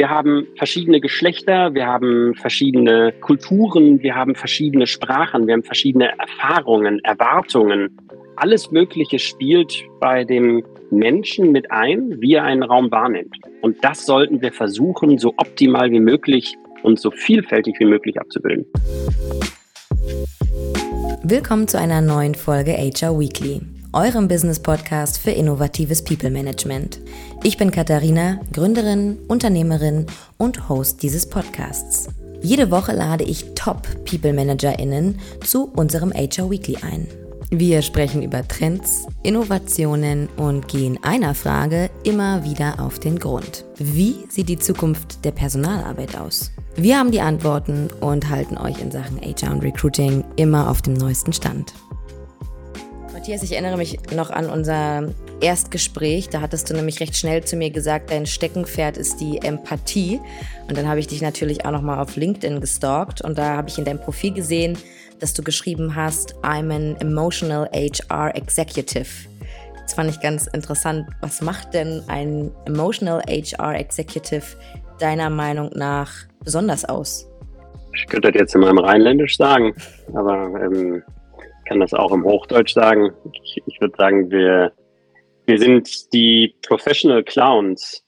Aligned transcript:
Wir 0.00 0.08
haben 0.08 0.46
verschiedene 0.56 0.98
Geschlechter, 0.98 1.74
wir 1.74 1.86
haben 1.86 2.34
verschiedene 2.34 3.12
Kulturen, 3.20 4.02
wir 4.02 4.14
haben 4.14 4.34
verschiedene 4.34 4.86
Sprachen, 4.86 5.46
wir 5.46 5.52
haben 5.52 5.62
verschiedene 5.62 6.18
Erfahrungen, 6.18 7.00
Erwartungen. 7.04 7.94
Alles 8.36 8.70
Mögliche 8.70 9.18
spielt 9.18 9.84
bei 10.00 10.24
dem 10.24 10.64
Menschen 10.90 11.52
mit 11.52 11.70
ein, 11.70 12.18
wie 12.18 12.32
er 12.32 12.44
einen 12.44 12.62
Raum 12.62 12.90
wahrnimmt. 12.90 13.36
Und 13.60 13.84
das 13.84 14.06
sollten 14.06 14.40
wir 14.40 14.54
versuchen, 14.54 15.18
so 15.18 15.34
optimal 15.36 15.90
wie 15.90 16.00
möglich 16.00 16.56
und 16.82 16.98
so 16.98 17.10
vielfältig 17.10 17.74
wie 17.78 17.84
möglich 17.84 18.18
abzubilden. 18.18 18.64
Willkommen 21.22 21.68
zu 21.68 21.78
einer 21.78 22.00
neuen 22.00 22.34
Folge 22.34 22.72
HR 22.72 23.20
Weekly 23.20 23.60
eurem 23.92 24.28
Business-Podcast 24.28 25.18
für 25.18 25.30
innovatives 25.30 26.04
People 26.04 26.30
Management. 26.30 27.00
Ich 27.42 27.56
bin 27.56 27.70
Katharina, 27.70 28.40
Gründerin, 28.52 29.18
Unternehmerin 29.28 30.06
und 30.38 30.68
Host 30.68 31.02
dieses 31.02 31.28
Podcasts. 31.28 32.08
Jede 32.40 32.70
Woche 32.70 32.92
lade 32.92 33.24
ich 33.24 33.54
Top-People-ManagerInnen 33.54 35.18
zu 35.44 35.70
unserem 35.74 36.12
HR 36.12 36.50
Weekly 36.50 36.78
ein. 36.82 37.06
Wir 37.50 37.82
sprechen 37.82 38.22
über 38.22 38.46
Trends, 38.46 39.08
Innovationen 39.24 40.28
und 40.36 40.68
gehen 40.68 41.00
einer 41.02 41.34
Frage 41.34 41.90
immer 42.04 42.44
wieder 42.44 42.78
auf 42.78 43.00
den 43.00 43.18
Grund. 43.18 43.64
Wie 43.76 44.24
sieht 44.28 44.48
die 44.48 44.58
Zukunft 44.58 45.24
der 45.24 45.32
Personalarbeit 45.32 46.16
aus? 46.16 46.52
Wir 46.76 46.96
haben 46.96 47.10
die 47.10 47.20
Antworten 47.20 47.88
und 48.00 48.28
halten 48.30 48.56
euch 48.56 48.80
in 48.80 48.92
Sachen 48.92 49.20
HR 49.20 49.52
und 49.52 49.64
Recruiting 49.64 50.24
immer 50.36 50.70
auf 50.70 50.80
dem 50.80 50.94
neuesten 50.94 51.32
Stand. 51.32 51.74
Matthias, 53.20 53.42
ich 53.42 53.52
erinnere 53.52 53.76
mich 53.76 53.98
noch 54.16 54.30
an 54.30 54.48
unser 54.48 55.12
Erstgespräch. 55.42 56.30
Da 56.30 56.40
hattest 56.40 56.70
du 56.70 56.74
nämlich 56.74 57.00
recht 57.00 57.14
schnell 57.14 57.44
zu 57.44 57.54
mir 57.54 57.68
gesagt, 57.68 58.10
dein 58.10 58.24
Steckenpferd 58.24 58.96
ist 58.96 59.20
die 59.20 59.36
Empathie. 59.42 60.18
Und 60.66 60.78
dann 60.78 60.88
habe 60.88 61.00
ich 61.00 61.06
dich 61.06 61.20
natürlich 61.20 61.66
auch 61.66 61.70
noch 61.70 61.82
mal 61.82 62.00
auf 62.00 62.16
LinkedIn 62.16 62.62
gestalkt 62.62 63.20
und 63.20 63.36
da 63.36 63.58
habe 63.58 63.68
ich 63.68 63.76
in 63.76 63.84
deinem 63.84 64.00
Profil 64.00 64.32
gesehen, 64.32 64.78
dass 65.18 65.34
du 65.34 65.42
geschrieben 65.42 65.94
hast, 65.94 66.34
I'm 66.36 66.74
an 66.74 66.96
emotional 66.98 67.68
HR 67.74 68.34
executive. 68.36 69.28
Das 69.82 69.92
fand 69.92 70.08
ich 70.08 70.18
ganz 70.22 70.46
interessant. 70.46 71.06
Was 71.20 71.42
macht 71.42 71.74
denn 71.74 72.02
ein 72.08 72.50
emotional 72.64 73.20
HR 73.28 73.74
executive 73.74 74.56
deiner 74.98 75.28
Meinung 75.28 75.68
nach 75.74 76.10
besonders 76.42 76.86
aus? 76.86 77.28
Ich 77.94 78.06
könnte 78.06 78.32
das 78.32 78.40
jetzt 78.40 78.54
in 78.54 78.62
meinem 78.62 78.78
Rheinländisch 78.78 79.36
sagen, 79.36 79.74
aber 80.14 80.58
ähm, 80.62 81.02
kann 81.70 81.78
das 81.78 81.94
auch 81.94 82.10
im 82.10 82.24
Hochdeutsch 82.24 82.74
sagen. 82.74 83.12
Ich, 83.32 83.62
ich 83.64 83.80
würde 83.80 83.94
sagen, 83.96 84.28
wir, 84.32 84.72
wir 85.46 85.56
sind 85.56 86.12
die 86.12 86.56
Professional 86.66 87.22
Clowns, 87.22 88.04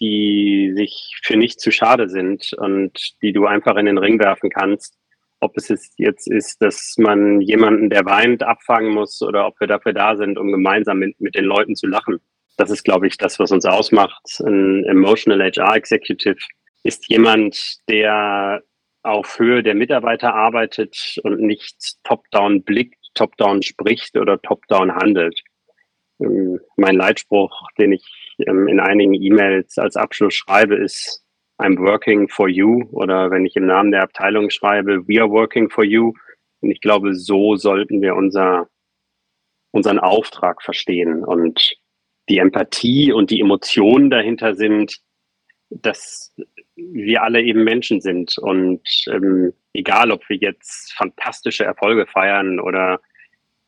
die 0.00 0.72
sich 0.74 1.16
für 1.22 1.36
nichts 1.36 1.62
zu 1.62 1.70
schade 1.70 2.08
sind 2.08 2.52
und 2.54 3.14
die 3.22 3.32
du 3.32 3.46
einfach 3.46 3.76
in 3.76 3.86
den 3.86 3.98
Ring 3.98 4.18
werfen 4.18 4.50
kannst. 4.50 4.98
Ob 5.38 5.56
es 5.56 5.68
jetzt 5.96 6.28
ist, 6.28 6.60
dass 6.60 6.96
man 6.98 7.40
jemanden, 7.40 7.88
der 7.88 8.04
weint, 8.04 8.42
abfangen 8.42 8.92
muss 8.92 9.22
oder 9.22 9.46
ob 9.46 9.60
wir 9.60 9.68
dafür 9.68 9.92
da 9.92 10.16
sind, 10.16 10.36
um 10.36 10.50
gemeinsam 10.50 10.98
mit, 10.98 11.20
mit 11.20 11.36
den 11.36 11.44
Leuten 11.44 11.76
zu 11.76 11.86
lachen. 11.86 12.18
Das 12.56 12.68
ist, 12.68 12.82
glaube 12.82 13.06
ich, 13.06 13.16
das, 13.16 13.38
was 13.38 13.52
uns 13.52 13.64
ausmacht. 13.64 14.24
Ein 14.44 14.84
Emotional 14.86 15.40
HR 15.40 15.76
Executive 15.76 16.38
ist 16.82 17.08
jemand, 17.08 17.76
der 17.88 18.64
auf 19.02 19.38
Höhe 19.38 19.62
der 19.62 19.74
Mitarbeiter 19.74 20.34
arbeitet 20.34 21.18
und 21.24 21.40
nicht 21.40 21.96
top-down 22.04 22.62
blickt, 22.62 22.98
top-down 23.14 23.62
spricht 23.62 24.16
oder 24.16 24.40
top-down 24.40 24.94
handelt. 24.94 25.40
Ähm, 26.20 26.60
mein 26.76 26.96
Leitspruch, 26.96 27.68
den 27.78 27.92
ich 27.92 28.36
ähm, 28.46 28.68
in 28.68 28.80
einigen 28.80 29.14
E-Mails 29.14 29.78
als 29.78 29.96
Abschluss 29.96 30.34
schreibe, 30.34 30.76
ist 30.76 31.24
I'm 31.58 31.78
working 31.78 32.28
for 32.28 32.48
you 32.48 32.84
oder 32.90 33.30
wenn 33.30 33.46
ich 33.46 33.56
im 33.56 33.66
Namen 33.66 33.92
der 33.92 34.02
Abteilung 34.02 34.50
schreibe, 34.50 35.06
we 35.06 35.20
are 35.20 35.30
working 35.30 35.70
for 35.70 35.84
you. 35.84 36.12
Und 36.60 36.70
ich 36.70 36.80
glaube, 36.80 37.14
so 37.14 37.56
sollten 37.56 38.00
wir 38.02 38.14
unser, 38.14 38.68
unseren 39.72 39.98
Auftrag 39.98 40.62
verstehen 40.62 41.24
und 41.24 41.76
die 42.28 42.38
Empathie 42.38 43.12
und 43.12 43.30
die 43.30 43.40
Emotionen 43.40 44.10
dahinter 44.10 44.54
sind, 44.54 44.98
dass 45.70 46.34
wir 46.76 47.22
alle 47.22 47.42
eben 47.42 47.64
Menschen 47.64 48.00
sind 48.00 48.38
und 48.38 48.82
ähm, 49.10 49.52
egal, 49.72 50.10
ob 50.10 50.28
wir 50.28 50.36
jetzt 50.36 50.92
fantastische 50.94 51.64
Erfolge 51.64 52.06
feiern 52.06 52.60
oder 52.60 53.00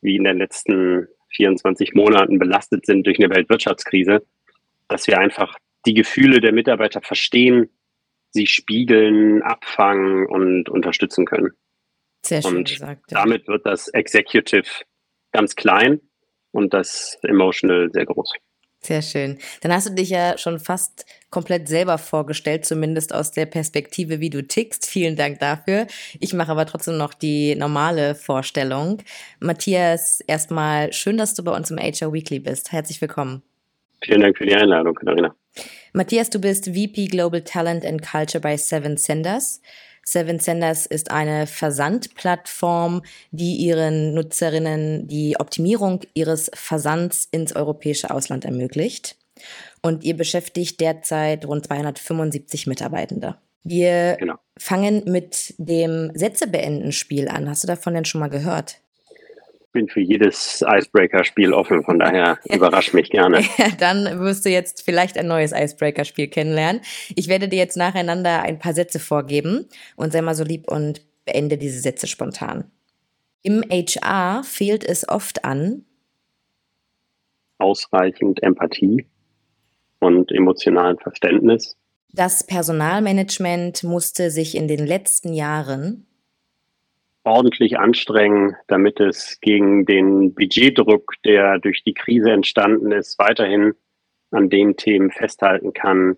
wie 0.01 0.15
in 0.15 0.23
den 0.23 0.37
letzten 0.37 1.07
24 1.35 1.93
Monaten 1.93 2.39
belastet 2.39 2.85
sind 2.85 3.05
durch 3.05 3.19
eine 3.19 3.33
Weltwirtschaftskrise, 3.33 4.25
dass 4.87 5.07
wir 5.07 5.19
einfach 5.19 5.57
die 5.85 5.93
Gefühle 5.93 6.39
der 6.41 6.53
Mitarbeiter 6.53 7.01
verstehen, 7.01 7.69
sie 8.31 8.47
spiegeln, 8.47 9.41
abfangen 9.43 10.25
und 10.25 10.69
unterstützen 10.69 11.25
können. 11.25 11.51
Sehr 12.25 12.41
schön 12.41 12.57
und 12.57 12.67
gesagt. 12.67 13.11
Ja. 13.11 13.19
Damit 13.19 13.47
wird 13.47 13.65
das 13.65 13.87
Executive 13.89 14.67
ganz 15.31 15.55
klein 15.55 16.01
und 16.51 16.73
das 16.73 17.17
Emotional 17.23 17.89
sehr 17.91 18.05
groß. 18.05 18.33
Sehr 18.85 19.01
schön. 19.01 19.39
Dann 19.61 19.73
hast 19.73 19.89
du 19.89 19.93
dich 19.93 20.11
ja 20.11 20.37
schon 20.37 20.59
fast 20.59 21.07
komplett 21.31 21.67
selber 21.67 21.97
vorgestellt, 21.97 22.65
zumindest 22.65 23.15
aus 23.15 23.31
der 23.31 23.47
Perspektive, 23.47 24.19
wie 24.19 24.29
du 24.29 24.43
tickst. 24.43 24.85
Vielen 24.85 25.15
Dank 25.15 25.39
dafür. 25.39 25.87
Ich 26.19 26.33
mache 26.33 26.51
aber 26.51 26.67
trotzdem 26.67 26.97
noch 26.97 27.15
die 27.15 27.55
normale 27.55 28.13
Vorstellung. 28.13 28.99
Matthias, 29.39 30.21
erstmal 30.21 30.93
schön, 30.93 31.17
dass 31.17 31.33
du 31.33 31.43
bei 31.43 31.51
uns 31.51 31.71
im 31.71 31.79
HR 31.79 32.13
Weekly 32.13 32.39
bist. 32.39 32.71
Herzlich 32.71 33.01
willkommen. 33.01 33.41
Vielen 34.03 34.21
Dank 34.21 34.37
für 34.37 34.45
die 34.45 34.53
Einladung, 34.53 34.93
Katharina. 34.93 35.35
Matthias, 35.93 36.29
du 36.29 36.39
bist 36.39 36.67
VP 36.67 37.07
Global 37.07 37.41
Talent 37.41 37.83
and 37.85 38.03
Culture 38.03 38.39
bei 38.39 38.55
Seven 38.55 38.97
Senders. 38.97 39.61
Seven 40.07 40.39
Senders 40.39 40.85
ist 40.85 41.09
eine 41.11 41.47
Versandplattform, 41.47 43.01
die 43.31 43.55
ihren 43.55 44.13
Nutzerinnen 44.13 45.07
die 45.07 45.35
Optimierung 45.39 46.01
ihres 46.13 46.51
Versands 46.53 47.27
ins 47.31 47.55
europäische 47.55 48.11
Ausland 48.11 48.45
ermöglicht. 48.45 49.17
Und 49.81 50.03
ihr 50.03 50.15
beschäftigt 50.15 50.79
derzeit 50.79 51.45
rund 51.45 51.65
275 51.65 52.67
Mitarbeitende. 52.67 53.35
Wir 53.63 54.15
genau. 54.19 54.35
fangen 54.57 55.03
mit 55.05 55.55
dem 55.57 56.11
Sätze 56.13 56.47
beenden 56.47 56.91
Spiel 56.91 57.27
an. 57.27 57.49
Hast 57.49 57.63
du 57.63 57.67
davon 57.67 57.95
denn 57.95 58.05
schon 58.05 58.21
mal 58.21 58.29
gehört? 58.29 58.77
Bin 59.75 59.87
für 59.87 59.99
jedes 59.99 60.65
Icebreaker-Spiel 60.67 61.53
offen, 61.53 61.83
von 61.83 61.99
daher 61.99 62.39
überrasch 62.51 62.93
mich 62.93 63.11
gerne. 63.11 63.43
Dann 63.79 64.19
wirst 64.19 64.45
du 64.45 64.49
jetzt 64.49 64.81
vielleicht 64.81 65.19
ein 65.19 65.27
neues 65.27 65.51
Icebreaker-Spiel 65.51 66.29
kennenlernen. 66.29 66.81
Ich 67.15 67.27
werde 67.27 67.47
dir 67.47 67.59
jetzt 67.59 67.77
nacheinander 67.77 68.41
ein 68.41 68.57
paar 68.57 68.73
Sätze 68.73 68.99
vorgeben 68.99 69.67
und 69.95 70.13
sei 70.13 70.23
mal 70.23 70.33
so 70.33 70.43
lieb 70.43 70.71
und 70.71 71.01
beende 71.25 71.59
diese 71.59 71.79
Sätze 71.79 72.07
spontan. 72.07 72.71
Im 73.43 73.63
HR 73.69 74.43
fehlt 74.43 74.83
es 74.83 75.07
oft 75.07 75.45
an 75.45 75.85
ausreichend 77.57 78.41
Empathie 78.43 79.05
und 79.99 80.31
emotionalen 80.31 80.97
Verständnis. 80.97 81.77
Das 82.11 82.45
Personalmanagement 82.45 83.83
musste 83.83 84.31
sich 84.31 84.55
in 84.55 84.67
den 84.67 84.85
letzten 84.85 85.33
Jahren 85.33 86.07
ordentlich 87.25 87.77
anstrengen, 87.77 88.55
damit 88.67 88.99
es 88.99 89.39
gegen 89.41 89.85
den 89.85 90.33
Budgetdruck, 90.33 91.13
der 91.25 91.59
durch 91.59 91.83
die 91.83 91.93
Krise 91.93 92.31
entstanden 92.31 92.91
ist, 92.91 93.19
weiterhin 93.19 93.73
an 94.31 94.49
den 94.49 94.77
Themen 94.77 95.11
festhalten 95.11 95.73
kann, 95.73 96.17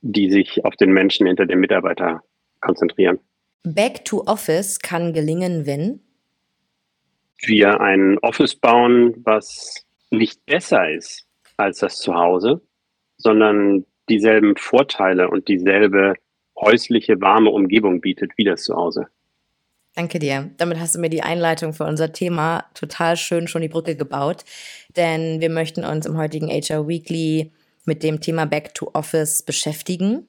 die 0.00 0.30
sich 0.30 0.64
auf 0.64 0.76
den 0.76 0.92
Menschen 0.92 1.26
hinter 1.26 1.46
dem 1.46 1.60
Mitarbeiter 1.60 2.22
konzentrieren. 2.60 3.18
Back 3.62 4.04
to 4.04 4.22
Office 4.26 4.78
kann 4.78 5.12
gelingen, 5.12 5.66
wenn 5.66 6.00
wir 7.42 7.80
ein 7.80 8.18
Office 8.18 8.54
bauen, 8.54 9.14
was 9.24 9.86
nicht 10.10 10.44
besser 10.46 10.90
ist 10.90 11.26
als 11.56 11.78
das 11.78 11.98
Zuhause, 11.98 12.62
sondern 13.16 13.84
dieselben 14.08 14.56
Vorteile 14.56 15.30
und 15.30 15.48
dieselbe 15.48 16.14
häusliche, 16.58 17.20
warme 17.20 17.50
Umgebung 17.50 18.00
bietet 18.00 18.32
wie 18.36 18.44
das 18.44 18.64
Zuhause. 18.64 19.06
Danke 19.94 20.18
dir. 20.18 20.50
Damit 20.56 20.78
hast 20.78 20.94
du 20.94 21.00
mir 21.00 21.10
die 21.10 21.22
Einleitung 21.22 21.72
für 21.72 21.84
unser 21.84 22.12
Thema 22.12 22.64
total 22.74 23.16
schön 23.16 23.48
schon 23.48 23.62
die 23.62 23.68
Brücke 23.68 23.96
gebaut. 23.96 24.44
Denn 24.96 25.40
wir 25.40 25.50
möchten 25.50 25.84
uns 25.84 26.06
im 26.06 26.16
heutigen 26.16 26.48
HR 26.48 26.86
Weekly 26.86 27.52
mit 27.84 28.02
dem 28.02 28.20
Thema 28.20 28.46
Back 28.46 28.74
to 28.74 28.90
Office 28.94 29.42
beschäftigen. 29.42 30.28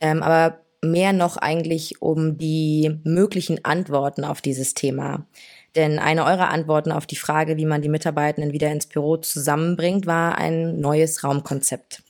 Ähm, 0.00 0.22
aber 0.22 0.60
mehr 0.84 1.12
noch 1.12 1.36
eigentlich 1.36 2.00
um 2.02 2.38
die 2.38 3.00
möglichen 3.04 3.64
Antworten 3.64 4.24
auf 4.24 4.40
dieses 4.40 4.74
Thema. 4.74 5.26
Denn 5.74 5.98
eine 5.98 6.24
eurer 6.24 6.50
Antworten 6.50 6.92
auf 6.92 7.06
die 7.06 7.16
Frage, 7.16 7.56
wie 7.56 7.66
man 7.66 7.82
die 7.82 7.88
Mitarbeitenden 7.88 8.52
wieder 8.52 8.70
ins 8.70 8.86
Büro 8.86 9.16
zusammenbringt, 9.16 10.06
war 10.06 10.36
ein 10.38 10.80
neues 10.80 11.24
Raumkonzept. 11.24 12.02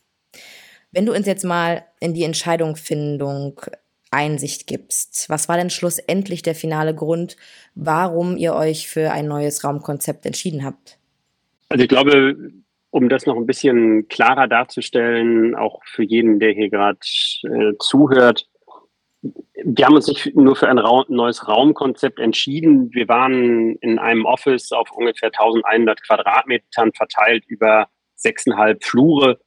Wenn 0.91 1.07
du 1.07 1.15
uns 1.15 1.27
jetzt 1.27 1.45
mal 1.45 1.85
in 2.01 2.13
die 2.13 2.25
Entscheidungsfindung 2.25 3.61
Einsicht 4.13 4.67
gibst. 4.67 5.29
Was 5.29 5.49
war 5.49 5.57
denn 5.57 5.71
schlussendlich 5.71 6.43
der 6.43 6.55
finale 6.55 6.95
Grund, 6.95 7.37
warum 7.75 8.37
ihr 8.37 8.55
euch 8.55 8.89
für 8.89 9.11
ein 9.11 9.27
neues 9.27 9.65
Raumkonzept 9.65 10.27
entschieden 10.27 10.65
habt? 10.65 10.99
Also 11.69 11.83
ich 11.83 11.89
glaube, 11.89 12.37
um 12.91 13.09
das 13.09 13.27
noch 13.27 13.37
ein 13.37 13.47
bisschen 13.47 14.07
klarer 14.09 14.49
darzustellen, 14.49 15.55
auch 15.55 15.81
für 15.85 16.05
jeden, 16.05 16.39
der 16.39 16.53
hier 16.53 16.69
gerade 16.69 16.99
äh, 17.45 17.73
zuhört, 17.79 18.47
wir 19.65 19.87
haben 19.87 19.95
uns 19.95 20.09
nicht 20.09 20.35
nur 20.35 20.57
für 20.57 20.69
ein 20.69 20.79
Ra 20.79 21.05
neues 21.09 21.47
Raumkonzept 21.47 22.19
entschieden. 22.19 22.93
Wir 22.93 23.09
waren 23.09 23.77
in 23.77 23.99
einem 23.99 24.25
Office 24.25 24.73
auf 24.73 24.91
ungefähr 24.93 25.29
1100 25.29 26.03
Quadratmetern 26.03 26.93
verteilt 26.93 27.45
über 27.47 27.89
sechseinhalb 28.17 28.83
Flure 28.85 29.39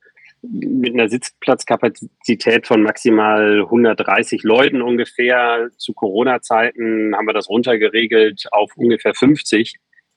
mit 0.50 0.94
einer 0.94 1.10
Sitzplatzkapazität 1.10 2.68
von 2.68 2.84
maximal 2.84 3.62
130 3.62 4.44
Leuten 4.44 4.82
ungefähr. 4.82 5.70
Zu 5.78 5.94
Corona-Zeiten 5.94 7.16
haben 7.16 7.28
wir 7.28 7.34
das 7.34 7.50
runtergeregelt 7.50 8.46
auf 8.52 8.72
ungefähr 8.76 9.14
50 9.14 9.76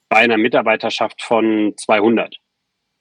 bei 0.08 0.18
einer 0.18 0.38
Mitarbeiterschaft 0.38 1.22
von 1.22 1.74
200. 1.76 2.36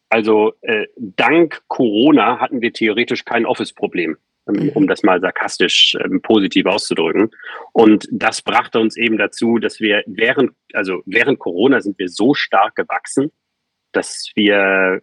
Also 0.09 0.53
äh, 0.61 0.87
dank 0.97 1.61
Corona 1.67 2.39
hatten 2.39 2.61
wir 2.61 2.71
theoretisch 2.71 3.25
kein 3.25 3.45
Office-Problem, 3.45 4.17
ähm, 4.47 4.69
um 4.73 4.87
das 4.87 5.03
mal 5.03 5.19
sarkastisch 5.19 5.97
ähm, 6.03 6.21
positiv 6.21 6.65
auszudrücken. 6.65 7.31
Und 7.73 8.07
das 8.11 8.41
brachte 8.41 8.79
uns 8.79 8.95
eben 8.95 9.17
dazu, 9.17 9.57
dass 9.57 9.79
wir 9.79 10.03
während, 10.05 10.51
also 10.73 11.01
während 11.05 11.39
Corona 11.39 11.81
sind 11.81 11.99
wir 11.99 12.07
so 12.07 12.33
stark 12.33 12.75
gewachsen, 12.75 13.31
dass 13.91 14.31
wir 14.35 15.01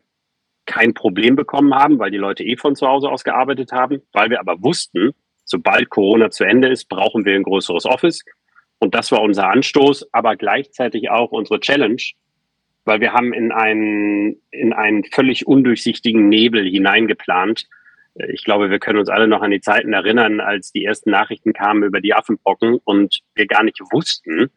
kein 0.67 0.95
Problem 0.95 1.37
bekommen 1.37 1.75
haben, 1.75 1.99
weil 1.99 2.11
die 2.11 2.19
Leute 2.19 2.45
eh 2.45 2.57
von 2.57 2.77
zu 2.77 2.87
Hause 2.87 3.11
aus 3.11 3.25
gearbeitet 3.25 3.73
haben, 3.73 4.03
weil 4.13 4.31
wir 4.31 4.41
aber 4.41 4.63
wussten, 4.63 5.13
sobald 5.45 5.91
Corona 5.91 6.31
zu 6.31 6.45
Ende 6.45 6.69
ist, 6.69 6.89
brauchen 6.89 7.25
wir 7.25 7.35
ein 7.35 7.43
größeres 7.43 7.87
Office. 7.87 8.25
Und 8.79 8.95
das 8.95 9.13
war 9.13 9.23
unser 9.23 9.49
Anstoß, 9.49 10.09
aber 10.13 10.37
gleichzeitig 10.37 11.11
auch 11.11 11.33
unsere 11.33 11.61
Challenge, 11.61 12.03
weil 12.85 13.01
wir 13.01 13.13
haben 13.13 13.33
in 13.33 13.53
einen, 13.53 14.37
in 14.51 14.73
einen 14.73 15.05
völlig 15.05 15.47
undurchsichtigen 15.47 16.29
Nebel 16.29 16.69
hineingeplant. 16.69 17.67
Ich 18.29 18.45
glaube, 18.45 18.71
wir 18.71 18.79
können 18.79 18.99
uns 18.99 19.09
alle 19.09 19.27
noch 19.27 19.43
an 19.43 19.51
die 19.51 19.61
Zeiten 19.61 19.93
erinnern, 19.93 20.41
als 20.41 20.71
die 20.71 20.85
ersten 20.85 21.11
Nachrichten 21.11 21.53
kamen 21.53 21.83
über 21.83 22.01
die 22.01 22.15
Affenpocken 22.15 22.79
und 22.85 23.21
wir 23.35 23.47
gar 23.47 23.65
nicht 23.65 23.81
wussten, 23.91 24.51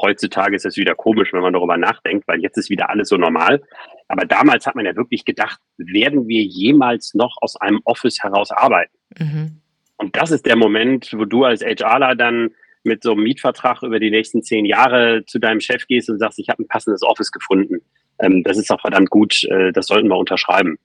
heutzutage 0.00 0.56
ist 0.56 0.66
es 0.66 0.76
wieder 0.76 0.94
komisch, 0.94 1.32
wenn 1.32 1.42
man 1.42 1.52
darüber 1.52 1.76
nachdenkt, 1.76 2.26
weil 2.28 2.40
jetzt 2.40 2.56
ist 2.56 2.70
wieder 2.70 2.90
alles 2.90 3.08
so 3.08 3.16
normal. 3.16 3.62
Aber 4.08 4.24
damals 4.26 4.66
hat 4.66 4.74
man 4.74 4.86
ja 4.86 4.96
wirklich 4.96 5.24
gedacht, 5.24 5.60
werden 5.76 6.26
wir 6.28 6.42
jemals 6.42 7.14
noch 7.14 7.36
aus 7.40 7.56
einem 7.56 7.80
Office 7.84 8.22
heraus 8.22 8.50
arbeiten? 8.50 8.96
Mhm. 9.18 9.60
Und 9.96 10.16
das 10.16 10.30
ist 10.30 10.46
der 10.46 10.56
Moment, 10.56 11.12
wo 11.16 11.24
du 11.24 11.44
als 11.44 11.62
HRler 11.62 12.14
dann 12.14 12.50
mit 12.82 13.02
so 13.02 13.12
einem 13.12 13.22
Mietvertrag 13.22 13.82
über 13.82 14.00
die 14.00 14.10
nächsten 14.10 14.42
zehn 14.42 14.64
Jahre 14.64 15.24
zu 15.26 15.38
deinem 15.38 15.60
Chef 15.60 15.86
gehst 15.86 16.08
und 16.08 16.18
sagst, 16.18 16.38
ich 16.38 16.48
habe 16.48 16.62
ein 16.62 16.68
passendes 16.68 17.02
Office 17.02 17.30
gefunden. 17.30 17.82
Ähm, 18.18 18.42
das 18.42 18.56
ist 18.56 18.70
auch 18.70 18.80
verdammt 18.80 19.10
gut, 19.10 19.44
äh, 19.44 19.72
das 19.72 19.86
sollten 19.86 20.08
wir 20.08 20.16
unterschreiben. 20.16 20.78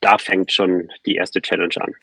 Da 0.00 0.18
fängt 0.18 0.50
schon 0.50 0.88
die 1.06 1.14
erste 1.14 1.40
Challenge 1.40 1.74
an. 1.76 1.94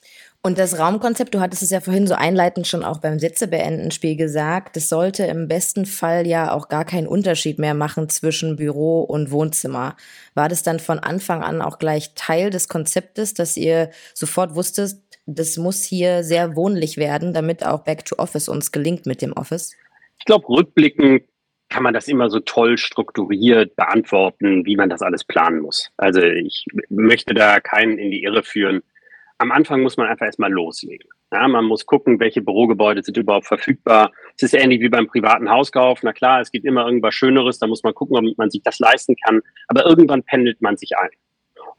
Und 0.47 0.57
das 0.57 0.79
Raumkonzept, 0.79 1.35
du 1.35 1.41
hattest 1.41 1.61
es 1.61 1.71
ja 1.71 1.81
vorhin 1.81 2.07
so 2.07 2.13
einleitend 2.13 2.67
schon 2.67 2.85
auch 2.85 3.01
beim 3.01 3.19
Sitzebeenden-Spiel 3.19 4.15
gesagt, 4.15 4.77
es 4.77 4.87
sollte 4.87 5.25
im 5.25 5.49
besten 5.49 5.85
Fall 5.85 6.25
ja 6.25 6.53
auch 6.53 6.69
gar 6.69 6.85
keinen 6.85 7.05
Unterschied 7.05 7.59
mehr 7.59 7.73
machen 7.73 8.07
zwischen 8.07 8.55
Büro 8.55 9.01
und 9.01 9.29
Wohnzimmer. 9.29 9.97
War 10.35 10.47
das 10.47 10.63
dann 10.63 10.79
von 10.79 10.99
Anfang 10.99 11.43
an 11.43 11.61
auch 11.61 11.79
gleich 11.79 12.13
Teil 12.15 12.49
des 12.49 12.69
Konzeptes, 12.69 13.33
dass 13.33 13.57
ihr 13.57 13.89
sofort 14.13 14.55
wusstet, 14.55 14.95
das 15.25 15.57
muss 15.57 15.83
hier 15.83 16.23
sehr 16.23 16.55
wohnlich 16.55 16.95
werden, 16.95 17.33
damit 17.33 17.65
auch 17.65 17.83
Back 17.83 18.05
to 18.05 18.15
Office 18.17 18.47
uns 18.47 18.71
gelingt 18.71 19.05
mit 19.05 19.21
dem 19.21 19.33
Office? 19.33 19.75
Ich 20.17 20.23
glaube, 20.23 20.47
rückblickend 20.47 21.23
kann 21.67 21.83
man 21.83 21.93
das 21.93 22.07
immer 22.07 22.29
so 22.29 22.39
toll 22.39 22.77
strukturiert 22.77 23.75
beantworten, 23.75 24.65
wie 24.65 24.77
man 24.77 24.89
das 24.89 25.01
alles 25.01 25.25
planen 25.25 25.59
muss. 25.59 25.91
Also 25.97 26.21
ich 26.21 26.63
möchte 26.87 27.33
da 27.33 27.59
keinen 27.59 27.97
in 27.97 28.11
die 28.11 28.23
Irre 28.23 28.43
führen. 28.43 28.81
Am 29.39 29.51
Anfang 29.51 29.81
muss 29.81 29.97
man 29.97 30.07
einfach 30.07 30.25
erstmal 30.25 30.51
loslegen. 30.51 31.09
Ja, 31.31 31.47
man 31.47 31.65
muss 31.65 31.85
gucken, 31.85 32.19
welche 32.19 32.41
Bürogebäude 32.41 33.03
sind 33.03 33.17
überhaupt 33.17 33.45
verfügbar. 33.45 34.11
Es 34.35 34.43
ist 34.43 34.53
ähnlich 34.53 34.81
wie 34.81 34.89
beim 34.89 35.07
privaten 35.07 35.49
Hauskauf. 35.49 36.01
Na 36.01 36.13
klar, 36.13 36.41
es 36.41 36.51
gibt 36.51 36.65
immer 36.65 36.85
irgendwas 36.85 37.13
Schöneres, 37.13 37.59
da 37.59 37.67
muss 37.67 37.83
man 37.83 37.93
gucken, 37.93 38.17
ob 38.17 38.37
man 38.37 38.49
sich 38.49 38.63
das 38.63 38.79
leisten 38.79 39.15
kann. 39.25 39.41
Aber 39.67 39.85
irgendwann 39.85 40.23
pendelt 40.23 40.61
man 40.61 40.77
sich 40.77 40.97
ein. 40.97 41.09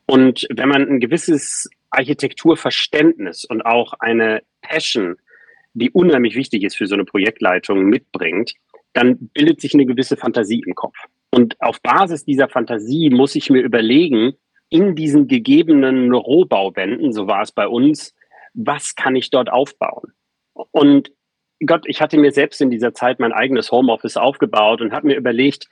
Und 0.07 0.47
wenn 0.55 0.69
man 0.69 0.89
ein 0.89 1.01
gewisses 1.01 1.69
Architekturverständnis 1.91 3.45
und 3.45 3.63
auch 3.63 3.95
eine 3.99 4.43
Passion, 4.63 5.17
die 5.75 5.91
unheimlich 5.91 6.35
wichtig 6.35 6.63
ist 6.63 6.77
für 6.77 6.87
so 6.87 6.95
eine 6.95 7.05
Projektleitung, 7.05 7.85
mitbringt, 7.85 8.55
dann 8.93 9.31
bildet 9.35 9.61
sich 9.61 9.75
eine 9.75 9.87
gewisse 9.87 10.17
Fantasie 10.17 10.63
im 10.65 10.75
Kopf. 10.75 10.97
Und 11.31 11.61
auf 11.61 11.81
Basis 11.83 12.25
dieser 12.25 12.49
Fantasie 12.49 13.11
muss 13.11 13.35
ich 13.35 13.51
mir 13.51 13.63
überlegen, 13.63 14.35
in 14.71 14.95
diesen 14.95 15.29
gegebenen 15.29 16.13
Rohbauwänden, 16.13 17.13
so 17.13 17.27
war 17.27 17.43
es 17.43 17.53
bei 17.53 17.67
uns, 17.67 18.15
was 18.55 18.95
kann 18.95 19.17
ich 19.17 19.31
dort 19.31 19.51
aufbauen? 19.51 20.13
Und 20.73 21.13
Gott, 21.65 21.85
ich 21.87 22.01
hatte 22.01 22.19
mir 22.19 22.33
selbst 22.33 22.61
in 22.61 22.71
dieser 22.71 22.95
Zeit 22.95 23.19
mein 23.19 23.33
eigenes 23.33 23.73
Homeoffice 23.73 24.17
aufgebaut 24.17 24.81
und 24.81 24.93
habe 24.93 25.09
mir 25.09 25.17
überlegt, 25.17 25.69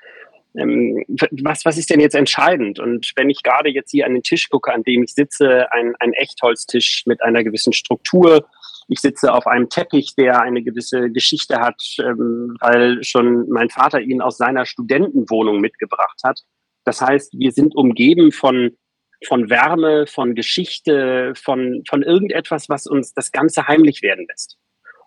ähm, 0.57 1.05
was, 1.43 1.65
was 1.65 1.79
ist 1.79 1.91
denn 1.91 2.01
jetzt 2.01 2.15
entscheidend? 2.15 2.79
Und 2.79 3.13
wenn 3.17 3.31
ich 3.31 3.43
gerade 3.43 3.69
jetzt 3.69 3.91
hier 3.91 4.07
an 4.07 4.15
den 4.15 4.23
Tisch 4.23 4.49
gucke, 4.49 4.73
an 4.73 4.83
dem 4.83 5.05
ich 5.05 5.13
sitze, 5.13 5.71
ein, 5.73 5.95
ein 6.01 6.13
Echtholztisch 6.15 7.05
mit 7.07 7.23
einer 7.23 7.45
gewissen 7.45 7.73
Struktur, 7.73 8.47
ich 8.89 9.01
sitze 9.01 9.33
auf 9.33 9.47
einem 9.47 9.69
Teppich, 9.69 10.15
der 10.17 10.41
eine 10.41 10.63
gewisse 10.63 11.11
Geschichte 11.11 11.61
hat, 11.61 11.83
ähm, 11.99 12.57
weil 12.61 13.03
schon 13.03 13.49
mein 13.49 13.69
Vater 13.69 14.01
ihn 14.01 14.23
aus 14.23 14.39
seiner 14.39 14.65
Studentenwohnung 14.65 15.61
mitgebracht 15.61 16.21
hat. 16.25 16.41
Das 16.85 17.01
heißt, 17.01 17.37
wir 17.37 17.53
sind 17.53 17.75
umgeben 17.75 18.33
von, 18.33 18.77
von 19.25 19.51
Wärme, 19.51 20.07
von 20.07 20.35
Geschichte, 20.35 21.33
von, 21.37 21.83
von 21.89 22.03
irgendetwas, 22.03 22.69
was 22.69 22.87
uns 22.87 23.15
das 23.15 23.33
Ganze 23.33 23.67
heimlich 23.67 24.03
werden 24.03 24.27
lässt. 24.29 24.59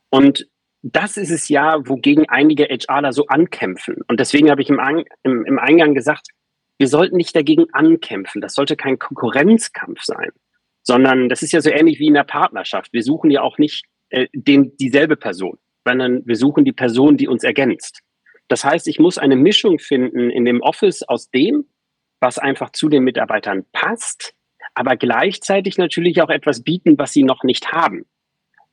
Und 0.10 0.48
das 0.82 1.18
ist 1.18 1.30
es 1.30 1.50
ja, 1.50 1.78
wogegen 1.88 2.28
einige 2.30 2.66
HRler 2.66 3.12
so 3.12 3.28
ankämpfen. 3.28 3.98
Und 4.08 4.20
deswegen 4.20 4.50
habe 4.50 4.62
ich 4.62 4.70
im, 4.70 4.80
im, 5.24 5.46
im 5.46 5.60
Eingang 5.60 5.94
gesagt, 5.94 6.28
wir 6.78 6.88
sollten 6.88 7.18
nicht 7.18 7.36
dagegen 7.36 7.66
ankämpfen. 7.74 8.42
Das 8.42 8.54
sollte 8.54 8.78
kein 8.78 8.98
Konkurrenzkampf 8.98 10.02
sein, 10.02 10.32
sondern 10.82 11.28
das 11.28 11.44
ist 11.44 11.52
ja 11.52 11.62
so 11.62 11.70
ähnlich 11.70 12.00
wie 12.00 12.08
in 12.08 12.14
der 12.14 12.24
Partnerschaft. 12.24 12.94
Wir 12.94 13.04
suchen 13.04 13.30
ja 13.30 13.42
auch 13.42 13.58
nicht 13.58 13.86
äh, 14.10 14.28
den, 14.34 14.76
dieselbe 14.78 15.18
Person, 15.18 15.58
sondern 15.86 16.26
wir 16.26 16.38
suchen 16.38 16.64
die 16.64 16.72
Person, 16.72 17.18
die 17.18 17.28
uns 17.28 17.44
ergänzt. 17.44 18.00
Das 18.48 18.64
heißt, 18.64 18.88
ich 18.88 18.98
muss 18.98 19.18
eine 19.18 19.36
Mischung 19.36 19.78
finden 19.78 20.30
in 20.30 20.46
dem 20.46 20.62
Office 20.62 21.04
aus 21.04 21.30
dem, 21.30 21.66
was 22.19 22.38
einfach 22.38 22.71
zu 22.71 22.89
den 22.89 23.04
Mitarbeitern 23.04 23.66
passt, 23.71 24.33
aber 24.74 24.95
gleichzeitig 24.95 25.77
natürlich 25.77 26.21
auch 26.21 26.30
etwas 26.30 26.63
bieten, 26.63 26.98
was 26.98 27.13
sie 27.13 27.24
noch 27.24 27.44
nicht 27.44 27.71
haben. 27.71 28.06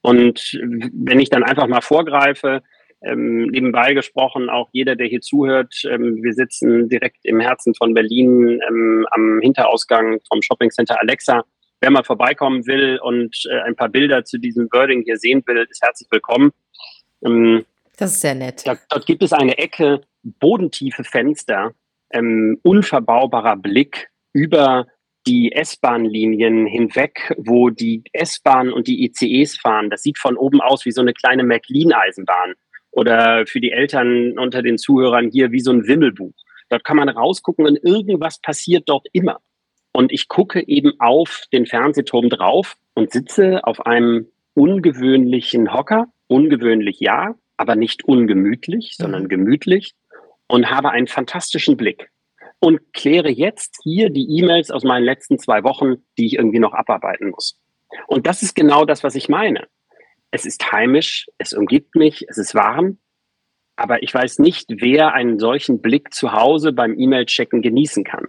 Und 0.03 0.59
wenn 0.93 1.19
ich 1.19 1.31
dann 1.31 1.43
einfach 1.43 1.67
mal 1.67 1.81
vorgreife, 1.81 2.63
ähm, 3.03 3.47
nebenbei 3.47 3.93
gesprochen, 3.95 4.49
auch 4.49 4.69
jeder, 4.73 4.97
der 4.97 5.07
hier 5.07 5.21
zuhört, 5.21 5.83
ähm, 5.89 6.23
wir 6.23 6.33
sitzen 6.33 6.89
direkt 6.89 7.19
im 7.25 7.41
Herzen 7.41 7.75
von 7.75 7.95
Berlin 7.95 8.61
ähm, 8.69 9.07
am 9.11 9.41
Hinterausgang 9.43 10.21
vom 10.29 10.43
Shoppingcenter 10.43 11.01
Alexa. 11.01 11.45
Wer 11.81 11.91
mal 11.91 12.05
vorbeikommen 12.05 12.67
will 12.67 12.99
und 13.03 13.37
äh, 13.51 13.61
ein 13.61 13.77
paar 13.77 13.89
Bilder 13.89 14.25
zu 14.25 14.39
diesem 14.39 14.69
Birding 14.69 15.03
hier 15.03 15.19
sehen 15.19 15.43
will, 15.47 15.67
ist 15.71 15.83
herzlich 15.83 16.09
willkommen. 16.11 16.53
Ähm, 17.25 17.65
das 17.99 18.13
ist 18.13 18.21
sehr 18.23 18.35
nett. 18.35 18.67
Da, 18.67 18.77
dort 18.89 19.07
gibt 19.07 19.23
es 19.23 19.33
eine 19.33 19.59
Ecke, 19.59 20.03
bodentiefe 20.23 21.05
Fenster, 21.05 21.73
ähm, 22.11 22.59
unverbaubarer 22.63 23.57
Blick 23.57 24.09
über 24.33 24.87
die 25.27 25.53
S-Bahn-Linien 25.53 26.67
hinweg, 26.67 27.35
wo 27.37 27.71
die 27.71 28.03
S-Bahn 28.13 28.73
und 28.73 28.87
die 28.87 29.05
ICEs 29.05 29.59
fahren. 29.59 29.91
Das 29.91 30.03
sieht 30.03 30.19
von 30.19 30.37
oben 30.37 30.61
aus 30.61 30.85
wie 30.85 30.93
so 30.93 31.01
eine 31.01 31.15
kleine 31.15 31.43
McLean-Eisenbahn. 31.43 32.55
Oder 32.93 33.45
für 33.47 33.61
die 33.61 33.73
Eltern 33.73 34.39
unter 34.39 34.63
den 34.63 34.79
Zuhörern 34.79 35.31
hier 35.31 35.53
wie 35.53 35.61
so 35.61 35.73
ein 35.73 35.87
Wimmelbuch. 35.87 36.33
Dort 36.69 36.85
kann 36.85 36.97
man 36.97 37.09
rausgucken 37.09 37.67
und 37.67 37.77
irgendwas 37.83 38.41
passiert 38.41 38.89
dort 38.89 39.07
immer. 39.13 39.41
Und 39.93 40.13
ich 40.13 40.29
gucke 40.29 40.67
eben 40.67 40.93
auf 40.99 41.45
den 41.53 41.67
Fernsehturm 41.67 42.29
drauf 42.29 42.77
und 42.95 43.13
sitze 43.13 43.65
auf 43.65 43.85
einem 43.85 44.29
ungewöhnlichen 44.55 45.73
Hocker. 45.73 46.07
Ungewöhnlich 46.29 46.99
ja, 47.01 47.35
aber 47.57 47.77
nicht 47.77 48.05
ungemütlich, 48.05 48.97
sondern 48.97 49.25
mhm. 49.25 49.29
gemütlich 49.29 49.95
und 50.49 50.71
habe 50.71 50.91
einen 50.91 51.07
fantastischen 51.07 51.77
Blick 51.77 52.11
und 52.61 52.93
kläre 52.93 53.31
jetzt 53.31 53.79
hier 53.83 54.11
die 54.11 54.39
E-Mails 54.39 54.71
aus 54.71 54.85
meinen 54.85 55.05
letzten 55.05 55.39
zwei 55.39 55.63
Wochen, 55.65 55.97
die 56.19 56.27
ich 56.27 56.35
irgendwie 56.35 56.59
noch 56.59 56.73
abarbeiten 56.73 57.31
muss. 57.31 57.59
Und 58.07 58.27
das 58.27 58.43
ist 58.43 58.55
genau 58.55 58.85
das, 58.85 59.05
was 59.05 59.15
ich 59.15 59.29
meine. 59.29 59.67
Es 60.31 60.45
ist 60.45 60.73
heimisch, 60.73 61.27
es 61.39 61.53
umgibt 61.53 61.95
mich, 61.95 62.27
es 62.29 62.39
ist 62.39 62.55
warm, 62.55 62.99
aber 63.77 64.03
ich 64.03 64.13
weiß 64.13 64.39
nicht, 64.39 64.67
wer 64.69 65.13
einen 65.13 65.39
solchen 65.39 65.81
Blick 65.81 66.13
zu 66.13 66.33
Hause 66.33 66.73
beim 66.73 66.99
E-Mail-Checken 66.99 67.63
genießen 67.63 68.05
kann. 68.05 68.27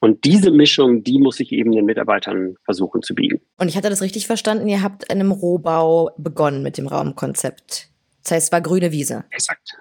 Und 0.00 0.24
diese 0.24 0.50
Mischung, 0.50 1.02
die 1.04 1.18
muss 1.18 1.40
ich 1.40 1.52
eben 1.52 1.72
den 1.72 1.84
Mitarbeitern 1.84 2.56
versuchen 2.64 3.02
zu 3.02 3.14
bieten. 3.14 3.40
Und 3.58 3.68
ich 3.68 3.76
hatte 3.76 3.88
das 3.88 4.02
richtig 4.02 4.26
verstanden, 4.26 4.68
ihr 4.68 4.82
habt 4.82 5.04
in 5.04 5.20
einem 5.20 5.32
Rohbau 5.32 6.10
begonnen 6.18 6.62
mit 6.62 6.78
dem 6.78 6.86
Raumkonzept. 6.86 7.88
Das 8.22 8.32
heißt, 8.32 8.46
es 8.48 8.52
war 8.52 8.60
grüne 8.60 8.92
Wiese. 8.92 9.24
Exakt. 9.30 9.76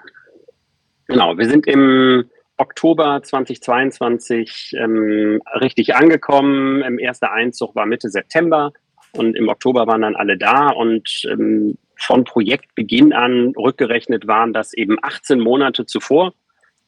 Genau, 1.08 1.38
wir 1.38 1.48
sind 1.48 1.68
im 1.68 2.30
Oktober 2.58 3.22
2022 3.22 4.76
ähm, 4.78 5.42
richtig 5.62 5.96
angekommen. 5.96 6.82
Im 6.82 7.00
erster 7.00 7.32
Einzug 7.32 7.76
war 7.76 7.86
Mitte 7.86 8.10
September 8.10 8.72
und 9.14 9.36
im 9.36 9.50
Oktober 9.50 9.88
waren 9.88 10.02
dann 10.02 10.16
alle 10.16 10.38
da 10.38 10.70
und 10.70 11.24
ähm, 11.30 11.78
von 11.98 12.24
Projektbeginn 12.24 13.14
an 13.14 13.54
rückgerechnet 13.58 14.28
waren 14.28 14.54
das 14.54 14.74
eben 14.74 14.98
18 15.02 15.40
Monate 15.40 15.86
zuvor, 15.86 16.34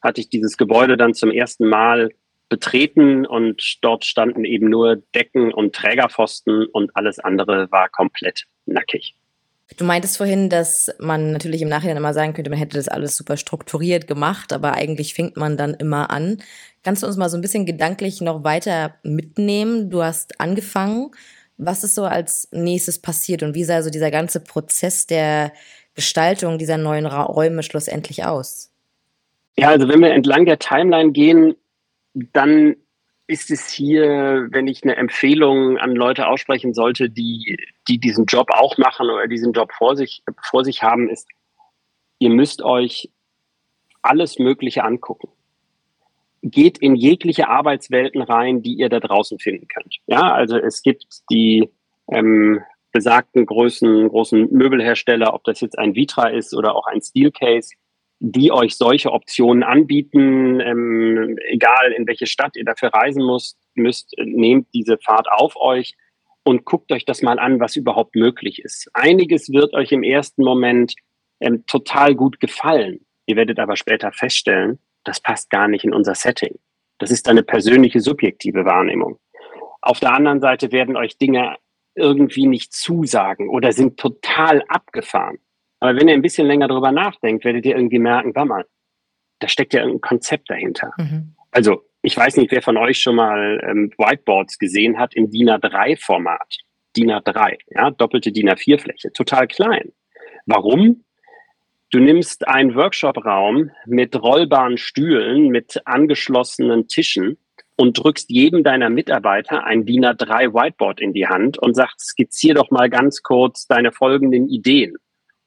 hatte 0.02 0.20
ich 0.20 0.28
dieses 0.28 0.56
Gebäude 0.56 0.96
dann 0.96 1.14
zum 1.14 1.30
ersten 1.30 1.68
Mal 1.68 2.10
betreten 2.48 3.26
und 3.26 3.78
dort 3.82 4.04
standen 4.04 4.44
eben 4.44 4.68
nur 4.68 4.96
Decken 5.14 5.52
und 5.52 5.74
Trägerpfosten 5.74 6.66
und 6.66 6.94
alles 6.94 7.18
andere 7.18 7.70
war 7.70 7.88
komplett 7.88 8.44
nackig. 8.66 9.14
Du 9.76 9.84
meintest 9.84 10.16
vorhin, 10.16 10.48
dass 10.48 10.90
man 10.98 11.32
natürlich 11.32 11.60
im 11.60 11.68
Nachhinein 11.68 11.98
immer 11.98 12.14
sagen 12.14 12.32
könnte, 12.32 12.50
man 12.50 12.58
hätte 12.58 12.78
das 12.78 12.88
alles 12.88 13.16
super 13.16 13.36
strukturiert 13.36 14.06
gemacht, 14.06 14.52
aber 14.52 14.72
eigentlich 14.72 15.12
fängt 15.12 15.36
man 15.36 15.58
dann 15.58 15.74
immer 15.74 16.10
an. 16.10 16.38
Kannst 16.82 17.02
du 17.02 17.06
uns 17.06 17.18
mal 17.18 17.28
so 17.28 17.36
ein 17.36 17.42
bisschen 17.42 17.66
gedanklich 17.66 18.22
noch 18.22 18.44
weiter 18.44 18.94
mitnehmen? 19.02 19.90
Du 19.90 20.02
hast 20.02 20.40
angefangen. 20.40 21.10
Was 21.58 21.84
ist 21.84 21.94
so 21.94 22.04
als 22.04 22.48
nächstes 22.52 23.00
passiert 23.00 23.42
und 23.42 23.54
wie 23.54 23.64
sah 23.64 23.82
so 23.82 23.90
dieser 23.90 24.10
ganze 24.10 24.40
Prozess 24.40 25.06
der 25.06 25.52
Gestaltung 25.94 26.56
dieser 26.56 26.78
neuen 26.78 27.04
Räume 27.06 27.62
schlussendlich 27.62 28.24
aus? 28.24 28.72
Ja, 29.58 29.68
also 29.68 29.88
wenn 29.88 30.00
wir 30.00 30.12
entlang 30.12 30.46
der 30.46 30.60
Timeline 30.60 31.10
gehen, 31.12 31.56
dann 32.14 32.76
ist 33.28 33.50
es 33.50 33.68
hier, 33.68 34.48
wenn 34.50 34.66
ich 34.66 34.82
eine 34.82 34.96
Empfehlung 34.96 35.76
an 35.76 35.94
Leute 35.94 36.26
aussprechen 36.26 36.72
sollte, 36.72 37.10
die, 37.10 37.58
die 37.86 37.98
diesen 37.98 38.24
Job 38.24 38.48
auch 38.50 38.78
machen 38.78 39.10
oder 39.10 39.28
diesen 39.28 39.52
Job 39.52 39.70
vor 39.76 39.96
sich, 39.96 40.22
vor 40.42 40.64
sich 40.64 40.82
haben, 40.82 41.10
ist, 41.10 41.28
ihr 42.18 42.30
müsst 42.30 42.62
euch 42.62 43.10
alles 44.00 44.38
Mögliche 44.38 44.82
angucken. 44.82 45.28
Geht 46.42 46.78
in 46.78 46.94
jegliche 46.94 47.48
Arbeitswelten 47.48 48.22
rein, 48.22 48.62
die 48.62 48.74
ihr 48.74 48.88
da 48.88 48.98
draußen 48.98 49.38
finden 49.38 49.68
könnt. 49.68 49.96
Ja, 50.06 50.32
also 50.32 50.56
es 50.56 50.82
gibt 50.82 51.04
die 51.30 51.68
ähm, 52.10 52.62
besagten 52.92 53.44
großen, 53.44 54.08
großen 54.08 54.50
Möbelhersteller, 54.50 55.34
ob 55.34 55.44
das 55.44 55.60
jetzt 55.60 55.78
ein 55.78 55.94
Vitra 55.94 56.28
ist 56.28 56.54
oder 56.54 56.74
auch 56.74 56.86
ein 56.86 57.02
Steelcase, 57.02 57.74
die 58.20 58.50
euch 58.50 58.76
solche 58.76 59.12
Optionen 59.12 59.62
anbieten, 59.62 60.60
ähm, 60.60 61.38
egal 61.48 61.92
in 61.92 62.06
welche 62.06 62.26
Stadt 62.26 62.56
ihr 62.56 62.64
dafür 62.64 62.88
reisen 62.88 63.24
müsst, 63.24 63.58
müsst, 63.74 64.14
nehmt 64.18 64.68
diese 64.74 64.98
Fahrt 64.98 65.28
auf 65.30 65.54
euch 65.56 65.94
und 66.42 66.64
guckt 66.64 66.90
euch 66.92 67.04
das 67.04 67.22
mal 67.22 67.38
an, 67.38 67.60
was 67.60 67.76
überhaupt 67.76 68.16
möglich 68.16 68.60
ist. 68.62 68.90
Einiges 68.92 69.52
wird 69.52 69.72
euch 69.74 69.92
im 69.92 70.02
ersten 70.02 70.42
Moment 70.42 70.94
ähm, 71.40 71.64
total 71.66 72.14
gut 72.14 72.40
gefallen. 72.40 73.06
Ihr 73.26 73.36
werdet 73.36 73.58
aber 73.60 73.76
später 73.76 74.10
feststellen, 74.12 74.78
das 75.04 75.20
passt 75.20 75.50
gar 75.50 75.68
nicht 75.68 75.84
in 75.84 75.94
unser 75.94 76.14
Setting. 76.14 76.58
Das 76.98 77.10
ist 77.10 77.28
eine 77.28 77.44
persönliche, 77.44 78.00
subjektive 78.00 78.64
Wahrnehmung. 78.64 79.18
Auf 79.80 80.00
der 80.00 80.12
anderen 80.12 80.40
Seite 80.40 80.72
werden 80.72 80.96
euch 80.96 81.18
Dinge 81.18 81.56
irgendwie 81.94 82.46
nicht 82.46 82.72
zusagen 82.72 83.48
oder 83.48 83.72
sind 83.72 83.98
total 83.98 84.62
abgefahren. 84.68 85.38
Aber 85.80 85.96
wenn 85.96 86.08
ihr 86.08 86.14
ein 86.14 86.22
bisschen 86.22 86.46
länger 86.46 86.68
drüber 86.68 86.92
nachdenkt, 86.92 87.44
werdet 87.44 87.64
ihr 87.64 87.76
irgendwie 87.76 87.98
merken, 87.98 88.34
warte 88.34 88.48
mal, 88.48 88.64
da 89.38 89.48
steckt 89.48 89.74
ja 89.74 89.80
irgendein 89.80 90.00
Konzept 90.00 90.50
dahinter. 90.50 90.92
Mhm. 90.98 91.34
Also 91.50 91.82
ich 92.02 92.16
weiß 92.16 92.36
nicht, 92.36 92.50
wer 92.52 92.62
von 92.62 92.76
euch 92.76 92.98
schon 93.00 93.16
mal 93.16 93.60
ähm, 93.68 93.92
Whiteboards 93.96 94.58
gesehen 94.58 94.98
hat 94.98 95.14
im 95.14 95.30
DIN 95.30 95.50
A3-Format. 95.50 96.56
DIN 96.96 97.10
A3, 97.10 97.58
ja, 97.70 97.90
doppelte 97.90 98.32
DIN 98.32 98.48
A4-Fläche, 98.48 99.12
total 99.12 99.46
klein. 99.46 99.92
Warum? 100.46 101.04
Du 101.90 102.00
nimmst 102.00 102.46
einen 102.46 102.74
Workshop-Raum 102.74 103.70
mit 103.86 104.20
rollbaren 104.20 104.76
Stühlen, 104.76 105.48
mit 105.48 105.80
angeschlossenen 105.86 106.86
Tischen 106.88 107.38
und 107.76 107.96
drückst 107.96 108.30
jedem 108.30 108.62
deiner 108.64 108.90
Mitarbeiter 108.90 109.64
ein 109.64 109.86
DIN 109.86 110.04
A3 110.04 110.52
Whiteboard 110.52 111.00
in 111.00 111.12
die 111.12 111.28
Hand 111.28 111.58
und 111.58 111.74
sagst, 111.74 112.00
skizzier 112.00 112.54
doch 112.54 112.70
mal 112.70 112.90
ganz 112.90 113.22
kurz 113.22 113.66
deine 113.66 113.92
folgenden 113.92 114.48
Ideen. 114.48 114.96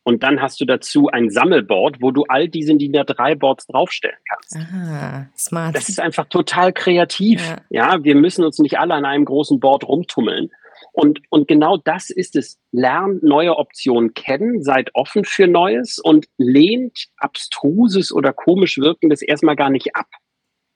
Und 0.03 0.23
dann 0.23 0.41
hast 0.41 0.59
du 0.59 0.65
dazu 0.65 1.09
ein 1.09 1.29
Sammelboard, 1.29 2.01
wo 2.01 2.09
du 2.11 2.23
all 2.27 2.47
diese 2.47 2.75
DIN 2.75 2.93
A3-Boards 2.93 3.67
draufstellen 3.67 4.17
kannst. 4.27 4.55
Aha, 4.55 5.29
smart. 5.37 5.75
Das 5.75 5.89
ist 5.89 5.99
einfach 5.99 6.25
total 6.25 6.73
kreativ. 6.73 7.39
Ja. 7.69 7.91
ja, 7.93 8.03
wir 8.03 8.15
müssen 8.15 8.43
uns 8.43 8.57
nicht 8.57 8.79
alle 8.79 8.95
an 8.95 9.05
einem 9.05 9.25
großen 9.25 9.59
Board 9.59 9.87
rumtummeln. 9.87 10.49
Und, 10.93 11.21
und 11.29 11.47
genau 11.47 11.77
das 11.77 12.09
ist 12.09 12.35
es. 12.35 12.59
Lernt 12.71 13.21
neue 13.21 13.57
Optionen 13.57 14.13
kennen, 14.15 14.63
seid 14.63 14.89
offen 14.95 15.23
für 15.23 15.47
Neues 15.47 15.99
und 15.99 16.25
lehnt 16.37 17.07
abstruses 17.17 18.11
oder 18.11 18.33
komisch 18.33 18.79
wirkendes 18.79 19.21
erstmal 19.21 19.55
gar 19.55 19.69
nicht 19.69 19.95
ab. 19.95 20.07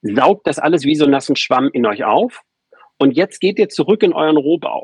Saugt 0.03 0.45
das 0.45 0.59
alles 0.59 0.83
wie 0.83 0.95
so 0.95 1.07
nassen 1.07 1.35
Schwamm 1.35 1.69
in 1.73 1.85
euch 1.87 2.03
auf. 2.03 2.41
Und 2.99 3.11
jetzt 3.11 3.39
geht 3.39 3.57
ihr 3.57 3.69
zurück 3.69 4.03
in 4.03 4.13
euren 4.13 4.37
Rohbau. 4.37 4.83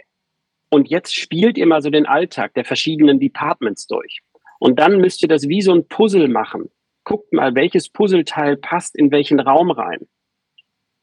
Und 0.69 0.89
jetzt 0.89 1.13
spielt 1.13 1.57
ihr 1.57 1.67
mal 1.67 1.81
so 1.81 1.89
den 1.89 2.05
Alltag 2.05 2.53
der 2.55 2.65
verschiedenen 2.65 3.19
Departments 3.19 3.88
durch. 3.88 4.21
Und 4.62 4.77
dann 4.77 5.01
müsst 5.01 5.24
ihr 5.24 5.27
das 5.27 5.48
wie 5.48 5.63
so 5.63 5.74
ein 5.74 5.88
Puzzle 5.88 6.27
machen. 6.27 6.70
Guckt 7.03 7.34
mal, 7.34 7.56
welches 7.56 7.89
Puzzleteil 7.89 8.58
passt 8.58 8.96
in 8.96 9.10
welchen 9.10 9.39
Raum 9.39 9.72
rein. 9.72 10.08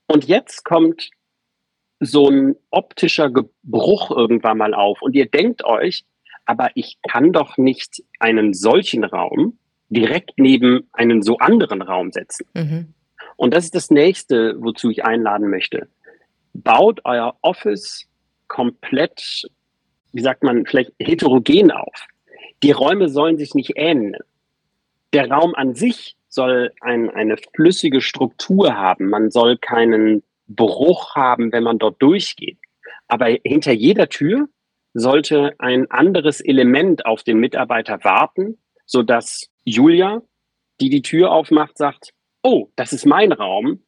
Und 0.07 0.29
jetzt 0.29 0.65
kommt 0.65 1.11
so 1.99 2.29
ein 2.29 2.55
optischer 2.71 3.31
Gebruch 3.31 4.13
irgendwann 4.13 4.59
mal 4.59 4.75
auf 4.75 5.03
und 5.03 5.17
ihr 5.17 5.27
denkt 5.27 5.65
euch, 5.65 6.05
aber 6.45 6.71
ich 6.77 6.99
kann 7.03 7.33
doch 7.33 7.59
nicht 7.59 8.05
einen 8.21 8.55
solchen 8.55 9.03
Raum 9.03 9.59
direkt 9.89 10.39
neben 10.39 10.89
einen 10.93 11.21
so 11.21 11.39
anderen 11.39 11.83
Raum 11.83 12.13
setzen. 12.13 12.47
Mhm. 12.55 12.95
Und 13.35 13.55
das 13.55 13.65
ist 13.65 13.75
das 13.75 13.91
nächste, 13.91 14.55
wozu 14.63 14.89
ich 14.91 15.05
einladen 15.05 15.51
möchte. 15.51 15.89
Baut 16.55 17.01
euer 17.03 17.37
Office 17.43 18.09
komplett, 18.47 19.51
wie 20.13 20.23
sagt 20.23 20.45
man, 20.45 20.65
vielleicht 20.65 20.93
heterogen 21.01 21.73
auf. 21.73 22.07
Die 22.63 22.73
Räume 22.73 23.09
sollen 23.09 23.39
sich 23.39 23.55
nicht 23.55 23.73
ähneln. 23.77 24.17
Der 25.13 25.31
Raum 25.31 25.55
an 25.55 25.75
sich 25.75 26.17
soll 26.29 26.73
ein, 26.81 27.11
eine 27.11 27.37
flüssige 27.55 28.01
Struktur 28.01 28.75
haben. 28.77 29.09
Man 29.09 29.31
soll 29.31 29.57
keinen 29.57 30.23
Bruch 30.49 31.15
haben, 31.15 31.53
wenn 31.53 31.63
man 31.63 31.79
dort 31.79 32.01
durchgeht. 32.03 32.59
Aber 33.07 33.27
hinter 33.45 33.73
jeder 33.73 34.09
Tür 34.09 34.49
sollte 34.95 35.55
ein 35.59 35.91
anderes 35.91 36.41
Element 36.41 37.07
auf 37.07 37.23
den 37.23 37.39
Mitarbeiter 37.39 38.03
warten, 38.05 38.59
sodass 38.87 39.49
Julia, 39.65 40.23
die 40.81 40.91
die 40.91 41.03
Tür 41.03 41.31
aufmacht, 41.31 41.79
sagt, 41.79 42.13
oh, 42.43 42.69
das 42.77 42.93
ist 42.93 43.07
mein 43.07 43.33
Raum, 43.33 43.83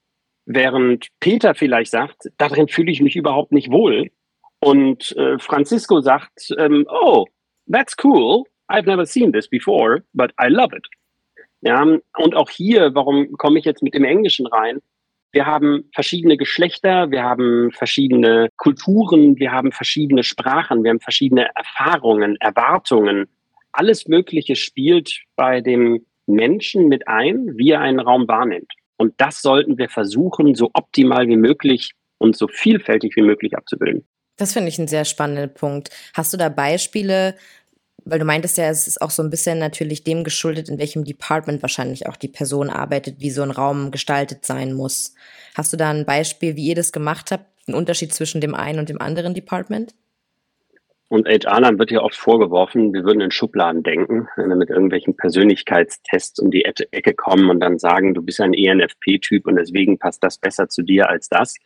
während 0.46 1.08
Peter 1.20 1.54
vielleicht 1.54 1.90
sagt, 1.90 2.30
darin 2.38 2.68
fühle 2.68 2.90
ich 2.90 3.00
mich 3.00 3.16
überhaupt 3.16 3.52
nicht 3.52 3.70
wohl. 3.70 4.10
Und 4.58 5.16
äh, 5.16 5.38
Francisco 5.38 6.00
sagt, 6.00 6.54
ähm, 6.58 6.86
oh, 6.88 7.26
that's 7.70 7.96
cool, 8.04 8.44
I've 8.70 8.86
never 8.86 9.04
seen 9.04 9.32
this 9.32 9.48
before, 9.48 10.02
but 10.14 10.32
I 10.40 10.48
love 10.48 10.74
it. 10.74 10.86
Ja, 11.62 11.82
und 11.82 12.34
auch 12.34 12.48
hier, 12.48 12.94
warum 12.94 13.32
komme 13.32 13.58
ich 13.58 13.64
jetzt 13.64 13.82
mit 13.82 13.94
dem 13.94 14.04
Englischen 14.04 14.46
rein? 14.46 14.80
Wir 15.32 15.46
haben 15.46 15.84
verschiedene 15.94 16.36
Geschlechter, 16.36 17.10
wir 17.10 17.22
haben 17.22 17.70
verschiedene 17.72 18.48
Kulturen, 18.56 19.38
wir 19.38 19.52
haben 19.52 19.70
verschiedene 19.70 20.24
Sprachen, 20.24 20.82
wir 20.82 20.90
haben 20.90 21.00
verschiedene 21.00 21.48
Erfahrungen, 21.54 22.36
Erwartungen. 22.40 23.28
Alles 23.72 24.08
Mögliche 24.08 24.56
spielt 24.56 25.20
bei 25.36 25.60
dem 25.60 26.04
Menschen 26.26 26.88
mit 26.88 27.06
ein, 27.06 27.56
wie 27.56 27.70
er 27.70 27.80
einen 27.80 28.00
Raum 28.00 28.26
wahrnimmt. 28.26 28.72
Und 28.96 29.14
das 29.18 29.40
sollten 29.40 29.78
wir 29.78 29.88
versuchen, 29.88 30.54
so 30.54 30.70
optimal 30.74 31.28
wie 31.28 31.36
möglich 31.36 31.92
und 32.18 32.36
so 32.36 32.48
vielfältig 32.48 33.14
wie 33.16 33.22
möglich 33.22 33.56
abzubilden. 33.56 34.04
Das 34.36 34.54
finde 34.54 34.68
ich 34.68 34.78
einen 34.78 34.88
sehr 34.88 35.04
spannenden 35.04 35.52
Punkt. 35.52 35.90
Hast 36.14 36.32
du 36.32 36.38
da 36.38 36.48
Beispiele, 36.48 37.36
weil 38.10 38.18
du 38.18 38.24
meintest 38.24 38.58
ja, 38.58 38.68
es 38.68 38.86
ist 38.86 39.00
auch 39.00 39.10
so 39.10 39.22
ein 39.22 39.30
bisschen 39.30 39.58
natürlich 39.58 40.04
dem 40.04 40.24
geschuldet, 40.24 40.68
in 40.68 40.78
welchem 40.78 41.04
Department 41.04 41.62
wahrscheinlich 41.62 42.06
auch 42.06 42.16
die 42.16 42.28
Person 42.28 42.68
arbeitet, 42.68 43.20
wie 43.20 43.30
so 43.30 43.42
ein 43.42 43.50
Raum 43.50 43.90
gestaltet 43.90 44.44
sein 44.44 44.72
muss. 44.72 45.14
Hast 45.56 45.72
du 45.72 45.76
da 45.76 45.90
ein 45.90 46.04
Beispiel, 46.04 46.56
wie 46.56 46.66
ihr 46.66 46.74
das 46.74 46.92
gemacht 46.92 47.30
habt, 47.30 47.46
einen 47.66 47.76
Unterschied 47.76 48.12
zwischen 48.12 48.40
dem 48.40 48.54
einen 48.54 48.80
und 48.80 48.88
dem 48.88 49.00
anderen 49.00 49.34
Department? 49.34 49.94
Und 51.08 51.26
HR 51.26 51.76
wird 51.76 51.90
ja 51.90 52.02
oft 52.02 52.14
vorgeworfen, 52.14 52.92
wir 52.92 53.02
würden 53.02 53.20
in 53.20 53.32
Schubladen 53.32 53.82
denken, 53.82 54.28
wenn 54.36 54.48
wir 54.48 54.54
mit 54.54 54.70
irgendwelchen 54.70 55.16
Persönlichkeitstests 55.16 56.38
um 56.38 56.52
die 56.52 56.64
Ecke 56.64 57.14
kommen 57.14 57.50
und 57.50 57.58
dann 57.58 57.80
sagen, 57.80 58.14
du 58.14 58.22
bist 58.22 58.40
ein 58.40 58.54
ENFP-Typ 58.54 59.46
und 59.46 59.56
deswegen 59.56 59.98
passt 59.98 60.22
das 60.22 60.38
besser 60.38 60.68
zu 60.68 60.82
dir 60.82 61.08
als 61.08 61.28
das. 61.28 61.56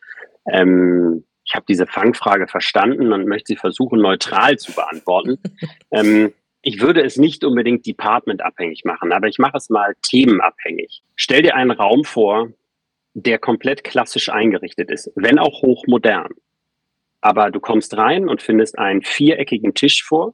Ähm, 0.51 1.25
ich 1.45 1.53
habe 1.53 1.65
diese 1.67 1.85
Fangfrage 1.85 2.47
verstanden 2.47 3.13
und 3.13 3.27
möchte 3.27 3.53
sie 3.53 3.55
versuchen, 3.55 4.01
neutral 4.01 4.57
zu 4.57 4.73
beantworten. 4.73 5.37
ähm, 5.91 6.33
ich 6.61 6.81
würde 6.81 7.03
es 7.03 7.17
nicht 7.17 7.43
unbedingt 7.43 7.85
departmentabhängig 7.85 8.83
machen, 8.85 9.11
aber 9.11 9.27
ich 9.27 9.37
mache 9.37 9.57
es 9.57 9.69
mal 9.69 9.93
themenabhängig. 10.01 11.03
Stell 11.15 11.43
dir 11.43 11.55
einen 11.55 11.71
Raum 11.71 12.03
vor, 12.03 12.49
der 13.13 13.37
komplett 13.37 13.83
klassisch 13.83 14.29
eingerichtet 14.29 14.89
ist, 14.89 15.11
wenn 15.15 15.37
auch 15.37 15.61
hochmodern. 15.61 16.31
Aber 17.21 17.51
du 17.51 17.59
kommst 17.59 17.95
rein 17.95 18.27
und 18.27 18.41
findest 18.41 18.79
einen 18.79 19.03
viereckigen 19.03 19.75
Tisch 19.75 20.03
vor 20.03 20.33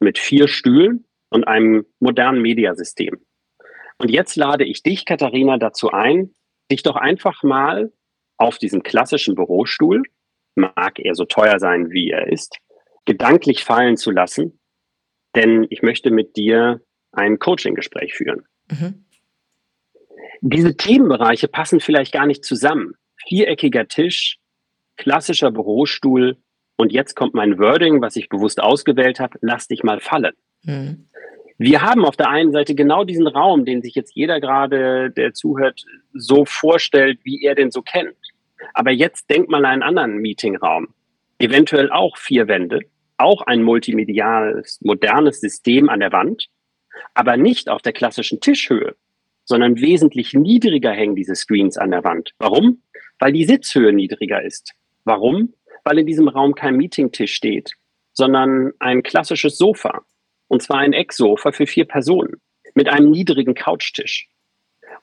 mit 0.00 0.18
vier 0.18 0.48
Stühlen 0.48 1.04
und 1.28 1.46
einem 1.46 1.84
modernen 2.00 2.40
Mediasystem. 2.40 3.20
Und 3.98 4.10
jetzt 4.10 4.36
lade 4.36 4.64
ich 4.64 4.82
dich, 4.82 5.04
Katharina, 5.04 5.58
dazu 5.58 5.90
ein, 5.90 6.34
dich 6.70 6.82
doch 6.82 6.96
einfach 6.96 7.42
mal 7.42 7.92
auf 8.38 8.56
diesen 8.56 8.82
klassischen 8.82 9.34
Bürostuhl, 9.34 10.02
mag 10.60 10.98
er 10.98 11.14
so 11.14 11.24
teuer 11.24 11.58
sein, 11.58 11.90
wie 11.90 12.10
er 12.10 12.30
ist, 12.30 12.56
gedanklich 13.04 13.64
fallen 13.64 13.96
zu 13.96 14.10
lassen, 14.10 14.60
denn 15.34 15.66
ich 15.70 15.82
möchte 15.82 16.10
mit 16.10 16.36
dir 16.36 16.80
ein 17.12 17.38
Coaching-Gespräch 17.38 18.14
führen. 18.14 18.44
Mhm. 18.70 19.04
Diese 20.40 20.76
Themenbereiche 20.76 21.48
passen 21.48 21.80
vielleicht 21.80 22.12
gar 22.12 22.26
nicht 22.26 22.44
zusammen. 22.44 22.94
Viereckiger 23.16 23.88
Tisch, 23.88 24.38
klassischer 24.96 25.50
Bürostuhl 25.50 26.38
und 26.76 26.92
jetzt 26.92 27.14
kommt 27.14 27.34
mein 27.34 27.58
Wording, 27.58 28.00
was 28.00 28.16
ich 28.16 28.28
bewusst 28.28 28.62
ausgewählt 28.62 29.20
habe, 29.20 29.38
lass 29.42 29.68
dich 29.68 29.82
mal 29.82 30.00
fallen. 30.00 30.32
Mhm. 30.62 31.08
Wir 31.58 31.82
haben 31.82 32.06
auf 32.06 32.16
der 32.16 32.30
einen 32.30 32.52
Seite 32.52 32.74
genau 32.74 33.04
diesen 33.04 33.26
Raum, 33.26 33.66
den 33.66 33.82
sich 33.82 33.94
jetzt 33.94 34.14
jeder 34.14 34.40
gerade, 34.40 35.10
der 35.10 35.34
zuhört, 35.34 35.84
so 36.14 36.46
vorstellt, 36.46 37.20
wie 37.22 37.44
er 37.44 37.54
den 37.54 37.70
so 37.70 37.82
kennt. 37.82 38.16
Aber 38.74 38.90
jetzt 38.90 39.30
denkt 39.30 39.50
mal 39.50 39.64
an 39.64 39.72
einen 39.72 39.82
anderen 39.82 40.18
Meetingraum. 40.18 40.88
Eventuell 41.38 41.90
auch 41.90 42.16
vier 42.16 42.48
Wände, 42.48 42.80
auch 43.16 43.42
ein 43.42 43.62
multimediales, 43.62 44.78
modernes 44.82 45.40
System 45.40 45.88
an 45.88 46.00
der 46.00 46.12
Wand, 46.12 46.48
aber 47.14 47.36
nicht 47.36 47.68
auf 47.68 47.82
der 47.82 47.92
klassischen 47.92 48.40
Tischhöhe, 48.40 48.94
sondern 49.44 49.80
wesentlich 49.80 50.32
niedriger 50.32 50.92
hängen 50.92 51.16
diese 51.16 51.34
Screens 51.34 51.76
an 51.76 51.90
der 51.90 52.04
Wand. 52.04 52.32
Warum? 52.38 52.82
Weil 53.18 53.32
die 53.32 53.44
Sitzhöhe 53.44 53.92
niedriger 53.92 54.42
ist. 54.42 54.74
Warum? 55.04 55.54
Weil 55.84 55.98
in 55.98 56.06
diesem 56.06 56.28
Raum 56.28 56.54
kein 56.54 56.76
Meetingtisch 56.76 57.34
steht, 57.34 57.72
sondern 58.12 58.72
ein 58.78 59.02
klassisches 59.02 59.58
Sofa. 59.58 60.02
Und 60.48 60.62
zwar 60.62 60.78
ein 60.78 60.92
Ecksofa 60.92 61.52
für 61.52 61.66
vier 61.66 61.84
Personen 61.84 62.40
mit 62.74 62.88
einem 62.88 63.10
niedrigen 63.10 63.54
Couchtisch. 63.54 64.29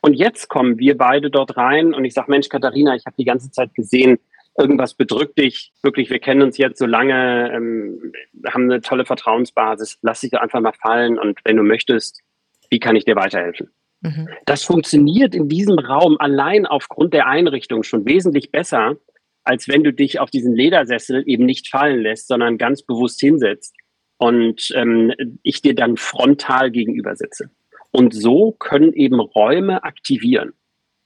Und 0.08 0.14
jetzt 0.14 0.48
kommen 0.48 0.80
wir 0.80 0.98
beide 0.98 1.30
dort 1.30 1.58
rein 1.58 1.94
und 1.94 2.06
ich 2.06 2.14
sage, 2.14 2.32
Mensch, 2.32 2.48
Katharina, 2.48 2.96
ich 2.96 3.06
habe 3.06 3.18
die 3.20 3.26
ganze 3.26 3.52
Zeit 3.52 3.76
gesehen, 3.76 4.20
irgendwas 4.58 4.94
bedrückt 4.94 5.38
dich. 5.38 5.74
Wirklich, 5.84 6.10
wir 6.10 6.20
kennen 6.20 6.44
uns 6.44 6.58
jetzt 6.58 6.80
so 6.80 6.86
lange, 6.86 7.52
ähm, 7.54 8.14
haben 8.48 8.72
eine 8.72 8.80
tolle 8.80 9.04
Vertrauensbasis. 9.04 10.00
Lass 10.04 10.22
dich 10.22 10.34
einfach 10.36 10.62
mal 10.62 10.72
fallen 10.72 11.20
und 11.20 11.40
wenn 11.44 11.58
du 11.58 11.64
möchtest, 11.64 12.22
wie 12.70 12.80
kann 12.80 12.96
ich 12.96 13.04
dir 13.04 13.18
weiterhelfen? 13.18 13.70
Mhm. 14.00 14.30
Das 14.46 14.64
funktioniert 14.64 15.36
in 15.36 15.50
diesem 15.50 15.78
Raum 15.78 16.16
allein 16.20 16.66
aufgrund 16.66 17.14
der 17.14 17.28
Einrichtung 17.28 17.84
schon 17.84 18.06
wesentlich 18.06 18.50
besser, 18.50 18.96
als 19.44 19.68
wenn 19.68 19.84
du 19.84 19.92
dich 19.92 20.22
auf 20.22 20.30
diesen 20.30 20.56
Ledersessel 20.56 21.22
eben 21.26 21.46
nicht 21.46 21.68
fallen 21.68 22.00
lässt, 22.00 22.30
sondern 22.30 22.58
ganz 22.58 22.82
bewusst 22.82 23.20
hinsetzt 23.20 23.76
und 24.20 24.72
ähm, 24.74 25.12
ich 25.44 25.62
dir 25.62 25.76
dann 25.76 25.98
frontal 25.98 26.72
gegenüber 26.72 27.14
sitze. 27.18 27.50
Und 27.98 28.14
so 28.14 28.52
können 28.52 28.94
eben 28.94 29.20
Räume 29.20 29.84
aktivieren. 29.84 30.54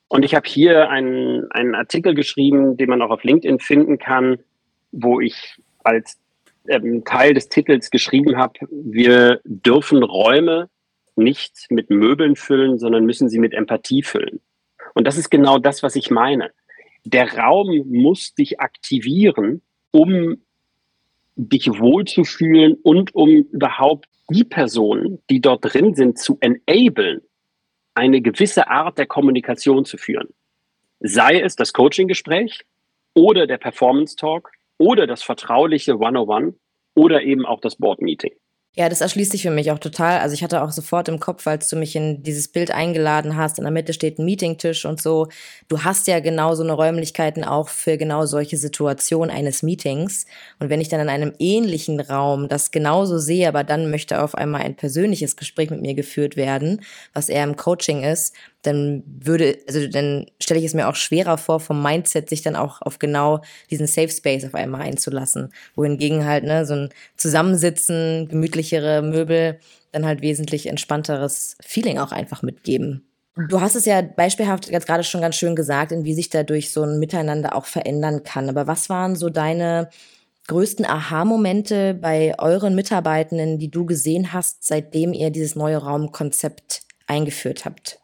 Und 0.10 0.25
ich 0.25 0.36
habe 0.36 0.45
hier 0.45 0.89
einen, 0.89 1.50
einen 1.51 1.74
Artikel 1.74 2.13
geschrieben, 2.13 2.75
den 2.75 2.89
man 2.89 3.01
auch 3.01 3.12
auf 3.12 3.24
LinkedIn 3.24 3.60
finden 3.60 3.98
kann, 3.98 4.39
wo 4.91 5.21
ich 5.21 5.55
als 5.86 6.19
ähm, 6.67 7.05
Teil 7.05 7.33
des 7.33 7.48
Titels 7.48 7.91
geschrieben 7.91 8.36
habe, 8.36 8.60
wir 8.69 9.39
dürfen 9.45 10.03
Räume 10.03 10.67
nicht 11.15 11.67
mit 11.69 11.89
Möbeln 11.89 12.36
füllen, 12.36 12.77
sondern 12.77 13.05
müssen 13.05 13.29
sie 13.29 13.39
mit 13.39 13.53
Empathie 13.53 14.03
füllen. 14.03 14.41
Und 14.93 15.07
das 15.07 15.17
ist 15.17 15.29
genau 15.29 15.60
das, 15.60 15.83
was 15.83 15.95
ich 15.95 16.12
meine. 16.12 16.51
Der 17.05 17.38
Raum 17.38 17.86
muss 17.88 18.33
dich 18.33 18.60
aktivieren, 18.60 19.62
um 19.91 20.41
dich 21.35 21.67
wohlzufühlen 21.67 22.75
und 22.83 23.15
um 23.15 23.29
überhaupt 23.29 24.07
die 24.29 24.43
Personen, 24.43 25.19
die 25.29 25.41
dort 25.41 25.73
drin 25.73 25.93
sind, 25.93 26.17
zu 26.17 26.38
enablen, 26.39 27.21
eine 27.93 28.21
gewisse 28.21 28.69
Art 28.69 28.97
der 28.97 29.05
Kommunikation 29.05 29.85
zu 29.85 29.97
führen. 29.97 30.29
Sei 31.00 31.41
es 31.41 31.55
das 31.55 31.73
Coaching-Gespräch 31.73 32.61
oder 33.13 33.47
der 33.47 33.57
Performance-Talk 33.57 34.51
oder 34.77 35.07
das 35.07 35.23
vertrauliche 35.23 35.97
One-on-One 35.97 36.53
oder 36.95 37.23
eben 37.23 37.45
auch 37.45 37.59
das 37.59 37.75
Board-Meeting. 37.75 38.33
Ja, 38.77 38.87
das 38.87 39.01
erschließt 39.01 39.33
sich 39.33 39.41
für 39.41 39.51
mich 39.51 39.69
auch 39.71 39.79
total. 39.79 40.19
Also 40.19 40.33
ich 40.33 40.43
hatte 40.43 40.61
auch 40.63 40.71
sofort 40.71 41.09
im 41.09 41.19
Kopf, 41.19 41.45
als 41.45 41.67
du 41.67 41.75
mich 41.75 41.93
in 41.93 42.23
dieses 42.23 42.47
Bild 42.47 42.71
eingeladen 42.71 43.35
hast, 43.35 43.57
in 43.57 43.65
der 43.65 43.71
Mitte 43.71 43.91
steht 43.91 44.17
ein 44.17 44.24
Meetingtisch 44.24 44.85
und 44.85 45.01
so. 45.01 45.27
Du 45.67 45.83
hast 45.83 46.07
ja 46.07 46.22
genau 46.22 46.55
so 46.55 46.63
eine 46.63 46.72
Räumlichkeiten 46.72 47.43
auch 47.43 47.67
für 47.67 47.98
genau 47.98 48.25
solche 48.25 48.55
Situationen 48.55 49.29
eines 49.29 49.61
Meetings. 49.61 50.25
Und 50.59 50.69
wenn 50.69 50.79
ich 50.79 50.87
dann 50.87 51.01
in 51.01 51.09
einem 51.09 51.33
ähnlichen 51.37 52.00
Raum 52.00 52.48
das 52.48 52.72
genauso 52.72 53.17
sehe, 53.17 53.50
aber 53.50 53.65
dann 53.65 53.91
möchte 53.91 54.22
auf 54.24 54.35
einmal 54.35 54.61
ein 54.61 54.77
persönliches 54.77 55.35
Gespräch 55.35 55.69
mit 55.69 55.81
mir 55.81 55.93
geführt 55.93 56.37
werden, 56.37 56.79
was 57.13 57.27
eher 57.27 57.43
im 57.43 57.57
Coaching 57.57 58.03
ist, 58.03 58.33
dann 58.61 59.03
würde, 59.05 59.57
also 59.67 59.87
dann 59.87 60.27
stelle 60.41 60.59
ich 60.59 60.67
es 60.67 60.74
mir 60.74 60.87
auch 60.87 60.95
schwerer 60.95 61.37
vor, 61.37 61.59
vom 61.59 61.81
Mindset 61.81 62.29
sich 62.29 62.41
dann 62.41 62.55
auch 62.55 62.81
auf 62.81 63.00
genau 63.00 63.41
diesen 63.69 63.87
Safe 63.87 64.09
Space 64.09 64.45
auf 64.45 64.55
einmal 64.55 64.81
einzulassen. 64.81 65.51
Wohingegen 65.75 66.25
halt, 66.25 66.43
ne, 66.43 66.65
so 66.65 66.74
ein 66.74 66.89
Zusammensitzen, 67.17 68.27
gemütlichere 68.27 69.01
Möbel, 69.01 69.59
dann 69.91 70.05
halt 70.05 70.21
wesentlich 70.21 70.67
entspannteres 70.67 71.57
Feeling 71.61 71.97
auch 71.97 72.11
einfach 72.11 72.43
mitgeben. 72.43 73.05
Du 73.50 73.61
hast 73.61 73.75
es 73.75 73.85
ja 73.85 74.01
beispielhaft 74.01 74.69
jetzt 74.69 74.87
gerade 74.87 75.03
schon 75.03 75.21
ganz 75.21 75.35
schön 75.35 75.55
gesagt, 75.55 75.91
in 75.91 76.03
wie 76.03 76.13
sich 76.13 76.29
dadurch 76.29 76.71
so 76.71 76.83
ein 76.83 77.00
Miteinander 77.00 77.55
auch 77.55 77.65
verändern 77.65 78.24
kann. 78.24 78.50
Aber 78.50 78.67
was 78.67 78.89
waren 78.89 79.15
so 79.15 79.29
deine 79.29 79.89
größten 80.47 80.85
Aha-Momente 80.85 81.93
bei 81.93 82.35
euren 82.37 82.75
Mitarbeitenden, 82.75 83.57
die 83.57 83.71
du 83.71 83.85
gesehen 83.85 84.33
hast, 84.33 84.65
seitdem 84.65 85.13
ihr 85.13 85.29
dieses 85.29 85.55
neue 85.55 85.77
Raumkonzept 85.77 86.81
eingeführt 87.07 87.63
habt? 87.63 88.00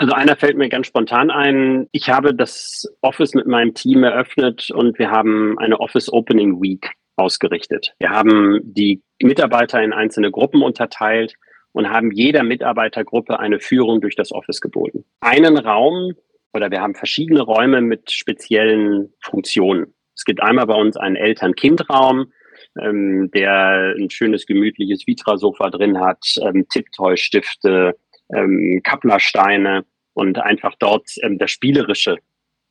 Also 0.00 0.14
einer 0.14 0.34
fällt 0.34 0.56
mir 0.56 0.70
ganz 0.70 0.86
spontan 0.86 1.30
ein. 1.30 1.86
Ich 1.92 2.08
habe 2.08 2.34
das 2.34 2.90
Office 3.02 3.34
mit 3.34 3.46
meinem 3.46 3.74
Team 3.74 4.02
eröffnet 4.02 4.70
und 4.70 4.98
wir 4.98 5.10
haben 5.10 5.58
eine 5.58 5.78
Office 5.78 6.10
Opening 6.10 6.58
Week 6.62 6.92
ausgerichtet. 7.16 7.92
Wir 7.98 8.08
haben 8.08 8.60
die 8.62 9.02
Mitarbeiter 9.20 9.82
in 9.82 9.92
einzelne 9.92 10.30
Gruppen 10.30 10.62
unterteilt 10.62 11.34
und 11.72 11.90
haben 11.90 12.12
jeder 12.12 12.42
Mitarbeitergruppe 12.44 13.40
eine 13.40 13.60
Führung 13.60 14.00
durch 14.00 14.16
das 14.16 14.32
Office 14.32 14.62
geboten. 14.62 15.04
Einen 15.20 15.58
Raum 15.58 16.14
oder 16.54 16.70
wir 16.70 16.80
haben 16.80 16.94
verschiedene 16.94 17.42
Räume 17.42 17.82
mit 17.82 18.10
speziellen 18.10 19.12
Funktionen. 19.20 19.92
Es 20.16 20.24
gibt 20.24 20.42
einmal 20.42 20.66
bei 20.66 20.76
uns 20.76 20.96
einen 20.96 21.16
Eltern-Kind-Raum, 21.16 22.32
ähm, 22.80 23.30
der 23.34 23.96
ein 23.98 24.08
schönes, 24.08 24.46
gemütliches 24.46 25.06
Vitra-Sofa 25.06 25.68
drin 25.68 26.00
hat, 26.00 26.24
ähm, 26.40 26.66
Tipptoy-Stifte, 26.70 27.96
ähm, 28.34 28.80
Kapplersteine 28.82 29.84
und 30.14 30.38
einfach 30.38 30.74
dort 30.78 31.08
ähm, 31.22 31.38
das 31.38 31.50
Spielerische 31.50 32.16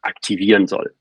aktivieren 0.01 0.67
soll. 0.67 0.93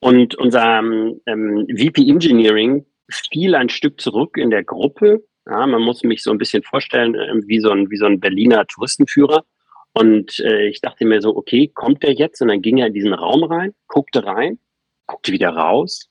Und 0.00 0.34
unser 0.36 0.78
ähm, 0.78 1.66
VP 1.68 2.08
Engineering 2.08 2.84
fiel 3.10 3.54
ein 3.54 3.68
Stück 3.68 4.00
zurück 4.00 4.36
in 4.36 4.50
der 4.50 4.64
Gruppe. 4.64 5.24
Ja, 5.46 5.66
man 5.66 5.82
muss 5.82 6.02
mich 6.02 6.22
so 6.22 6.30
ein 6.30 6.38
bisschen 6.38 6.62
vorstellen, 6.62 7.14
äh, 7.14 7.32
wie, 7.46 7.60
so 7.60 7.70
ein, 7.70 7.90
wie 7.90 7.96
so 7.96 8.06
ein 8.06 8.20
Berliner 8.20 8.66
Touristenführer. 8.66 9.44
Und 9.92 10.38
äh, 10.40 10.66
ich 10.66 10.80
dachte 10.80 11.06
mir 11.06 11.22
so, 11.22 11.34
okay, 11.34 11.68
kommt 11.68 12.02
der 12.02 12.12
jetzt? 12.12 12.42
Und 12.42 12.48
dann 12.48 12.60
ging 12.60 12.78
er 12.78 12.88
in 12.88 12.92
diesen 12.92 13.14
Raum 13.14 13.44
rein, 13.44 13.74
guckte 13.86 14.24
rein, 14.24 14.58
guckte 15.06 15.32
wieder 15.32 15.50
raus, 15.50 16.10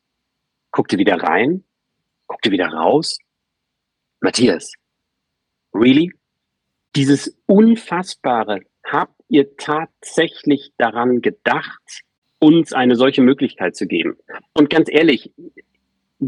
guckte 0.71 0.97
wieder 0.97 1.21
rein, 1.21 1.63
guckte 2.27 2.49
wieder 2.49 2.67
raus. 2.67 3.19
Matthias, 4.21 4.73
really? 5.73 6.11
Dieses 6.95 7.37
Unfassbare, 7.45 8.61
habt 8.85 9.19
ihr 9.27 9.57
tatsächlich 9.57 10.71
daran 10.77 11.21
gedacht, 11.21 12.03
uns 12.39 12.71
eine 12.71 12.95
solche 12.95 13.21
Möglichkeit 13.21 13.75
zu 13.75 13.85
geben? 13.85 14.15
Und 14.53 14.69
ganz 14.69 14.89
ehrlich, 14.89 15.33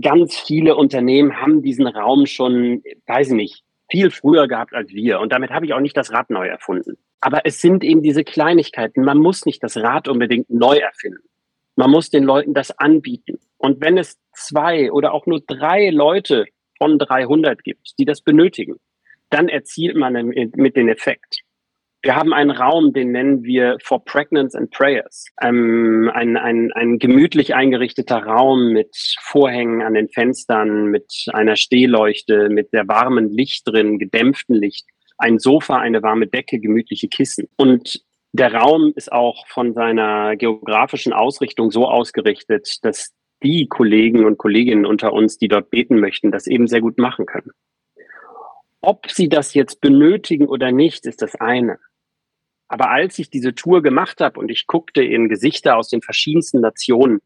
ganz 0.01 0.38
viele 0.38 0.75
Unternehmen 0.75 1.39
haben 1.39 1.62
diesen 1.62 1.88
Raum 1.88 2.25
schon, 2.25 2.84
weiß 3.06 3.30
ich 3.30 3.34
nicht, 3.34 3.63
viel 3.89 4.12
früher 4.12 4.47
gehabt 4.49 4.73
als 4.73 4.91
wir. 4.91 5.21
Und 5.21 5.32
damit 5.32 5.51
habe 5.51 5.65
ich 5.65 5.73
auch 5.73 5.80
nicht 5.80 5.95
das 5.95 6.12
Rad 6.12 6.30
neu 6.30 6.47
erfunden. 6.47 6.97
Aber 7.21 7.45
es 7.45 7.62
sind 7.62 7.84
eben 7.84 8.03
diese 8.03 8.23
Kleinigkeiten. 8.23 9.03
Man 9.03 9.19
muss 9.19 9.45
nicht 9.45 9.63
das 9.63 9.77
Rad 9.77 10.08
unbedingt 10.08 10.49
neu 10.49 10.77
erfinden. 10.77 11.23
Man 11.75 11.91
muss 11.91 12.10
den 12.10 12.23
Leuten 12.23 12.53
das 12.53 12.77
anbieten. 12.77 13.39
Und 13.58 13.82
wenn 13.82 13.97
es 13.97 14.19
zwei 14.34 14.91
oder 14.91 15.13
auch 15.13 15.25
nur 15.25 15.41
drei 15.45 15.89
Leute 15.89 16.45
von 16.77 16.99
300 16.99 17.63
gibt, 17.63 17.97
die 17.97 18.06
das 18.06 18.21
benötigen, 18.21 18.75
dann 19.30 19.50
erzielt 19.50 19.96
man 19.96 20.13
mit 20.13 20.76
den 20.76 20.90
Effekt. 20.90 21.42
Wir 22.04 22.16
haben 22.16 22.32
einen 22.32 22.52
Raum, 22.52 22.94
den 22.94 23.12
nennen 23.12 23.44
wir 23.44 23.78
For 23.84 24.04
Pregnants 24.04 24.56
and 24.56 24.70
Prayers. 24.72 25.26
Ähm, 25.42 26.12
ein, 26.13 26.38
ein, 26.38 26.72
ein 26.74 27.00
gemütlich 27.00 27.56
eingerichteter 27.56 28.18
Raum 28.18 28.72
mit 28.72 28.96
Vorhängen 29.20 29.82
an 29.82 29.96
den 29.96 30.08
Fenstern, 30.08 30.86
mit 30.86 31.26
einer 31.34 31.56
Stehleuchte, 31.56 32.50
mit 32.50 32.70
sehr 32.70 32.88
warmen 32.88 33.30
Licht 33.30 33.68
drin, 33.68 33.98
gedämpften 33.98 34.56
Licht, 34.56 34.86
ein 35.18 35.40
Sofa, 35.40 35.80
eine 35.80 36.04
warme 36.04 36.28
Decke, 36.28 36.60
gemütliche 36.60 37.08
Kissen. 37.08 37.50
Und 37.58 38.02
der 38.32 38.54
Raum 38.54 38.94
ist 38.96 39.12
auch 39.12 39.48
von 39.48 39.74
seiner 39.74 40.36
geografischen 40.36 41.13
Ausrichtung 41.13 41.72
so 41.72 41.88
ausgerichtet, 41.88 42.78
dass 42.84 43.13
die 43.44 43.68
Kollegen 43.68 44.26
und 44.26 44.38
Kolleginnen 44.38 44.86
unter 44.86 45.13
uns, 45.13 45.38
die 45.38 45.48
dort 45.48 45.72
beten 45.72 46.00
möchten, 46.00 46.32
das 46.32 46.48
eben 46.48 46.68
sehr 46.68 46.82
gut 46.82 47.00
machen 47.00 47.26
können. 47.26 47.52
Ob 48.82 49.10
sie 49.10 49.30
das 49.30 49.54
jetzt 49.54 49.82
benötigen 49.82 50.48
oder 50.48 50.72
nicht, 50.72 51.06
ist 51.06 51.22
das 51.22 51.36
eine. 51.36 51.80
Aber 52.68 52.90
als 52.92 53.18
ich 53.18 53.30
diese 53.30 53.56
Tour 53.56 53.82
gemacht 53.82 54.20
habe 54.22 54.40
und 54.40 54.50
ich 54.50 54.68
guckte 54.68 55.04
in 55.04 55.30
Gesichter 55.30 55.78
aus 55.78 55.90
den 55.90 56.02
verschiedensten 56.02 56.62
Nationen, 56.62 57.22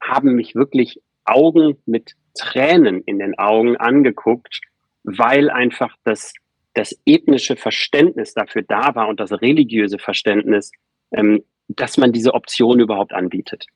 haben 0.00 0.34
mich 0.34 0.54
wirklich 0.54 1.00
Augen 1.24 1.76
mit 1.86 2.12
Tränen 2.34 3.02
in 3.02 3.18
den 3.18 3.38
Augen 3.38 3.76
angeguckt, 3.76 4.60
weil 5.02 5.50
einfach 5.50 5.96
das, 6.04 6.32
das 6.74 6.96
ethnische 7.06 7.56
Verständnis 7.56 8.34
dafür 8.34 8.62
da 8.62 8.94
war 8.94 9.08
und 9.08 9.20
das 9.20 9.32
religiöse 9.32 9.98
Verständnis, 9.98 10.70
ähm, 11.12 11.44
dass 11.68 11.96
man 11.96 12.12
diese 12.12 12.34
Option 12.34 12.80
überhaupt 12.80 13.12
anbietet. 13.12 13.66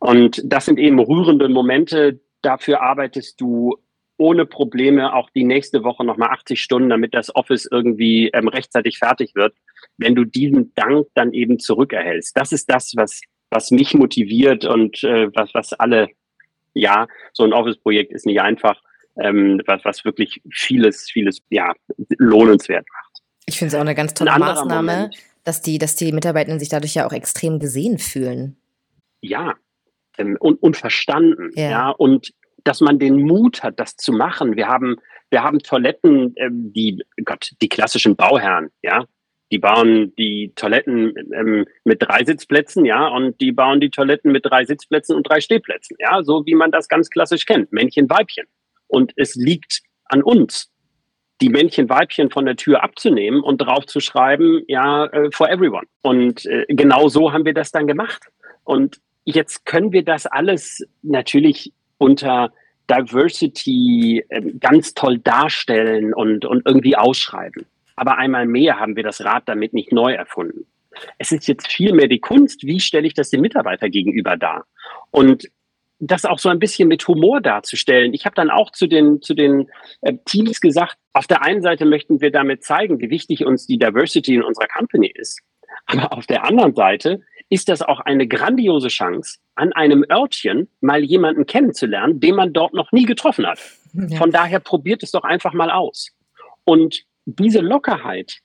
Und 0.00 0.42
das 0.44 0.64
sind 0.64 0.78
eben 0.78 0.98
rührende 0.98 1.48
Momente. 1.48 2.20
Dafür 2.42 2.82
arbeitest 2.82 3.40
du 3.40 3.78
ohne 4.22 4.46
Probleme 4.46 5.14
auch 5.14 5.30
die 5.30 5.42
nächste 5.42 5.82
Woche 5.82 6.04
nochmal 6.04 6.30
80 6.30 6.62
Stunden, 6.62 6.90
damit 6.90 7.12
das 7.12 7.34
Office 7.34 7.68
irgendwie 7.68 8.30
ähm, 8.32 8.46
rechtzeitig 8.46 8.98
fertig 8.98 9.34
wird. 9.34 9.52
Wenn 9.98 10.14
du 10.14 10.24
diesen 10.24 10.72
Dank 10.76 11.08
dann 11.14 11.32
eben 11.32 11.58
zurückerhältst, 11.58 12.36
das 12.36 12.52
ist 12.52 12.70
das, 12.70 12.92
was, 12.94 13.20
was 13.50 13.72
mich 13.72 13.94
motiviert 13.94 14.64
und 14.64 15.02
äh, 15.02 15.28
was, 15.34 15.52
was 15.54 15.72
alle, 15.72 16.08
ja, 16.72 17.08
so 17.32 17.42
ein 17.42 17.52
Office-Projekt 17.52 18.12
ist 18.12 18.24
nicht 18.24 18.40
einfach, 18.40 18.80
ähm, 19.20 19.60
was, 19.66 19.84
was 19.84 20.04
wirklich 20.04 20.40
vieles, 20.52 21.10
vieles, 21.10 21.40
ja, 21.50 21.72
lohnenswert 22.18 22.86
macht. 22.88 23.22
Ich 23.46 23.58
finde 23.58 23.70
es 23.70 23.74
auch 23.74 23.80
eine 23.80 23.96
ganz 23.96 24.14
tolle 24.14 24.32
ein 24.32 24.40
Maßnahme, 24.40 24.92
Moment, 24.92 25.16
dass 25.42 25.62
die, 25.62 25.78
dass 25.78 25.96
die 25.96 26.12
Mitarbeitenden 26.12 26.60
sich 26.60 26.68
dadurch 26.68 26.94
ja 26.94 27.08
auch 27.08 27.12
extrem 27.12 27.58
gesehen 27.58 27.98
fühlen. 27.98 28.56
Ja, 29.20 29.54
ähm, 30.16 30.36
und, 30.38 30.62
und 30.62 30.76
verstanden, 30.76 31.50
ja. 31.56 31.70
ja, 31.70 31.90
und 31.90 32.32
dass 32.64 32.80
man 32.80 32.98
den 32.98 33.22
Mut 33.22 33.62
hat, 33.62 33.78
das 33.78 33.96
zu 33.96 34.12
machen. 34.12 34.56
Wir 34.56 34.68
haben, 34.68 34.96
wir 35.30 35.42
haben 35.42 35.58
Toiletten, 35.60 36.34
ähm, 36.36 36.72
die, 36.72 37.02
Gott, 37.24 37.52
die 37.60 37.68
klassischen 37.68 38.16
Bauherren, 38.16 38.70
ja, 38.82 39.04
die 39.50 39.58
bauen 39.58 40.14
die 40.16 40.52
Toiletten 40.56 41.14
ähm, 41.34 41.66
mit 41.84 42.02
drei 42.02 42.24
Sitzplätzen, 42.24 42.84
ja, 42.86 43.06
und 43.08 43.40
die 43.40 43.52
bauen 43.52 43.80
die 43.80 43.90
Toiletten 43.90 44.32
mit 44.32 44.46
drei 44.46 44.64
Sitzplätzen 44.64 45.14
und 45.14 45.28
drei 45.28 45.40
Stehplätzen, 45.40 45.96
ja, 46.00 46.22
so 46.22 46.44
wie 46.46 46.54
man 46.54 46.70
das 46.70 46.88
ganz 46.88 47.10
klassisch 47.10 47.44
kennt, 47.44 47.70
Männchen, 47.72 48.08
Weibchen. 48.08 48.46
Und 48.86 49.12
es 49.16 49.34
liegt 49.34 49.82
an 50.06 50.22
uns, 50.22 50.70
die 51.42 51.50
Männchen, 51.50 51.88
Weibchen 51.88 52.30
von 52.30 52.46
der 52.46 52.56
Tür 52.56 52.82
abzunehmen 52.82 53.42
und 53.42 53.58
drauf 53.58 53.86
zu 53.86 54.00
schreiben, 54.00 54.62
ja, 54.68 55.06
äh, 55.06 55.30
for 55.32 55.50
everyone. 55.50 55.86
Und 56.02 56.46
äh, 56.46 56.64
genau 56.68 57.08
so 57.08 57.32
haben 57.32 57.44
wir 57.44 57.54
das 57.54 57.72
dann 57.72 57.86
gemacht. 57.86 58.22
Und 58.64 59.00
jetzt 59.24 59.66
können 59.66 59.92
wir 59.92 60.04
das 60.04 60.26
alles 60.26 60.86
natürlich 61.02 61.72
unter 61.98 62.52
Diversity 62.90 64.24
äh, 64.28 64.42
ganz 64.58 64.94
toll 64.94 65.18
darstellen 65.18 66.12
und, 66.14 66.44
und 66.44 66.66
irgendwie 66.66 66.96
ausschreiben. 66.96 67.66
Aber 67.96 68.18
einmal 68.18 68.46
mehr 68.46 68.80
haben 68.80 68.96
wir 68.96 69.02
das 69.02 69.24
Rad 69.24 69.44
damit 69.46 69.72
nicht 69.72 69.92
neu 69.92 70.12
erfunden. 70.12 70.66
Es 71.18 71.32
ist 71.32 71.48
jetzt 71.48 71.68
viel 71.68 71.92
mehr 71.92 72.08
die 72.08 72.20
Kunst, 72.20 72.64
wie 72.64 72.80
stelle 72.80 73.06
ich 73.06 73.14
das 73.14 73.30
dem 73.30 73.40
Mitarbeiter 73.40 73.88
gegenüber 73.88 74.36
dar? 74.36 74.66
Und 75.10 75.48
das 76.04 76.24
auch 76.24 76.40
so 76.40 76.48
ein 76.48 76.58
bisschen 76.58 76.88
mit 76.88 77.06
Humor 77.06 77.40
darzustellen. 77.40 78.12
Ich 78.12 78.26
habe 78.26 78.34
dann 78.34 78.50
auch 78.50 78.72
zu 78.72 78.88
den, 78.88 79.22
zu 79.22 79.34
den 79.34 79.70
äh, 80.00 80.14
Teams 80.24 80.60
gesagt, 80.60 80.96
auf 81.12 81.28
der 81.28 81.42
einen 81.42 81.62
Seite 81.62 81.84
möchten 81.84 82.20
wir 82.20 82.32
damit 82.32 82.64
zeigen, 82.64 83.00
wie 83.00 83.08
wichtig 83.08 83.46
uns 83.46 83.68
die 83.68 83.78
Diversity 83.78 84.34
in 84.34 84.42
unserer 84.42 84.66
Company 84.66 85.12
ist. 85.14 85.40
Aber 85.86 86.12
auf 86.12 86.26
der 86.26 86.44
anderen 86.44 86.74
Seite 86.74 87.20
ist 87.52 87.68
das 87.68 87.82
auch 87.82 88.00
eine 88.00 88.26
grandiose 88.26 88.88
Chance, 88.88 89.38
an 89.56 89.74
einem 89.74 90.06
Örtchen 90.10 90.70
mal 90.80 91.04
jemanden 91.04 91.44
kennenzulernen, 91.44 92.18
den 92.18 92.34
man 92.34 92.54
dort 92.54 92.72
noch 92.72 92.92
nie 92.92 93.04
getroffen 93.04 93.46
hat. 93.46 93.58
Ja. 93.92 94.16
Von 94.16 94.30
daher 94.30 94.58
probiert 94.58 95.02
es 95.02 95.10
doch 95.10 95.22
einfach 95.22 95.52
mal 95.52 95.70
aus. 95.70 96.08
Und 96.64 97.04
diese 97.26 97.60
Lockerheit 97.60 98.38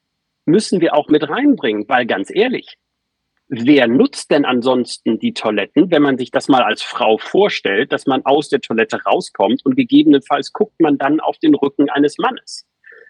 müssen 0.46 0.82
wir 0.82 0.94
auch 0.94 1.08
mit 1.08 1.30
reinbringen, 1.30 1.88
weil 1.88 2.06
ganz 2.06 2.30
ehrlich, 2.30 2.78
wer 3.48 3.88
nutzt 3.88 4.30
denn 4.30 4.44
ansonsten 4.44 5.20
die 5.20 5.34
Toiletten, 5.34 5.90
wenn 5.90 6.02
man 6.02 6.18
sich 6.18 6.30
das 6.30 6.50
mal 6.50 6.64
als 6.64 6.82
Frau 6.82 7.18
vorstellt, 7.18 7.94
dass 7.94 8.08
man 8.08 8.26
aus 8.26 8.50
der 8.50 8.60
Toilette 8.60 9.02
rauskommt 9.06 9.66
und 9.66 9.78
gegebenenfalls 9.78 10.52
guckt 10.52 10.82
man 10.82 10.98
dann 10.98 11.22
auf 11.22 11.38
den 11.38 11.56
Rücken 11.56 11.90
eines 11.90 12.18
Mannes? 12.18 12.67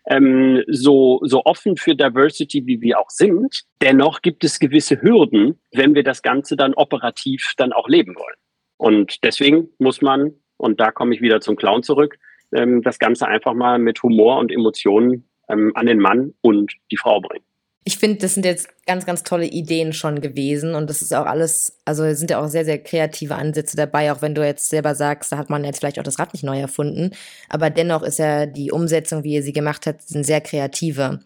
Ähm, 0.07 0.63
so, 0.67 1.19
so 1.23 1.43
offen 1.45 1.77
für 1.77 1.95
Diversity, 1.95 2.65
wie 2.65 2.81
wir 2.81 2.99
auch 2.99 3.09
sind, 3.09 3.63
dennoch 3.81 4.21
gibt 4.21 4.43
es 4.43 4.59
gewisse 4.59 5.01
Hürden, 5.01 5.59
wenn 5.73 5.95
wir 5.95 6.03
das 6.03 6.21
Ganze 6.21 6.55
dann 6.55 6.73
operativ 6.73 7.53
dann 7.57 7.73
auch 7.73 7.87
leben 7.87 8.15
wollen. 8.15 8.35
Und 8.77 9.23
deswegen 9.23 9.69
muss 9.79 10.01
man, 10.01 10.33
und 10.57 10.79
da 10.79 10.91
komme 10.91 11.13
ich 11.13 11.21
wieder 11.21 11.41
zum 11.41 11.55
Clown 11.55 11.83
zurück, 11.83 12.17
ähm, 12.53 12.81
das 12.81 12.99
Ganze 12.99 13.27
einfach 13.27 13.53
mal 13.53 13.79
mit 13.79 14.01
Humor 14.01 14.39
und 14.39 14.51
Emotionen 14.51 15.27
ähm, 15.49 15.71
an 15.75 15.85
den 15.85 15.99
Mann 15.99 16.33
und 16.41 16.73
die 16.91 16.97
Frau 16.97 17.19
bringen 17.19 17.43
ich 17.87 17.99
finde, 17.99 18.17
das 18.17 18.33
sind 18.33 18.45
jetzt 18.45 18.67
ganz, 18.85 19.05
ganz 19.05 19.23
tolle 19.23 19.45
Ideen 19.45 19.93
schon 19.93 20.19
gewesen 20.19 20.75
und 20.75 20.89
das 20.89 21.01
ist 21.01 21.15
auch 21.15 21.25
alles, 21.25 21.79
also 21.85 22.03
sind 22.13 22.29
ja 22.29 22.43
auch 22.43 22.49
sehr, 22.49 22.65
sehr 22.65 22.83
kreative 22.83 23.35
Ansätze 23.35 23.77
dabei, 23.77 24.11
auch 24.11 24.21
wenn 24.21 24.35
du 24.35 24.45
jetzt 24.45 24.69
selber 24.69 24.93
sagst, 24.93 25.31
da 25.31 25.37
hat 25.37 25.49
man 25.49 25.63
jetzt 25.63 25.79
vielleicht 25.79 25.97
auch 25.97 26.03
das 26.03 26.19
Rad 26.19 26.33
nicht 26.33 26.43
neu 26.43 26.59
erfunden, 26.59 27.11
aber 27.47 27.69
dennoch 27.69 28.03
ist 28.03 28.19
ja 28.19 28.45
die 28.45 28.73
Umsetzung, 28.73 29.23
wie 29.23 29.35
ihr 29.35 29.41
sie 29.41 29.53
gemacht 29.53 29.87
habt, 29.87 30.01
sind 30.01 30.25
sehr 30.25 30.41
kreative. 30.41 31.21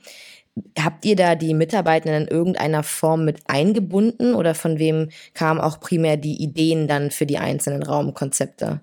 Habt 0.79 1.03
ihr 1.03 1.15
da 1.15 1.33
die 1.33 1.55
Mitarbeitenden 1.55 2.27
in 2.27 2.27
irgendeiner 2.27 2.83
Form 2.83 3.25
mit 3.25 3.39
eingebunden 3.47 4.35
oder 4.35 4.53
von 4.53 4.77
wem 4.77 5.09
kamen 5.33 5.59
auch 5.59 5.79
primär 5.79 6.15
die 6.15 6.43
Ideen 6.43 6.87
dann 6.87 7.09
für 7.09 7.25
die 7.25 7.39
einzelnen 7.39 7.81
Raumkonzepte? 7.81 8.81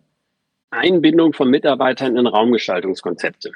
Einbindung 0.71 1.33
von 1.33 1.49
Mitarbeitern 1.49 2.17
in 2.17 2.27
Raumgestaltungskonzepte. 2.27 3.53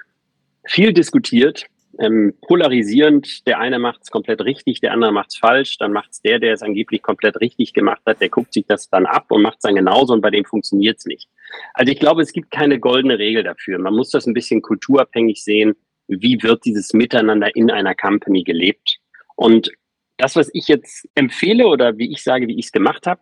Viel 0.64 0.92
diskutiert, 0.92 1.66
ähm, 1.98 2.34
polarisierend. 2.46 3.46
Der 3.46 3.58
eine 3.58 3.78
macht 3.78 4.02
es 4.02 4.10
komplett 4.10 4.40
richtig, 4.42 4.80
der 4.80 4.92
andere 4.92 5.12
macht 5.12 5.30
es 5.30 5.36
falsch. 5.36 5.78
Dann 5.78 5.92
macht 5.92 6.10
es 6.12 6.22
der, 6.22 6.38
der 6.38 6.54
es 6.54 6.62
angeblich 6.62 7.02
komplett 7.02 7.40
richtig 7.40 7.72
gemacht 7.72 8.02
hat, 8.06 8.20
der 8.20 8.28
guckt 8.28 8.52
sich 8.52 8.66
das 8.66 8.88
dann 8.88 9.06
ab 9.06 9.26
und 9.30 9.42
macht 9.42 9.56
es 9.56 9.62
dann 9.62 9.74
genauso 9.74 10.12
und 10.12 10.20
bei 10.20 10.30
dem 10.30 10.44
funktioniert 10.44 10.98
es 10.98 11.06
nicht. 11.06 11.28
Also 11.74 11.92
ich 11.92 11.98
glaube, 11.98 12.22
es 12.22 12.32
gibt 12.32 12.50
keine 12.50 12.78
goldene 12.78 13.18
Regel 13.18 13.42
dafür. 13.42 13.78
Man 13.78 13.94
muss 13.94 14.10
das 14.10 14.26
ein 14.26 14.34
bisschen 14.34 14.62
kulturabhängig 14.62 15.42
sehen. 15.42 15.74
Wie 16.08 16.42
wird 16.42 16.64
dieses 16.64 16.92
Miteinander 16.92 17.54
in 17.54 17.70
einer 17.70 17.94
Company 17.94 18.42
gelebt? 18.42 18.98
Und 19.36 19.70
das, 20.16 20.36
was 20.36 20.50
ich 20.52 20.68
jetzt 20.68 21.08
empfehle 21.14 21.66
oder 21.66 21.98
wie 21.98 22.12
ich 22.12 22.22
sage, 22.22 22.46
wie 22.48 22.58
ich 22.58 22.66
es 22.66 22.72
gemacht 22.72 23.06
habe, 23.06 23.20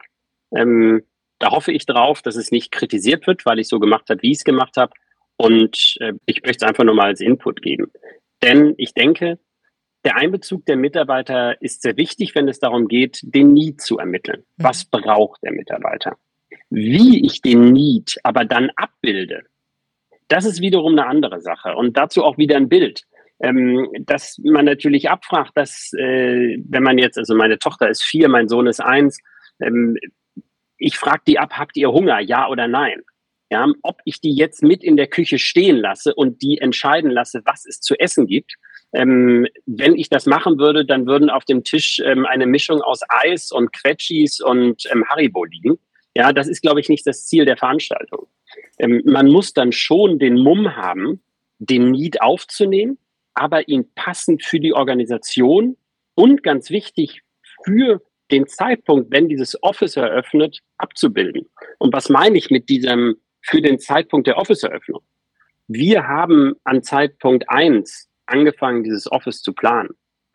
ähm, 0.55 1.03
da 1.39 1.51
hoffe 1.51 1.73
ich 1.73 1.87
drauf, 1.87 2.23
dass 2.23 2.37
es 2.37 2.51
nicht 2.51 2.71
kritisiert 2.71 3.27
wird, 3.27 3.47
weil 3.47 3.59
ich 3.59 3.69
so 3.69 3.81
gemacht 3.81 4.11
habe, 4.11 4.23
wie 4.23 4.31
ich 4.31 4.39
es 4.39 4.45
gemacht 4.45 4.77
habe. 4.77 4.93
Und 5.37 5.97
äh, 6.01 6.13
ich 6.27 6.43
möchte 6.43 6.65
es 6.65 6.69
einfach 6.69 6.85
nur 6.85 6.95
mal 6.95 7.07
als 7.07 7.21
Input 7.21 7.63
geben. 7.63 7.91
Denn 8.43 8.75
ich 8.79 8.95
denke, 8.95 9.39
der 10.05 10.17
Einbezug 10.17 10.65
der 10.67 10.77
Mitarbeiter 10.77 11.61
ist 11.61 11.83
sehr 11.83 11.97
wichtig, 11.97 12.35
wenn 12.35 12.49
es 12.49 12.59
darum 12.59 12.89
geht, 12.89 13.21
den 13.23 13.53
Need 13.53 13.81
zu 13.81 13.99
ermitteln. 13.99 14.45
Mhm. 14.57 14.65
Was 14.65 14.85
braucht 14.85 15.43
der 15.43 15.53
Mitarbeiter? 15.53 16.17
Wie 16.71 17.25
ich 17.25 17.43
den 17.43 17.73
Need 17.73 18.17
aber 18.23 18.45
dann 18.45 18.71
abbilde, 18.77 19.43
das 20.29 20.45
ist 20.45 20.61
wiederum 20.61 20.93
eine 20.93 21.07
andere 21.07 21.41
Sache. 21.41 21.75
Und 21.75 21.97
dazu 21.97 22.25
auch 22.25 22.39
wieder 22.39 22.57
ein 22.57 22.69
Bild. 22.69 23.05
Ähm, 23.43 23.89
dass 24.01 24.39
man 24.45 24.67
natürlich 24.67 25.09
abfragt, 25.09 25.53
dass, 25.55 25.93
äh, 25.95 26.59
wenn 26.63 26.83
man 26.83 26.99
jetzt, 26.99 27.17
also 27.17 27.35
meine 27.35 27.59
Tochter 27.59 27.89
ist 27.89 28.03
vier, 28.03 28.29
mein 28.29 28.49
Sohn 28.49 28.67
ist 28.67 28.81
eins, 28.81 29.19
ähm, 29.61 29.97
ich 30.77 30.99
frage 30.99 31.23
die 31.27 31.39
ab, 31.39 31.55
habt 31.59 31.77
ihr 31.77 31.91
Hunger, 31.91 32.21
ja 32.21 32.49
oder 32.49 32.69
nein? 32.69 33.01
Ja, 33.51 33.67
ob 33.83 34.01
ich 34.05 34.21
die 34.21 34.33
jetzt 34.33 34.63
mit 34.63 34.85
in 34.85 34.97
der 34.97 35.09
Küche 35.09 35.39
stehen 35.39 35.77
lasse 35.77 36.15
und 36.15 36.41
die 36.41 36.59
entscheiden 36.59 37.11
lasse, 37.11 37.43
was 37.45 37.67
es 37.67 37.81
zu 37.81 37.99
essen 37.99 38.27
gibt. 38.27 38.55
Ähm, 38.93 39.47
wenn 39.67 39.97
ich 39.97 40.09
das 40.09 40.27
machen 40.27 40.59
würde, 40.59 40.85
dann 40.85 41.07
würden 41.07 41.31
auf 41.31 41.45
dem 41.45 41.65
Tisch 41.65 42.01
ähm, 42.05 42.27
eine 42.27 42.47
Mischung 42.47 42.81
aus 42.81 43.01
Eis 43.09 43.51
und 43.53 43.73
Quetschis 43.73 44.41
und 44.41 44.85
ähm, 44.93 45.05
Haribo 45.09 45.45
liegen. 45.45 45.79
Ja, 46.17 46.33
das 46.33 46.49
ist, 46.49 46.63
glaube 46.63 46.81
ich, 46.81 46.89
nicht 46.89 47.07
das 47.07 47.27
Ziel 47.27 47.45
der 47.45 47.57
Veranstaltung. 47.57 48.27
Ähm, 48.79 49.03
man 49.05 49.29
muss 49.29 49.53
dann 49.53 49.73
schon 49.73 50.19
den 50.19 50.39
Mumm 50.39 50.77
haben, 50.77 51.21
den 51.59 51.91
Need 51.91 52.23
aufzunehmen, 52.23 52.99
aber 53.35 53.69
ihn 53.69 53.93
passend 53.95 54.45
für 54.45 54.61
die 54.61 54.75
Organisation 54.75 55.77
und 56.15 56.43
ganz 56.43 56.71
wichtig 56.71 57.23
für 57.65 58.01
den 58.31 58.47
Zeitpunkt, 58.47 59.11
wenn 59.11 59.29
dieses 59.29 59.61
Office 59.63 59.97
eröffnet, 59.97 60.61
abzubilden. 60.79 61.49
Und 61.79 61.93
was 61.93 62.09
meine 62.09 62.39
ich 62.39 62.51
mit 62.51 62.69
diesem 62.69 63.17
für 63.43 63.61
den 63.61 63.79
Zeitpunkt 63.79 64.27
der 64.27 64.37
Office-Eröffnung. 64.37 65.03
Wir 65.69 66.07
haben 66.07 66.55
an 66.65 66.83
Zeitpunkt 66.83 67.49
eins 67.49 68.09
angefangen, 68.27 68.85
dieses 68.85 69.11
Office 69.11 69.43
zu 69.43 69.53
planen. 69.53 69.91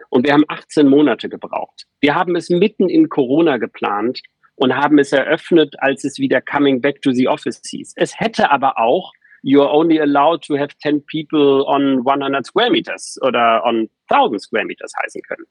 Und 0.09 0.25
wir 0.25 0.33
haben 0.33 0.45
18 0.47 0.87
Monate 0.87 1.29
gebraucht. 1.29 1.85
Wir 1.99 2.15
haben 2.15 2.35
es 2.35 2.49
mitten 2.49 2.89
in 2.89 3.09
Corona 3.09 3.57
geplant 3.57 4.21
und 4.55 4.75
haben 4.75 4.99
es 4.99 5.11
eröffnet, 5.11 5.75
als 5.79 6.03
es 6.03 6.19
wieder 6.19 6.41
Coming 6.41 6.81
Back 6.81 7.01
to 7.01 7.11
the 7.11 7.27
Office 7.27 7.61
hieß. 7.65 7.93
Es 7.95 8.19
hätte 8.19 8.51
aber 8.51 8.77
auch 8.79 9.11
You're 9.43 9.69
only 9.69 9.99
allowed 9.99 10.41
to 10.45 10.57
have 10.57 10.75
10 10.81 11.05
people 11.05 11.63
on 11.67 11.99
100 11.99 12.47
square 12.47 12.71
meters 12.71 13.19
oder 13.21 13.63
on 13.63 13.89
1000 14.09 14.41
square 14.41 14.65
meters 14.65 14.91
heißen 15.03 15.21
können. 15.21 15.45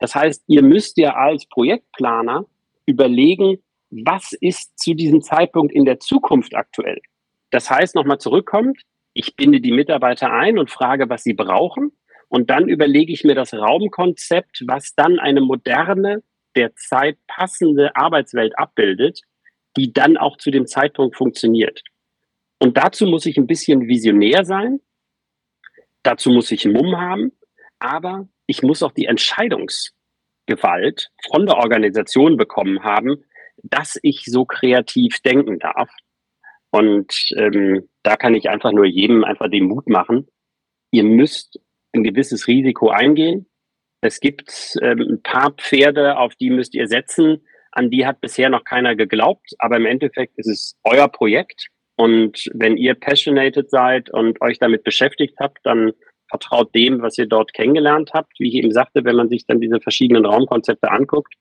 Das 0.00 0.14
heißt, 0.14 0.44
ihr 0.48 0.62
müsst 0.62 0.98
ja 0.98 1.14
als 1.14 1.46
Projektplaner 1.46 2.44
überlegen, 2.84 3.56
was 3.90 4.32
ist 4.32 4.78
zu 4.78 4.94
diesem 4.94 5.22
Zeitpunkt 5.22 5.74
in 5.74 5.84
der 5.84 6.00
Zukunft 6.00 6.54
aktuell. 6.54 7.00
Das 7.50 7.70
heißt, 7.70 7.94
nochmal 7.94 8.18
zurückkommt, 8.18 8.82
ich 9.14 9.36
binde 9.36 9.60
die 9.60 9.72
Mitarbeiter 9.72 10.30
ein 10.30 10.58
und 10.58 10.70
frage, 10.70 11.08
was 11.08 11.24
sie 11.24 11.32
brauchen. 11.32 11.92
Und 12.28 12.50
dann 12.50 12.68
überlege 12.68 13.12
ich 13.12 13.24
mir 13.24 13.34
das 13.34 13.54
Raumkonzept, 13.54 14.64
was 14.66 14.94
dann 14.94 15.18
eine 15.18 15.40
moderne, 15.40 16.22
der 16.56 16.74
Zeit 16.76 17.18
passende 17.26 17.96
Arbeitswelt 17.96 18.58
abbildet, 18.58 19.22
die 19.76 19.92
dann 19.92 20.16
auch 20.16 20.36
zu 20.36 20.50
dem 20.50 20.66
Zeitpunkt 20.66 21.16
funktioniert. 21.16 21.82
Und 22.58 22.76
dazu 22.76 23.06
muss 23.06 23.26
ich 23.26 23.38
ein 23.38 23.46
bisschen 23.46 23.88
visionär 23.88 24.44
sein. 24.44 24.80
Dazu 26.02 26.30
muss 26.30 26.50
ich 26.50 26.66
Mumm 26.66 26.96
haben. 26.96 27.32
Aber 27.78 28.28
ich 28.46 28.62
muss 28.62 28.82
auch 28.82 28.92
die 28.92 29.06
Entscheidungsgewalt 29.06 31.10
von 31.30 31.46
der 31.46 31.58
Organisation 31.58 32.36
bekommen 32.36 32.82
haben, 32.82 33.24
dass 33.62 33.98
ich 34.02 34.24
so 34.24 34.44
kreativ 34.44 35.20
denken 35.20 35.58
darf. 35.58 35.90
Und 36.70 37.12
ähm, 37.36 37.88
da 38.02 38.16
kann 38.16 38.34
ich 38.34 38.50
einfach 38.50 38.72
nur 38.72 38.84
jedem 38.84 39.24
einfach 39.24 39.50
den 39.50 39.64
Mut 39.64 39.88
machen. 39.88 40.28
Ihr 40.90 41.04
müsst 41.04 41.60
ein 41.92 42.04
gewisses 42.04 42.46
Risiko 42.46 42.90
eingehen. 42.90 43.46
Es 44.00 44.20
gibt 44.20 44.76
ähm, 44.82 45.00
ein 45.00 45.22
paar 45.22 45.52
Pferde, 45.52 46.18
auf 46.18 46.34
die 46.36 46.50
müsst 46.50 46.74
ihr 46.74 46.86
setzen. 46.86 47.42
An 47.72 47.90
die 47.90 48.06
hat 48.06 48.20
bisher 48.20 48.48
noch 48.48 48.64
keiner 48.64 48.96
geglaubt, 48.96 49.54
aber 49.58 49.76
im 49.76 49.86
Endeffekt 49.86 50.38
ist 50.38 50.48
es 50.48 50.76
euer 50.84 51.08
Projekt. 51.08 51.68
Und 51.96 52.48
wenn 52.54 52.76
ihr 52.76 52.94
passionated 52.94 53.70
seid 53.70 54.10
und 54.10 54.40
euch 54.40 54.58
damit 54.58 54.84
beschäftigt 54.84 55.36
habt, 55.40 55.58
dann 55.64 55.92
vertraut 56.28 56.74
dem, 56.74 57.02
was 57.02 57.18
ihr 57.18 57.26
dort 57.26 57.52
kennengelernt 57.54 58.10
habt. 58.14 58.38
Wie 58.38 58.48
ich 58.48 58.54
eben 58.54 58.70
sagte, 58.70 59.04
wenn 59.04 59.16
man 59.16 59.28
sich 59.28 59.46
dann 59.46 59.60
diese 59.60 59.80
verschiedenen 59.80 60.26
Raumkonzepte 60.26 60.90
anguckt, 60.90 61.34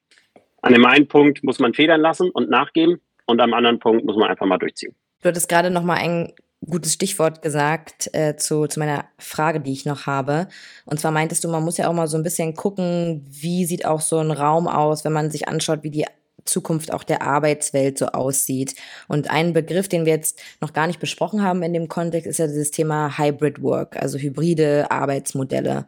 an 0.62 0.74
dem 0.74 0.86
einen 0.86 1.08
Punkt 1.08 1.44
muss 1.44 1.60
man 1.60 1.74
federn 1.74 2.02
lassen 2.02 2.30
und 2.30 2.50
nachgeben 2.50 3.00
und 3.26 3.42
am 3.42 3.54
anderen 3.54 3.80
Punkt 3.80 4.06
muss 4.06 4.16
man 4.16 4.30
einfach 4.30 4.46
mal 4.46 4.58
durchziehen. 4.58 4.96
Du 5.22 5.30
hattest 5.30 5.50
gerade 5.50 5.70
noch 5.70 5.84
mal 5.84 5.98
ein 5.98 6.34
gutes 6.66 6.94
Stichwort 6.94 7.42
gesagt 7.42 8.10
äh, 8.14 8.36
zu, 8.36 8.68
zu 8.68 8.80
meiner 8.80 9.06
Frage, 9.20 9.60
die 9.60 9.72
ich 9.72 9.86
noch 9.86 10.06
habe. 10.06 10.48
Und 10.86 11.00
zwar 11.00 11.12
meintest 11.12 11.44
du, 11.44 11.50
man 11.50 11.64
muss 11.64 11.78
ja 11.78 11.88
auch 11.88 11.94
mal 11.94 12.08
so 12.08 12.18
ein 12.18 12.24
bisschen 12.24 12.56
gucken, 12.56 13.26
wie 13.30 13.66
sieht 13.66 13.86
auch 13.86 14.02
so 14.02 14.18
ein 14.18 14.32
Raum 14.32 14.68
aus, 14.68 15.06
wenn 15.06 15.14
man 15.14 15.30
sich 15.30 15.48
anschaut, 15.48 15.84
wie 15.84 15.92
die 15.92 16.06
Zukunft 16.46 16.94
auch 16.94 17.04
der 17.04 17.22
Arbeitswelt 17.22 17.98
so 17.98 18.08
aussieht. 18.08 18.76
Und 19.08 19.30
ein 19.30 19.54
Begriff, 19.54 19.88
den 19.88 20.06
wir 20.06 20.14
jetzt 20.14 20.42
noch 20.62 20.74
gar 20.74 20.88
nicht 20.88 21.00
besprochen 21.00 21.44
haben 21.44 21.62
in 21.62 21.74
dem 21.74 21.88
Kontext, 21.88 22.28
ist 22.28 22.40
ja 22.40 22.48
dieses 22.48 22.72
Thema 22.72 23.18
Hybrid 23.18 23.62
Work, 23.62 23.98
also 23.98 24.18
hybride 24.18 24.90
Arbeitsmodelle. 24.90 25.86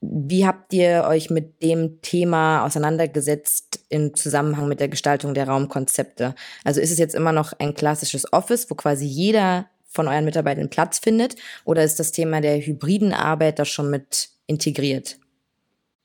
Wie 0.00 0.46
habt 0.46 0.72
ihr 0.72 1.04
euch 1.08 1.30
mit 1.30 1.62
dem 1.62 2.00
Thema 2.02 2.64
auseinandergesetzt 2.64 3.80
im 3.88 4.14
Zusammenhang 4.14 4.68
mit 4.68 4.80
der 4.80 4.88
Gestaltung 4.88 5.32
der 5.32 5.48
Raumkonzepte? 5.48 6.34
Also 6.64 6.80
ist 6.80 6.90
es 6.90 6.98
jetzt 6.98 7.14
immer 7.14 7.32
noch 7.32 7.52
ein 7.58 7.74
klassisches 7.74 8.30
Office, 8.32 8.70
wo 8.70 8.74
quasi 8.74 9.06
jeder 9.06 9.68
von 9.88 10.08
euren 10.08 10.26
Mitarbeitern 10.26 10.68
Platz 10.68 10.98
findet? 10.98 11.36
Oder 11.64 11.82
ist 11.82 11.98
das 11.98 12.12
Thema 12.12 12.40
der 12.40 12.60
hybriden 12.60 13.14
Arbeit 13.14 13.58
da 13.58 13.64
schon 13.64 13.90
mit 13.90 14.28
integriert? 14.46 15.18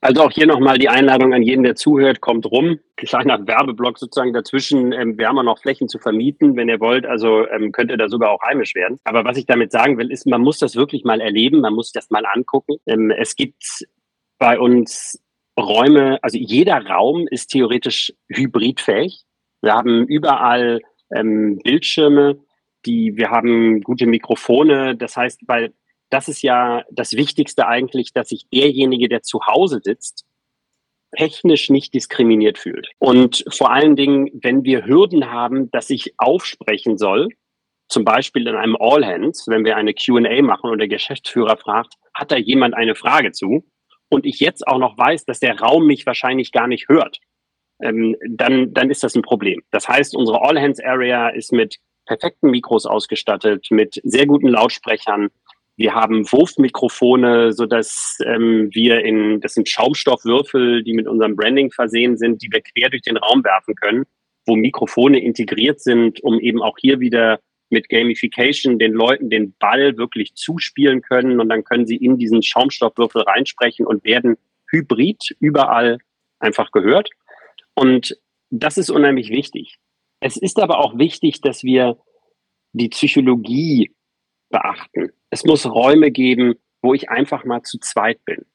Also 0.03 0.23
auch 0.23 0.31
hier 0.31 0.47
nochmal 0.47 0.79
die 0.79 0.89
Einladung 0.89 1.31
an 1.31 1.43
jeden, 1.43 1.61
der 1.61 1.75
zuhört, 1.75 2.21
kommt 2.21 2.47
rum. 2.47 2.79
Kleiner 2.97 3.45
Werbeblock 3.45 3.99
sozusagen 3.99 4.33
dazwischen. 4.33 4.93
Ähm, 4.93 5.15
wir 5.19 5.27
haben 5.27 5.37
auch 5.37 5.43
noch 5.43 5.59
Flächen 5.59 5.87
zu 5.87 5.99
vermieten, 5.99 6.55
wenn 6.55 6.69
ihr 6.69 6.79
wollt. 6.79 7.05
Also 7.05 7.47
ähm, 7.49 7.71
könnt 7.71 7.91
ihr 7.91 7.97
da 7.97 8.09
sogar 8.09 8.31
auch 8.31 8.41
heimisch 8.41 8.73
werden. 8.73 8.99
Aber 9.03 9.23
was 9.25 9.37
ich 9.37 9.45
damit 9.45 9.71
sagen 9.71 9.99
will, 9.99 10.11
ist, 10.11 10.25
man 10.25 10.41
muss 10.41 10.57
das 10.57 10.75
wirklich 10.75 11.03
mal 11.03 11.21
erleben. 11.21 11.61
Man 11.61 11.75
muss 11.75 11.91
das 11.91 12.09
mal 12.09 12.25
angucken. 12.25 12.77
Ähm, 12.87 13.11
es 13.11 13.35
gibt 13.35 13.85
bei 14.39 14.59
uns 14.59 15.21
Räume, 15.59 16.17
also 16.23 16.37
jeder 16.39 16.83
Raum 16.83 17.27
ist 17.29 17.51
theoretisch 17.51 18.11
hybridfähig. 18.27 19.21
Wir 19.61 19.73
haben 19.73 20.07
überall 20.07 20.81
ähm, 21.15 21.59
Bildschirme, 21.63 22.39
die, 22.87 23.15
wir 23.17 23.29
haben 23.29 23.81
gute 23.81 24.07
Mikrofone. 24.07 24.95
Das 24.95 25.15
heißt, 25.15 25.41
weil 25.45 25.73
das 26.11 26.27
ist 26.27 26.43
ja 26.43 26.83
das 26.91 27.13
Wichtigste 27.13 27.67
eigentlich, 27.67 28.13
dass 28.13 28.29
sich 28.29 28.47
derjenige, 28.53 29.09
der 29.09 29.23
zu 29.23 29.39
Hause 29.47 29.81
sitzt, 29.83 30.25
technisch 31.17 31.69
nicht 31.69 31.93
diskriminiert 31.93 32.57
fühlt. 32.57 32.89
Und 32.99 33.43
vor 33.49 33.71
allen 33.71 33.95
Dingen, 33.95 34.29
wenn 34.33 34.63
wir 34.63 34.85
Hürden 34.85 35.31
haben, 35.31 35.71
dass 35.71 35.89
ich 35.89 36.13
aufsprechen 36.17 36.97
soll, 36.97 37.29
zum 37.87 38.05
Beispiel 38.05 38.47
in 38.47 38.55
einem 38.55 38.77
All 38.79 39.05
Hands, 39.05 39.47
wenn 39.47 39.65
wir 39.65 39.75
eine 39.75 39.93
Q&A 39.93 40.41
machen 40.41 40.69
und 40.69 40.79
der 40.79 40.87
Geschäftsführer 40.87 41.57
fragt, 41.57 41.95
hat 42.13 42.31
da 42.31 42.37
jemand 42.37 42.73
eine 42.73 42.95
Frage 42.95 43.31
zu? 43.31 43.65
Und 44.09 44.25
ich 44.25 44.39
jetzt 44.39 44.67
auch 44.67 44.77
noch 44.77 44.97
weiß, 44.97 45.25
dass 45.25 45.39
der 45.39 45.59
Raum 45.59 45.87
mich 45.87 46.05
wahrscheinlich 46.05 46.51
gar 46.51 46.67
nicht 46.67 46.87
hört, 46.89 47.19
ähm, 47.81 48.15
dann, 48.29 48.73
dann 48.73 48.89
ist 48.89 49.03
das 49.03 49.15
ein 49.15 49.21
Problem. 49.21 49.61
Das 49.71 49.87
heißt, 49.87 50.15
unsere 50.15 50.41
All 50.41 50.59
Hands 50.59 50.79
Area 50.81 51.29
ist 51.29 51.51
mit 51.51 51.77
perfekten 52.05 52.49
Mikros 52.49 52.85
ausgestattet, 52.85 53.67
mit 53.71 53.99
sehr 54.03 54.25
guten 54.25 54.47
Lautsprechern, 54.47 55.29
wir 55.77 55.95
haben 55.95 56.31
Wurfmikrofone, 56.31 57.53
so 57.53 57.65
dass 57.65 58.17
ähm, 58.25 58.69
wir 58.71 59.03
in, 59.03 59.41
das 59.41 59.53
sind 59.53 59.69
Schaumstoffwürfel, 59.69 60.83
die 60.83 60.93
mit 60.93 61.07
unserem 61.07 61.35
Branding 61.35 61.71
versehen 61.71 62.17
sind, 62.17 62.41
die 62.41 62.49
wir 62.51 62.61
quer 62.61 62.89
durch 62.89 63.01
den 63.01 63.17
Raum 63.17 63.43
werfen 63.43 63.75
können, 63.75 64.05
wo 64.45 64.55
Mikrofone 64.55 65.19
integriert 65.19 65.79
sind, 65.79 66.21
um 66.23 66.39
eben 66.39 66.61
auch 66.61 66.77
hier 66.79 66.99
wieder 66.99 67.39
mit 67.69 67.87
Gamification 67.89 68.79
den 68.79 68.91
Leuten 68.91 69.29
den 69.29 69.55
Ball 69.57 69.97
wirklich 69.97 70.35
zuspielen 70.35 71.01
können 71.01 71.39
und 71.39 71.49
dann 71.49 71.63
können 71.63 71.87
sie 71.87 71.95
in 71.95 72.17
diesen 72.17 72.43
Schaumstoffwürfel 72.43 73.21
reinsprechen 73.21 73.87
und 73.87 74.03
werden 74.03 74.37
hybrid 74.69 75.35
überall 75.39 75.99
einfach 76.39 76.71
gehört. 76.71 77.09
Und 77.73 78.17
das 78.49 78.77
ist 78.77 78.89
unheimlich 78.89 79.29
wichtig. 79.29 79.77
Es 80.19 80.37
ist 80.37 80.59
aber 80.59 80.79
auch 80.79 80.97
wichtig, 80.97 81.41
dass 81.41 81.63
wir 81.63 81.97
die 82.73 82.89
Psychologie 82.89 83.91
beachten. 84.51 85.11
Es 85.29 85.43
muss 85.43 85.65
Räume 85.65 86.11
geben, 86.11 86.55
wo 86.81 86.93
ich 86.93 87.09
einfach 87.09 87.45
mal 87.45 87.63
zu 87.63 87.79
zweit 87.79 88.23
bin. 88.25 88.45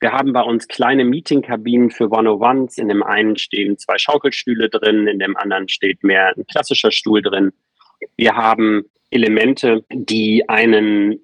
Wir 0.00 0.12
haben 0.12 0.32
bei 0.32 0.42
uns 0.42 0.68
kleine 0.68 1.04
Meetingkabinen 1.04 1.90
für 1.90 2.10
One-on-Ones. 2.10 2.78
In 2.78 2.88
dem 2.88 3.02
einen 3.02 3.36
stehen 3.36 3.78
zwei 3.78 3.98
Schaukelstühle 3.98 4.68
drin, 4.68 5.08
in 5.08 5.18
dem 5.18 5.36
anderen 5.36 5.68
steht 5.68 6.04
mehr 6.04 6.36
ein 6.36 6.46
klassischer 6.46 6.92
Stuhl 6.92 7.22
drin. 7.22 7.52
Wir 8.16 8.36
haben 8.36 8.84
Elemente, 9.10 9.84
die 9.90 10.48
einen 10.48 11.20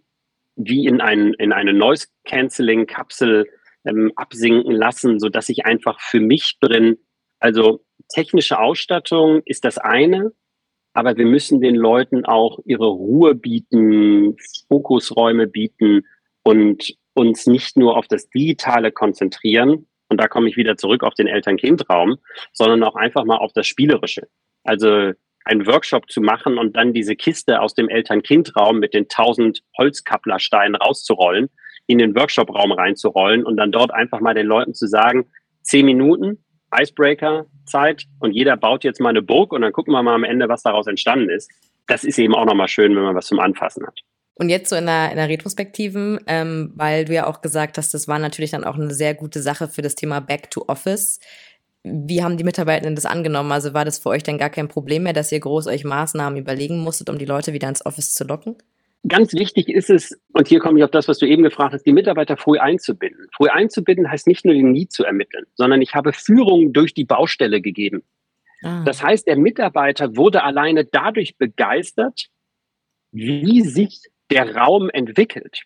wie 0.56 0.86
in, 0.86 1.00
ein, 1.00 1.34
in 1.34 1.52
eine 1.52 1.72
Noise-Canceling-Kapsel 1.72 3.46
ähm, 3.84 4.12
absinken 4.16 4.72
lassen, 4.72 5.18
so 5.18 5.28
dass 5.28 5.48
ich 5.48 5.66
einfach 5.66 6.00
für 6.00 6.20
mich 6.20 6.58
drin, 6.60 6.96
also 7.38 7.84
technische 8.12 8.58
Ausstattung 8.58 9.42
ist 9.44 9.64
das 9.64 9.78
eine, 9.78 10.32
aber 10.94 11.16
wir 11.16 11.26
müssen 11.26 11.60
den 11.60 11.74
Leuten 11.74 12.24
auch 12.24 12.60
ihre 12.64 12.86
Ruhe 12.86 13.34
bieten, 13.34 14.36
Fokusräume 14.68 15.48
bieten 15.48 16.06
und 16.44 16.94
uns 17.14 17.46
nicht 17.46 17.76
nur 17.76 17.96
auf 17.96 18.06
das 18.06 18.30
Digitale 18.30 18.92
konzentrieren. 18.92 19.86
Und 20.08 20.20
da 20.20 20.28
komme 20.28 20.48
ich 20.48 20.56
wieder 20.56 20.76
zurück 20.76 21.02
auf 21.02 21.14
den 21.14 21.26
Eltern-Kind-Raum, 21.26 22.18
sondern 22.52 22.84
auch 22.84 22.94
einfach 22.94 23.24
mal 23.24 23.38
auf 23.38 23.52
das 23.52 23.66
Spielerische. 23.66 24.28
Also 24.62 25.12
einen 25.44 25.66
Workshop 25.66 26.10
zu 26.10 26.20
machen 26.20 26.58
und 26.58 26.76
dann 26.76 26.92
diese 26.92 27.16
Kiste 27.16 27.60
aus 27.60 27.74
dem 27.74 27.88
Eltern-Kind-Raum 27.88 28.78
mit 28.78 28.94
den 28.94 29.08
tausend 29.08 29.62
Holzkapplersteinen 29.76 30.76
rauszurollen, 30.76 31.50
in 31.86 31.98
den 31.98 32.14
Workshop-Raum 32.14 32.72
reinzurollen 32.72 33.44
und 33.44 33.56
dann 33.56 33.72
dort 33.72 33.92
einfach 33.92 34.20
mal 34.20 34.34
den 34.34 34.46
Leuten 34.46 34.74
zu 34.74 34.86
sagen, 34.86 35.26
zehn 35.62 35.86
Minuten, 35.86 36.43
Icebreaker-Zeit 36.78 38.04
und 38.18 38.32
jeder 38.32 38.56
baut 38.56 38.84
jetzt 38.84 39.00
mal 39.00 39.10
eine 39.10 39.22
Burg 39.22 39.52
und 39.52 39.62
dann 39.62 39.72
gucken 39.72 39.92
wir 39.92 40.02
mal 40.02 40.14
am 40.14 40.24
Ende, 40.24 40.48
was 40.48 40.62
daraus 40.62 40.86
entstanden 40.86 41.30
ist. 41.30 41.50
Das 41.86 42.04
ist 42.04 42.18
eben 42.18 42.34
auch 42.34 42.46
nochmal 42.46 42.68
schön, 42.68 42.94
wenn 42.96 43.02
man 43.02 43.14
was 43.14 43.26
zum 43.26 43.40
Anfassen 43.40 43.86
hat. 43.86 44.00
Und 44.36 44.48
jetzt 44.48 44.68
so 44.68 44.76
in 44.76 44.86
der, 44.86 45.10
in 45.10 45.16
der 45.16 45.28
Retrospektiven, 45.28 46.18
ähm, 46.26 46.72
weil 46.74 47.04
du 47.04 47.14
ja 47.14 47.26
auch 47.26 47.40
gesagt 47.40 47.78
hast, 47.78 47.94
das 47.94 48.08
war 48.08 48.18
natürlich 48.18 48.50
dann 48.50 48.64
auch 48.64 48.74
eine 48.74 48.92
sehr 48.92 49.14
gute 49.14 49.40
Sache 49.40 49.68
für 49.68 49.82
das 49.82 49.94
Thema 49.94 50.20
Back 50.20 50.50
to 50.50 50.64
Office. 50.66 51.20
Wie 51.84 52.24
haben 52.24 52.36
die 52.36 52.44
Mitarbeitenden 52.44 52.96
das 52.96 53.06
angenommen? 53.06 53.52
Also 53.52 53.74
war 53.74 53.84
das 53.84 53.98
für 53.98 54.08
euch 54.08 54.24
dann 54.24 54.38
gar 54.38 54.50
kein 54.50 54.68
Problem 54.68 55.04
mehr, 55.04 55.12
dass 55.12 55.30
ihr 55.30 55.38
groß 55.38 55.68
euch 55.68 55.84
Maßnahmen 55.84 56.38
überlegen 56.38 56.78
musstet, 56.78 57.10
um 57.10 57.18
die 57.18 57.26
Leute 57.26 57.52
wieder 57.52 57.68
ins 57.68 57.86
Office 57.86 58.14
zu 58.14 58.24
locken? 58.24 58.56
Ganz 59.06 59.34
wichtig 59.34 59.68
ist 59.68 59.90
es, 59.90 60.18
und 60.32 60.48
hier 60.48 60.60
komme 60.60 60.78
ich 60.78 60.84
auf 60.84 60.90
das, 60.90 61.08
was 61.08 61.18
du 61.18 61.26
eben 61.26 61.42
gefragt 61.42 61.74
hast, 61.74 61.84
die 61.84 61.92
Mitarbeiter 61.92 62.38
früh 62.38 62.58
einzubinden. 62.58 63.26
Früh 63.36 63.48
einzubinden 63.48 64.10
heißt 64.10 64.26
nicht 64.26 64.46
nur 64.46 64.54
den 64.54 64.72
Need 64.72 64.92
zu 64.92 65.04
ermitteln, 65.04 65.44
sondern 65.54 65.82
ich 65.82 65.94
habe 65.94 66.14
Führung 66.14 66.72
durch 66.72 66.94
die 66.94 67.04
Baustelle 67.04 67.60
gegeben. 67.60 68.02
Ah. 68.62 68.82
Das 68.84 69.02
heißt, 69.02 69.26
der 69.26 69.36
Mitarbeiter 69.36 70.16
wurde 70.16 70.42
alleine 70.42 70.86
dadurch 70.86 71.36
begeistert, 71.36 72.28
wie 73.12 73.60
sich 73.60 74.00
der 74.30 74.56
Raum 74.56 74.88
entwickelt. 74.88 75.64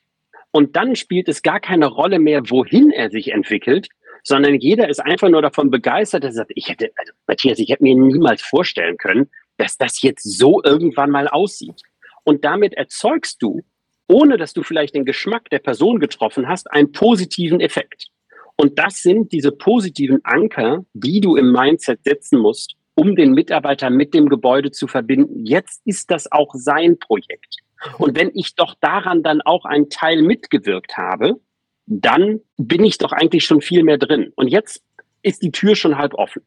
Und 0.50 0.74
dann 0.74 0.96
spielt 0.96 1.28
es 1.28 1.42
gar 1.42 1.60
keine 1.60 1.86
Rolle 1.86 2.18
mehr, 2.18 2.50
wohin 2.50 2.90
er 2.90 3.10
sich 3.10 3.28
entwickelt, 3.28 3.88
sondern 4.24 4.56
jeder 4.56 4.88
ist 4.88 4.98
einfach 4.98 5.28
nur 5.28 5.42
davon 5.42 5.70
begeistert, 5.70 6.24
dass 6.24 6.34
er 6.34 6.38
sagt, 6.38 6.52
ich 6.54 6.68
hätte, 6.68 6.90
also 6.96 7.12
Matthias, 7.26 7.60
ich 7.60 7.70
hätte 7.70 7.84
mir 7.84 7.94
niemals 7.94 8.42
vorstellen 8.42 8.96
können, 8.96 9.30
dass 9.58 9.76
das 9.76 10.02
jetzt 10.02 10.24
so 10.24 10.60
irgendwann 10.64 11.10
mal 11.10 11.28
aussieht. 11.28 11.82
Und 12.28 12.44
damit 12.44 12.74
erzeugst 12.74 13.42
du, 13.42 13.62
ohne 14.06 14.36
dass 14.36 14.52
du 14.52 14.62
vielleicht 14.62 14.94
den 14.94 15.06
Geschmack 15.06 15.48
der 15.48 15.60
Person 15.60 15.98
getroffen 15.98 16.46
hast, 16.46 16.70
einen 16.70 16.92
positiven 16.92 17.58
Effekt. 17.58 18.08
Und 18.54 18.78
das 18.78 19.00
sind 19.00 19.32
diese 19.32 19.50
positiven 19.50 20.22
Anker, 20.24 20.84
die 20.92 21.22
du 21.22 21.36
im 21.36 21.50
Mindset 21.50 22.04
setzen 22.04 22.38
musst, 22.38 22.74
um 22.94 23.16
den 23.16 23.32
Mitarbeiter 23.32 23.88
mit 23.88 24.12
dem 24.12 24.28
Gebäude 24.28 24.72
zu 24.72 24.88
verbinden. 24.88 25.46
Jetzt 25.46 25.80
ist 25.86 26.10
das 26.10 26.30
auch 26.30 26.50
sein 26.52 26.98
Projekt. 26.98 27.56
Und 27.96 28.14
wenn 28.14 28.30
ich 28.34 28.54
doch 28.54 28.74
daran 28.78 29.22
dann 29.22 29.40
auch 29.40 29.64
einen 29.64 29.88
Teil 29.88 30.20
mitgewirkt 30.20 30.98
habe, 30.98 31.40
dann 31.86 32.40
bin 32.58 32.84
ich 32.84 32.98
doch 32.98 33.12
eigentlich 33.12 33.46
schon 33.46 33.62
viel 33.62 33.84
mehr 33.84 33.96
drin. 33.96 34.34
Und 34.36 34.48
jetzt 34.48 34.84
ist 35.22 35.40
die 35.42 35.50
Tür 35.50 35.76
schon 35.76 35.96
halb 35.96 36.12
offen. 36.12 36.42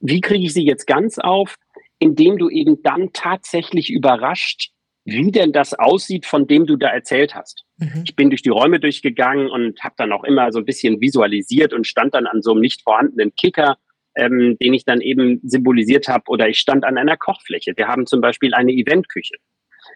Wie 0.00 0.22
kriege 0.22 0.46
ich 0.46 0.54
sie 0.54 0.64
jetzt 0.64 0.86
ganz 0.86 1.18
auf? 1.18 1.56
Indem 1.98 2.38
du 2.38 2.48
eben 2.48 2.82
dann 2.82 3.12
tatsächlich 3.12 3.90
überrascht, 3.90 4.70
wie 5.04 5.30
denn 5.30 5.52
das 5.52 5.74
aussieht, 5.74 6.26
von 6.26 6.46
dem 6.46 6.66
du 6.66 6.76
da 6.76 6.88
erzählt 6.88 7.34
hast. 7.34 7.64
Mhm. 7.76 8.02
Ich 8.04 8.16
bin 8.16 8.30
durch 8.30 8.42
die 8.42 8.50
Räume 8.50 8.80
durchgegangen 8.80 9.50
und 9.50 9.82
habe 9.82 9.94
dann 9.98 10.12
auch 10.12 10.24
immer 10.24 10.50
so 10.52 10.58
ein 10.58 10.64
bisschen 10.64 11.00
visualisiert 11.00 11.72
und 11.72 11.86
stand 11.86 12.14
dann 12.14 12.26
an 12.26 12.42
so 12.42 12.52
einem 12.52 12.60
nicht 12.60 12.82
vorhandenen 12.82 13.34
Kicker, 13.34 13.76
ähm, 14.16 14.56
den 14.60 14.72
ich 14.72 14.84
dann 14.84 15.00
eben 15.00 15.40
symbolisiert 15.42 16.08
habe. 16.08 16.24
Oder 16.28 16.48
ich 16.48 16.58
stand 16.58 16.84
an 16.84 16.96
einer 16.96 17.16
Kochfläche. 17.16 17.72
Wir 17.76 17.88
haben 17.88 18.06
zum 18.06 18.20
Beispiel 18.20 18.54
eine 18.54 18.72
Eventküche. 18.72 19.34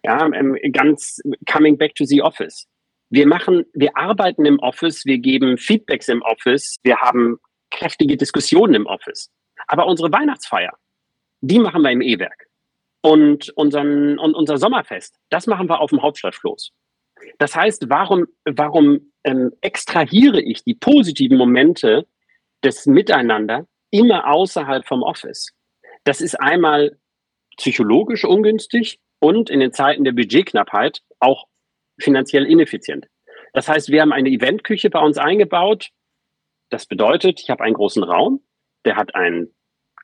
Ja, 0.02 0.26
ähm, 0.32 0.56
ganz 0.72 1.20
coming 1.50 1.78
back 1.78 1.94
to 1.94 2.04
the 2.04 2.22
office. 2.22 2.66
Wir 3.10 3.26
machen, 3.26 3.64
wir 3.72 3.96
arbeiten 3.96 4.44
im 4.44 4.58
Office, 4.58 5.06
wir 5.06 5.18
geben 5.18 5.56
Feedbacks 5.56 6.08
im 6.08 6.20
Office, 6.20 6.76
wir 6.82 6.98
haben 6.98 7.38
kräftige 7.70 8.18
Diskussionen 8.18 8.74
im 8.74 8.86
Office. 8.86 9.30
Aber 9.66 9.86
unsere 9.86 10.12
Weihnachtsfeier, 10.12 10.74
die 11.40 11.58
machen 11.58 11.80
wir 11.82 11.90
im 11.90 12.02
E-Werk. 12.02 12.47
Und, 13.00 13.50
unseren, 13.50 14.18
und 14.18 14.34
unser 14.34 14.58
Sommerfest, 14.58 15.16
das 15.30 15.46
machen 15.46 15.68
wir 15.68 15.80
auf 15.80 15.90
dem 15.90 16.02
Hauptstadtfloß. 16.02 16.72
Das 17.38 17.54
heißt, 17.54 17.88
warum, 17.88 18.26
warum 18.44 19.12
ähm, 19.24 19.52
extrahiere 19.61 20.40
ich 20.40 20.64
die 20.64 20.74
positiven 20.74 21.38
Momente 21.38 22.06
des 22.64 22.87
Miteinander 22.87 23.66
immer 23.90 24.28
außerhalb 24.28 24.87
vom 24.87 25.02
Office? 25.02 25.52
Das 26.04 26.20
ist 26.20 26.34
einmal 26.40 26.98
psychologisch 27.56 28.24
ungünstig 28.24 29.00
und 29.20 29.50
in 29.50 29.61
den 29.61 29.72
Zeiten 29.72 30.04
der 30.04 30.12
Budgetknappheit 30.12 31.02
auch 31.18 31.46
finanziell 31.98 32.46
ineffizient. 32.46 33.08
Das 33.52 33.68
heißt, 33.68 33.90
wir 33.90 34.02
haben 34.02 34.12
eine 34.12 34.28
Eventküche 34.28 34.90
bei 34.90 35.00
uns 35.00 35.18
eingebaut. 35.18 35.90
Das 36.70 36.87
bedeutet, 36.87 37.40
ich 37.40 37.50
habe 37.50 37.64
einen 37.64 37.74
großen 37.74 38.02
Raum, 38.02 38.40
der 38.84 38.96
hat 38.96 39.14
einen 39.14 39.54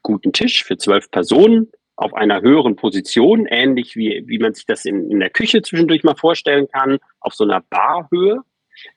guten 0.03 0.33
Tisch 0.33 0.65
für 0.65 0.77
zwölf 0.77 1.11
Personen 1.11 1.71
auf 1.97 2.15
einer 2.15 2.43
höheren 2.43 2.77
Position, 2.77 3.47
ähnlich 3.47 3.97
wie, 3.97 4.25
wie 4.27 4.39
man 4.39 4.55
sich 4.55 4.67
das 4.67 4.85
in, 4.85 5.11
in 5.11 5.21
der 5.21 5.31
Küche 5.31 5.63
zwischendurch 5.63 6.03
mal 6.03 6.17
vorstellen 6.17 6.67
kann, 6.73 6.99
auf 7.21 7.35
so 7.35 7.45
einer 7.45 7.61
Barhöhe. 7.61 8.41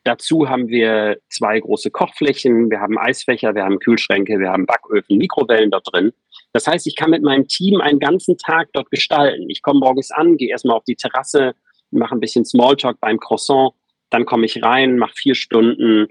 Dazu 0.03 0.49
haben 0.49 0.67
wir 0.69 1.17
zwei 1.29 1.59
große 1.59 1.91
Kochflächen, 1.91 2.71
wir 2.71 2.79
haben 2.79 2.97
Eisfächer, 2.97 3.53
wir 3.53 3.63
haben 3.63 3.79
Kühlschränke, 3.79 4.39
wir 4.39 4.49
haben 4.49 4.65
Backöfen, 4.65 5.17
Mikrowellen 5.17 5.69
dort 5.69 5.93
drin. 5.93 6.11
Das 6.53 6.65
heißt, 6.65 6.87
ich 6.87 6.95
kann 6.95 7.11
mit 7.11 7.21
meinem 7.21 7.47
Team 7.47 7.79
einen 7.81 7.99
ganzen 7.99 8.37
Tag 8.37 8.69
dort 8.73 8.89
gestalten. 8.89 9.49
Ich 9.49 9.61
komme 9.61 9.79
morgens 9.79 10.11
an, 10.11 10.37
gehe 10.37 10.49
erstmal 10.49 10.77
auf 10.77 10.83
die 10.85 10.95
Terrasse, 10.95 11.53
mache 11.91 12.15
ein 12.15 12.19
bisschen 12.19 12.45
Smalltalk 12.45 12.99
beim 12.99 13.19
Croissant, 13.19 13.73
dann 14.09 14.25
komme 14.25 14.45
ich 14.45 14.63
rein, 14.63 14.97
mache 14.97 15.13
vier 15.15 15.35
Stunden 15.35 16.07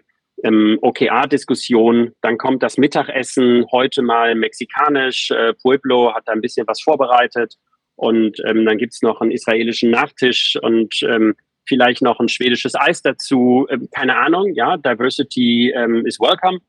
ähm, 0.47 0.79
OKR-Diskussion, 0.81 2.13
dann 2.21 2.39
kommt 2.39 2.63
das 2.63 2.79
Mittagessen, 2.79 3.67
heute 3.73 4.03
mal 4.03 4.35
mexikanisch, 4.35 5.31
äh, 5.31 5.55
Pueblo 5.55 6.15
hat 6.15 6.23
da 6.27 6.33
ein 6.33 6.41
bisschen 6.41 6.67
was 6.67 6.81
vorbereitet 6.81 7.57
und 7.97 8.41
ähm, 8.47 8.65
dann 8.65 8.79
gibt's 8.79 9.03
noch 9.03 9.21
einen 9.21 9.33
israelischen 9.33 9.91
Nachtisch 9.91 10.57
und 10.63 11.03
ähm, 11.03 11.35
vielleicht 11.67 12.01
noch 12.03 12.21
ein 12.21 12.29
schwedisches 12.29 12.75
Eis 12.77 13.03
dazu, 13.03 13.67
ähm, 13.71 13.89
keine 13.93 14.17
Ahnung, 14.17 14.55
ja, 14.55 14.77
Diversity 14.77 15.73
ähm, 15.75 16.07
is 16.07 16.21
welcome. 16.21 16.61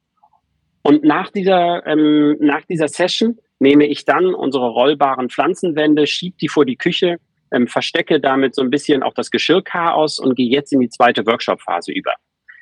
Und 0.82 1.04
nach 1.04 1.30
dieser, 1.30 1.86
ähm, 1.86 2.38
nach 2.40 2.66
dieser 2.66 2.88
Session 2.88 3.38
nehme 3.60 3.86
ich 3.86 4.06
dann 4.06 4.34
unsere 4.34 4.70
rollbaren 4.70 5.30
Pflanzenwände, 5.30 6.08
schieb 6.08 6.38
die 6.40 6.48
vor 6.48 6.66
die 6.66 6.78
Küche, 6.78 7.18
ähm, 7.52 7.68
verstecke 7.68 8.20
damit 8.20 8.56
so 8.56 8.62
ein 8.62 8.70
bisschen 8.70 9.04
auch 9.04 9.14
das 9.14 9.30
Geschirrchaos 9.30 10.18
und 10.18 10.36
gehe 10.36 10.50
jetzt 10.50 10.74
in 10.74 10.80
die 10.80 10.90
zweite 10.90 11.26
Workshop-Phase 11.26 11.92
über. 11.92 12.14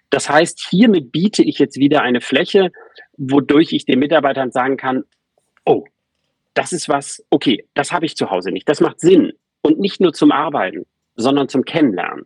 Das 0.09 0.29
heißt, 0.29 0.67
hiermit 0.69 1.11
biete 1.11 1.43
ich 1.43 1.59
jetzt 1.59 1.77
wieder 1.77 2.01
eine 2.01 2.21
Fläche, 2.21 2.71
wodurch 3.17 3.73
ich 3.73 3.85
den 3.85 3.99
Mitarbeitern 3.99 4.51
sagen 4.51 4.77
kann, 4.77 5.03
oh, 5.65 5.85
das 6.53 6.73
ist 6.73 6.87
was, 6.89 7.23
okay, 7.29 7.67
das 7.73 7.91
habe 7.91 8.05
ich 8.05 8.15
zu 8.15 8.29
Hause 8.29 8.51
nicht. 8.51 8.67
Das 8.69 8.81
macht 8.81 8.99
Sinn. 8.99 9.33
Und 9.61 9.79
nicht 9.79 9.99
nur 9.99 10.13
zum 10.13 10.31
Arbeiten, 10.31 10.85
sondern 11.15 11.49
zum 11.49 11.65
Kennenlernen. 11.65 12.25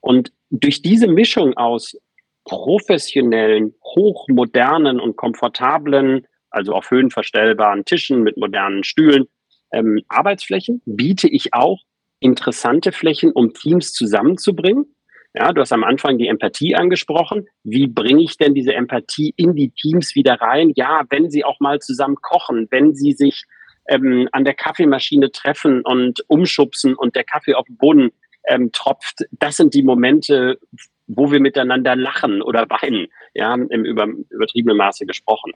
Und 0.00 0.32
durch 0.50 0.82
diese 0.82 1.06
Mischung 1.06 1.56
aus 1.56 1.96
professionellen, 2.44 3.74
hochmodernen 3.84 5.00
und 5.00 5.16
komfortablen, 5.16 6.26
also 6.50 6.72
auf 6.72 6.90
höhenverstellbaren 6.90 7.84
Tischen 7.84 8.22
mit 8.22 8.38
modernen 8.38 8.84
Stühlen, 8.84 9.26
ähm, 9.70 10.00
Arbeitsflächen, 10.08 10.80
biete 10.86 11.28
ich 11.28 11.52
auch 11.52 11.82
interessante 12.20 12.90
Flächen, 12.90 13.32
um 13.32 13.52
Teams 13.52 13.92
zusammenzubringen. 13.92 14.86
Ja, 15.34 15.52
du 15.52 15.60
hast 15.60 15.72
am 15.72 15.84
Anfang 15.84 16.18
die 16.18 16.28
Empathie 16.28 16.74
angesprochen. 16.74 17.46
Wie 17.62 17.86
bringe 17.86 18.22
ich 18.22 18.38
denn 18.38 18.54
diese 18.54 18.74
Empathie 18.74 19.34
in 19.36 19.54
die 19.54 19.70
Teams 19.70 20.14
wieder 20.14 20.40
rein? 20.40 20.72
Ja, 20.74 21.02
wenn 21.10 21.30
sie 21.30 21.44
auch 21.44 21.60
mal 21.60 21.80
zusammen 21.80 22.16
kochen, 22.16 22.66
wenn 22.70 22.94
sie 22.94 23.12
sich 23.12 23.44
ähm, 23.88 24.28
an 24.32 24.44
der 24.44 24.54
Kaffeemaschine 24.54 25.30
treffen 25.30 25.82
und 25.82 26.24
umschubsen 26.28 26.94
und 26.94 27.14
der 27.14 27.24
Kaffee 27.24 27.54
auf 27.54 27.66
den 27.66 27.76
Boden 27.76 28.10
ähm, 28.48 28.72
tropft, 28.72 29.26
das 29.32 29.56
sind 29.56 29.74
die 29.74 29.82
Momente, 29.82 30.58
wo 31.06 31.30
wir 31.30 31.40
miteinander 31.40 31.94
lachen 31.94 32.42
oder 32.42 32.66
weinen, 32.68 33.08
ja, 33.34 33.54
im 33.54 33.84
über, 33.84 34.06
übertriebenen 34.30 34.76
Maße 34.76 35.06
gesprochen. 35.06 35.52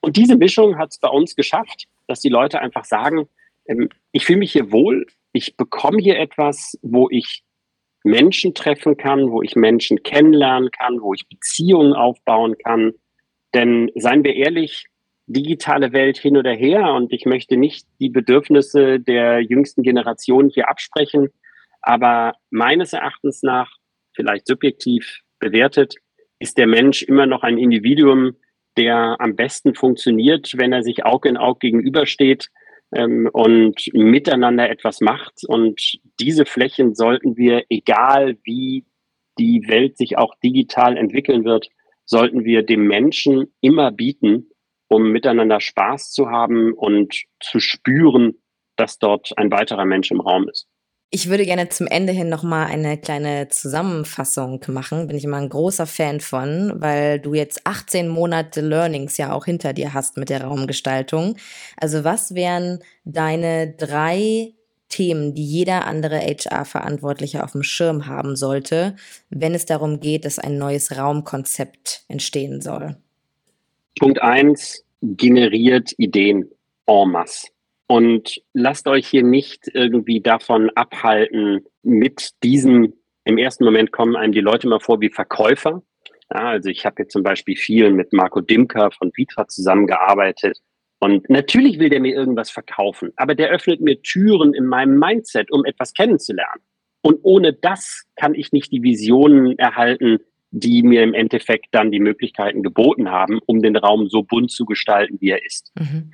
Und 0.00 0.16
diese 0.16 0.36
Mischung 0.36 0.78
hat 0.78 0.90
es 0.90 0.98
bei 0.98 1.08
uns 1.08 1.34
geschafft, 1.34 1.84
dass 2.06 2.20
die 2.20 2.28
Leute 2.28 2.60
einfach 2.60 2.84
sagen, 2.84 3.28
ähm, 3.66 3.88
ich 4.12 4.24
fühle 4.24 4.40
mich 4.40 4.52
hier 4.52 4.70
wohl, 4.70 5.06
ich 5.32 5.56
bekomme 5.56 5.98
hier 6.00 6.18
etwas, 6.18 6.78
wo 6.82 7.08
ich 7.10 7.44
Menschen 8.04 8.54
treffen 8.54 8.96
kann, 8.96 9.30
wo 9.30 9.42
ich 9.42 9.56
Menschen 9.56 10.02
kennenlernen 10.02 10.70
kann, 10.70 11.00
wo 11.00 11.14
ich 11.14 11.28
Beziehungen 11.28 11.94
aufbauen 11.94 12.56
kann. 12.58 12.92
Denn 13.54 13.90
seien 13.96 14.24
wir 14.24 14.34
ehrlich, 14.34 14.86
digitale 15.26 15.92
Welt 15.92 16.16
hin 16.16 16.36
oder 16.36 16.52
her 16.52 16.92
und 16.94 17.12
ich 17.12 17.26
möchte 17.26 17.56
nicht 17.56 17.86
die 18.00 18.08
Bedürfnisse 18.08 18.98
der 18.98 19.40
jüngsten 19.40 19.82
Generation 19.82 20.48
hier 20.48 20.70
absprechen, 20.70 21.28
aber 21.82 22.34
meines 22.50 22.92
Erachtens 22.92 23.42
nach, 23.42 23.70
vielleicht 24.14 24.46
subjektiv 24.46 25.20
bewertet, 25.38 25.94
ist 26.38 26.56
der 26.56 26.66
Mensch 26.66 27.02
immer 27.02 27.26
noch 27.26 27.42
ein 27.42 27.58
Individuum, 27.58 28.36
der 28.76 29.16
am 29.20 29.36
besten 29.36 29.74
funktioniert, 29.74 30.52
wenn 30.56 30.72
er 30.72 30.82
sich 30.82 31.04
Auge 31.04 31.28
in 31.28 31.36
Auge 31.36 31.58
gegenübersteht, 31.60 32.48
ähm, 32.94 33.28
und 33.32 33.88
miteinander 33.92 34.70
etwas 34.70 35.00
macht. 35.00 35.44
Und 35.46 35.98
diese 36.20 36.46
Flächen 36.46 36.94
sollten 36.94 37.36
wir, 37.36 37.64
egal 37.68 38.38
wie 38.44 38.84
die 39.38 39.68
Welt 39.68 39.96
sich 39.96 40.18
auch 40.18 40.34
digital 40.42 40.96
entwickeln 40.96 41.44
wird, 41.44 41.68
sollten 42.04 42.44
wir 42.44 42.62
dem 42.62 42.86
Menschen 42.86 43.52
immer 43.60 43.92
bieten, 43.92 44.50
um 44.88 45.10
miteinander 45.10 45.60
Spaß 45.60 46.10
zu 46.12 46.30
haben 46.30 46.72
und 46.72 47.24
zu 47.40 47.60
spüren, 47.60 48.38
dass 48.76 48.98
dort 48.98 49.36
ein 49.36 49.50
weiterer 49.50 49.84
Mensch 49.84 50.10
im 50.10 50.20
Raum 50.20 50.48
ist. 50.48 50.66
Ich 51.10 51.30
würde 51.30 51.46
gerne 51.46 51.70
zum 51.70 51.86
Ende 51.86 52.12
hin 52.12 52.28
nochmal 52.28 52.66
eine 52.66 52.98
kleine 52.98 53.48
Zusammenfassung 53.48 54.62
machen. 54.68 55.06
Bin 55.06 55.16
ich 55.16 55.24
immer 55.24 55.38
ein 55.38 55.48
großer 55.48 55.86
Fan 55.86 56.20
von, 56.20 56.74
weil 56.76 57.18
du 57.18 57.32
jetzt 57.32 57.66
18 57.66 58.08
Monate 58.08 58.60
Learnings 58.60 59.16
ja 59.16 59.32
auch 59.32 59.46
hinter 59.46 59.72
dir 59.72 59.94
hast 59.94 60.18
mit 60.18 60.28
der 60.28 60.44
Raumgestaltung. 60.44 61.36
Also 61.78 62.04
was 62.04 62.34
wären 62.34 62.80
deine 63.06 63.72
drei 63.72 64.52
Themen, 64.90 65.34
die 65.34 65.46
jeder 65.46 65.86
andere 65.86 66.18
HR-Verantwortliche 66.18 67.42
auf 67.42 67.52
dem 67.52 67.62
Schirm 67.62 68.06
haben 68.06 68.36
sollte, 68.36 68.94
wenn 69.30 69.54
es 69.54 69.64
darum 69.64 70.00
geht, 70.00 70.26
dass 70.26 70.38
ein 70.38 70.58
neues 70.58 70.94
Raumkonzept 70.94 72.04
entstehen 72.08 72.60
soll? 72.60 72.96
Punkt 73.98 74.20
eins 74.20 74.84
generiert 75.00 75.92
Ideen 75.96 76.50
en 76.86 77.10
masse. 77.10 77.48
Und 77.88 78.42
lasst 78.52 78.86
euch 78.86 79.08
hier 79.08 79.22
nicht 79.22 79.68
irgendwie 79.72 80.20
davon 80.20 80.70
abhalten, 80.74 81.64
mit 81.82 82.32
diesem, 82.42 82.92
im 83.24 83.38
ersten 83.38 83.64
Moment 83.64 83.92
kommen 83.92 84.14
einem 84.14 84.32
die 84.32 84.40
Leute 84.40 84.68
mal 84.68 84.78
vor 84.78 85.00
wie 85.00 85.08
Verkäufer. 85.08 85.82
Ja, 86.30 86.50
also 86.50 86.68
ich 86.68 86.84
habe 86.84 87.02
jetzt 87.02 87.12
zum 87.12 87.22
Beispiel 87.22 87.56
viel 87.56 87.90
mit 87.90 88.12
Marco 88.12 88.42
Dimker 88.42 88.90
von 88.90 89.10
Vitra 89.16 89.48
zusammengearbeitet. 89.48 90.58
Und 91.00 91.30
natürlich 91.30 91.78
will 91.78 91.88
der 91.88 92.00
mir 92.00 92.14
irgendwas 92.14 92.50
verkaufen, 92.50 93.12
aber 93.16 93.34
der 93.34 93.48
öffnet 93.48 93.80
mir 93.80 94.02
Türen 94.02 94.52
in 94.52 94.66
meinem 94.66 94.98
Mindset, 94.98 95.50
um 95.50 95.64
etwas 95.64 95.94
kennenzulernen. 95.94 96.60
Und 97.00 97.20
ohne 97.22 97.54
das 97.54 98.04
kann 98.16 98.34
ich 98.34 98.52
nicht 98.52 98.70
die 98.70 98.82
Visionen 98.82 99.58
erhalten, 99.58 100.18
die 100.50 100.82
mir 100.82 101.02
im 101.02 101.14
Endeffekt 101.14 101.68
dann 101.70 101.90
die 101.90 102.00
Möglichkeiten 102.00 102.62
geboten 102.62 103.10
haben, 103.10 103.38
um 103.46 103.62
den 103.62 103.76
Raum 103.76 104.08
so 104.08 104.22
bunt 104.22 104.50
zu 104.50 104.66
gestalten, 104.66 105.18
wie 105.20 105.30
er 105.30 105.44
ist. 105.44 105.72
Mhm. 105.78 106.10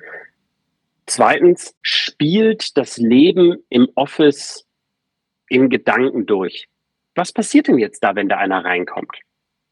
Zweitens 1.07 1.75
spielt 1.81 2.77
das 2.77 2.97
Leben 2.97 3.57
im 3.69 3.89
Office 3.95 4.65
in 5.49 5.69
Gedanken 5.69 6.25
durch. 6.25 6.67
Was 7.13 7.31
passiert 7.31 7.67
denn 7.67 7.77
jetzt 7.77 8.03
da, 8.03 8.15
wenn 8.15 8.29
da 8.29 8.37
einer 8.37 8.65
reinkommt? 8.65 9.15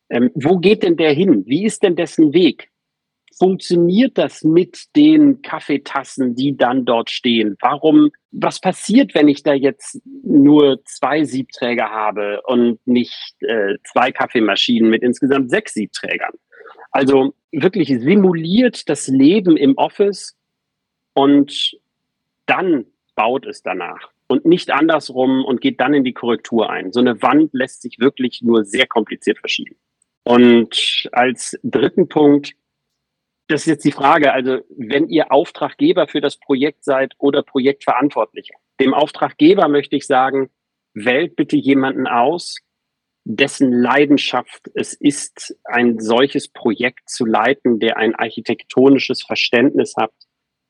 Ähm, 0.10 0.30
wo 0.36 0.58
geht 0.60 0.84
denn 0.84 0.98
der 0.98 1.12
hin? 1.12 1.44
Wie 1.46 1.66
ist 1.66 1.84
denn 1.84 1.96
dessen 1.96 2.34
Weg? 2.34 2.70
funktioniert 3.38 4.18
das 4.18 4.44
mit 4.44 4.96
den 4.96 5.42
Kaffeetassen, 5.42 6.36
die 6.36 6.56
dann 6.56 6.86
dort 6.86 7.10
stehen? 7.10 7.56
Warum, 7.62 8.12
was 8.32 8.60
passiert, 8.60 9.14
wenn 9.16 9.28
ich 9.28 9.44
da 9.44 9.54
jetzt 9.54 10.02
nur 10.24 10.84
zwei 10.86 11.24
Siebträger 11.24 11.90
habe 11.90 12.42
und 12.46 12.80
nicht 12.86 13.36
äh, 13.40 13.76
zwei 13.92 14.12
Kaffeemaschinen 14.12 14.90
mit 14.90 15.04
insgesamt 15.04 15.50
sechs 15.50 15.74
Siebträgern? 15.74 16.34
Also 16.92 17.34
wirklich 17.52 17.90
simuliert 17.90 18.88
das 18.90 19.08
Leben 19.08 19.58
im 19.58 19.76
Office 19.78 20.36
und 21.14 21.78
dann 22.46 22.86
baut 23.16 23.46
es 23.46 23.64
danach 23.64 24.12
und 24.28 24.46
nicht 24.46 24.72
andersrum 24.72 25.46
und 25.46 25.62
geht 25.62 25.80
dann 25.80 25.94
in 25.94 26.04
die 26.04 26.14
Korrektur 26.14 26.70
ein. 26.70 26.92
So 26.92 27.00
eine 27.00 27.22
Wand 27.22 27.54
lässt 27.54 27.82
sich 27.82 28.00
wirklich 28.00 28.42
nur 28.42 28.66
sehr 28.66 28.88
kompliziert 28.88 29.40
verschieben. 29.40 29.76
Und 30.24 31.10
als 31.12 31.60
dritten 31.64 32.08
Punkt, 32.08 32.54
das 33.48 33.62
ist 33.62 33.68
jetzt 33.68 33.86
die 33.86 33.92
Frage, 33.92 34.34
also 34.34 34.60
wenn 34.70 35.10
ihr 35.10 35.32
Auftraggeber 35.32 36.08
für 36.08 36.22
das 36.22 36.38
Projekt 36.38 36.84
seid 36.84 37.14
oder 37.18 37.44
Projektverantwortlicher, 37.44 38.56
dem 38.80 38.94
Auftraggeber 38.94 39.68
möchte 39.68 39.96
ich 39.96 40.08
sagen, 40.08 40.50
wählt 40.94 41.36
bitte 41.36 41.58
jemanden 41.58 42.08
aus, 42.08 42.58
dessen 43.26 43.72
Leidenschaft 43.72 44.70
es 44.74 44.94
ist, 44.94 45.58
ein 45.64 46.00
solches 46.00 46.48
Projekt 46.48 47.10
zu 47.10 47.26
leiten, 47.26 47.80
der 47.80 47.98
ein 47.98 48.16
architektonisches 48.16 49.24
Verständnis 49.24 49.96
hat 49.98 50.14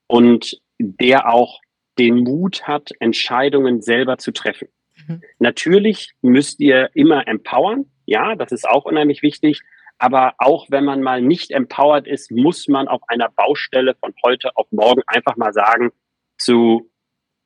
und 0.08 0.60
der 0.80 1.32
auch 1.32 1.60
den 1.98 2.20
Mut 2.24 2.68
hat, 2.68 2.92
Entscheidungen 3.00 3.82
selber 3.82 4.18
zu 4.18 4.32
treffen. 4.32 4.68
Mhm. 5.08 5.22
Natürlich 5.40 6.14
müsst 6.22 6.60
ihr 6.60 6.90
immer 6.94 7.28
empowern. 7.28 7.86
Ja, 8.06 8.36
das 8.36 8.52
ist 8.52 8.68
auch 8.68 8.86
unheimlich 8.86 9.22
wichtig. 9.22 9.62
Aber 10.00 10.34
auch 10.38 10.68
wenn 10.70 10.84
man 10.84 11.02
mal 11.02 11.22
nicht 11.22 11.52
empowered 11.52 12.08
ist, 12.08 12.32
muss 12.32 12.68
man 12.68 12.88
auf 12.88 13.02
einer 13.08 13.30
Baustelle 13.30 13.96
von 13.96 14.14
heute 14.26 14.56
auf 14.58 14.68
morgen 14.72 15.02
einfach 15.08 15.38
mal 15.38 15.54
sagen 15.54 15.92
zu 16.38 16.90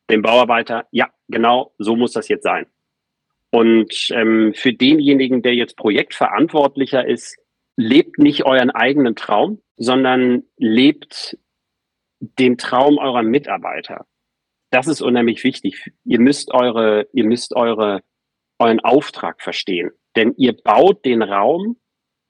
dem 0.10 0.22
Bauarbeiter, 0.22 0.88
ja, 0.92 1.10
genau, 1.28 1.74
so 1.78 1.96
muss 1.96 2.14
das 2.14 2.30
jetzt 2.30 2.44
sein. 2.44 2.66
Und 3.52 4.10
ähm, 4.12 4.54
für 4.56 4.74
denjenigen, 4.74 5.42
der 5.42 5.56
jetzt 5.56 5.78
Projektverantwortlicher 5.78 7.06
ist, 7.06 7.38
lebt 7.76 8.18
nicht 8.18 8.46
euren 8.46 8.72
eigenen 8.72 9.16
Traum, 9.16 9.62
sondern 9.76 10.44
lebt 10.58 11.38
den 12.20 12.58
Traum 12.58 12.98
eurer 12.98 13.24
Mitarbeiter. 13.24 14.06
Das 14.72 14.88
ist 14.88 15.02
unheimlich 15.02 15.44
wichtig. 15.44 15.92
Ihr 16.04 16.20
müsst 16.20 16.54
eure, 16.54 17.08
ihr 17.14 17.26
müsst 17.26 17.56
eure, 17.56 18.02
euren 18.60 18.80
Auftrag 18.80 19.42
verstehen. 19.42 19.92
Denn 20.16 20.34
ihr 20.38 20.54
baut 20.54 21.06
den 21.06 21.22
Raum, 21.22 21.78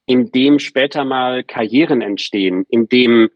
in 0.06 0.30
dem 0.30 0.58
später 0.58 1.04
mal 1.04 1.42
Karrieren 1.42 2.00
entstehen, 2.00 2.64
in 2.68 2.88
dem 2.88 3.30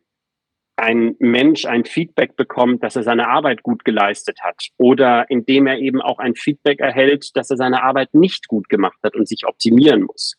ein 0.77 1.17
Mensch 1.19 1.67
ein 1.67 1.85
Feedback 1.85 2.35
bekommt, 2.37 2.83
dass 2.83 2.97
er 2.97 3.03
seine 3.03 3.29
Arbeit 3.29 3.63
gut 3.63 3.85
geleistet 3.85 4.41
hat 4.43 4.69
oder 4.79 5.29
indem 5.31 5.67
er 5.67 5.79
eben 5.79 6.01
auch 6.01 6.19
ein 6.19 6.35
Feedback 6.35 6.81
erhält, 6.81 7.37
dass 7.37 7.51
er 7.51 7.57
seine 7.57 7.83
Arbeit 7.83 8.15
nicht 8.15 8.49
gut 8.49 8.69
gemacht 8.69 8.99
hat 9.03 9.15
und 9.15 9.29
sich 9.29 9.47
optimieren 9.47 10.03
muss. 10.03 10.35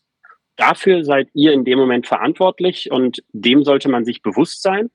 Dafür 0.56 1.04
seid 1.04 1.28
ihr 1.34 1.52
in 1.52 1.64
dem 1.64 1.78
Moment 1.78 2.06
verantwortlich 2.06 2.90
und 2.90 3.22
dem 3.32 3.64
sollte 3.64 3.88
man 3.88 4.04
sich 4.04 4.22
bewusst 4.22 4.62
sein. 4.62 4.90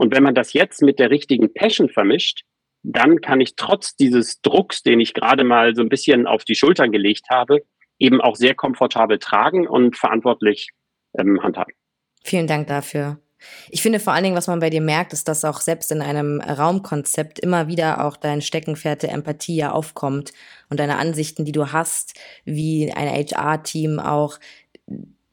Und 0.00 0.14
wenn 0.14 0.22
man 0.22 0.34
das 0.34 0.54
jetzt 0.54 0.80
mit 0.80 0.98
der 0.98 1.10
richtigen 1.10 1.52
Passion 1.52 1.90
vermischt, 1.90 2.44
dann 2.82 3.20
kann 3.20 3.42
ich 3.42 3.54
trotz 3.54 3.96
dieses 3.96 4.40
Drucks, 4.40 4.82
den 4.82 4.98
ich 4.98 5.12
gerade 5.12 5.44
mal 5.44 5.74
so 5.76 5.82
ein 5.82 5.90
bisschen 5.90 6.26
auf 6.26 6.44
die 6.44 6.54
Schultern 6.54 6.90
gelegt 6.90 7.26
habe, 7.28 7.60
eben 7.98 8.18
auch 8.22 8.34
sehr 8.34 8.54
komfortabel 8.54 9.18
tragen 9.18 9.68
und 9.68 9.98
verantwortlich 9.98 10.70
ähm, 11.18 11.42
handhaben. 11.42 11.74
Vielen 12.24 12.46
Dank 12.46 12.68
dafür. 12.68 13.18
Ich 13.68 13.82
finde 13.82 14.00
vor 14.00 14.14
allen 14.14 14.24
Dingen, 14.24 14.36
was 14.36 14.46
man 14.46 14.60
bei 14.60 14.70
dir 14.70 14.80
merkt, 14.80 15.12
ist, 15.12 15.28
dass 15.28 15.44
auch 15.44 15.60
selbst 15.60 15.92
in 15.92 16.00
einem 16.00 16.40
Raumkonzept 16.40 17.38
immer 17.38 17.68
wieder 17.68 18.02
auch 18.06 18.16
dein 18.16 18.40
Steckenpferd 18.40 19.02
der 19.02 19.12
Empathie 19.12 19.56
ja 19.56 19.72
aufkommt 19.72 20.32
und 20.70 20.80
deine 20.80 20.96
Ansichten, 20.96 21.44
die 21.44 21.52
du 21.52 21.72
hast, 21.72 22.18
wie 22.46 22.90
ein 22.90 23.06
HR-Team 23.06 23.98
auch 23.98 24.38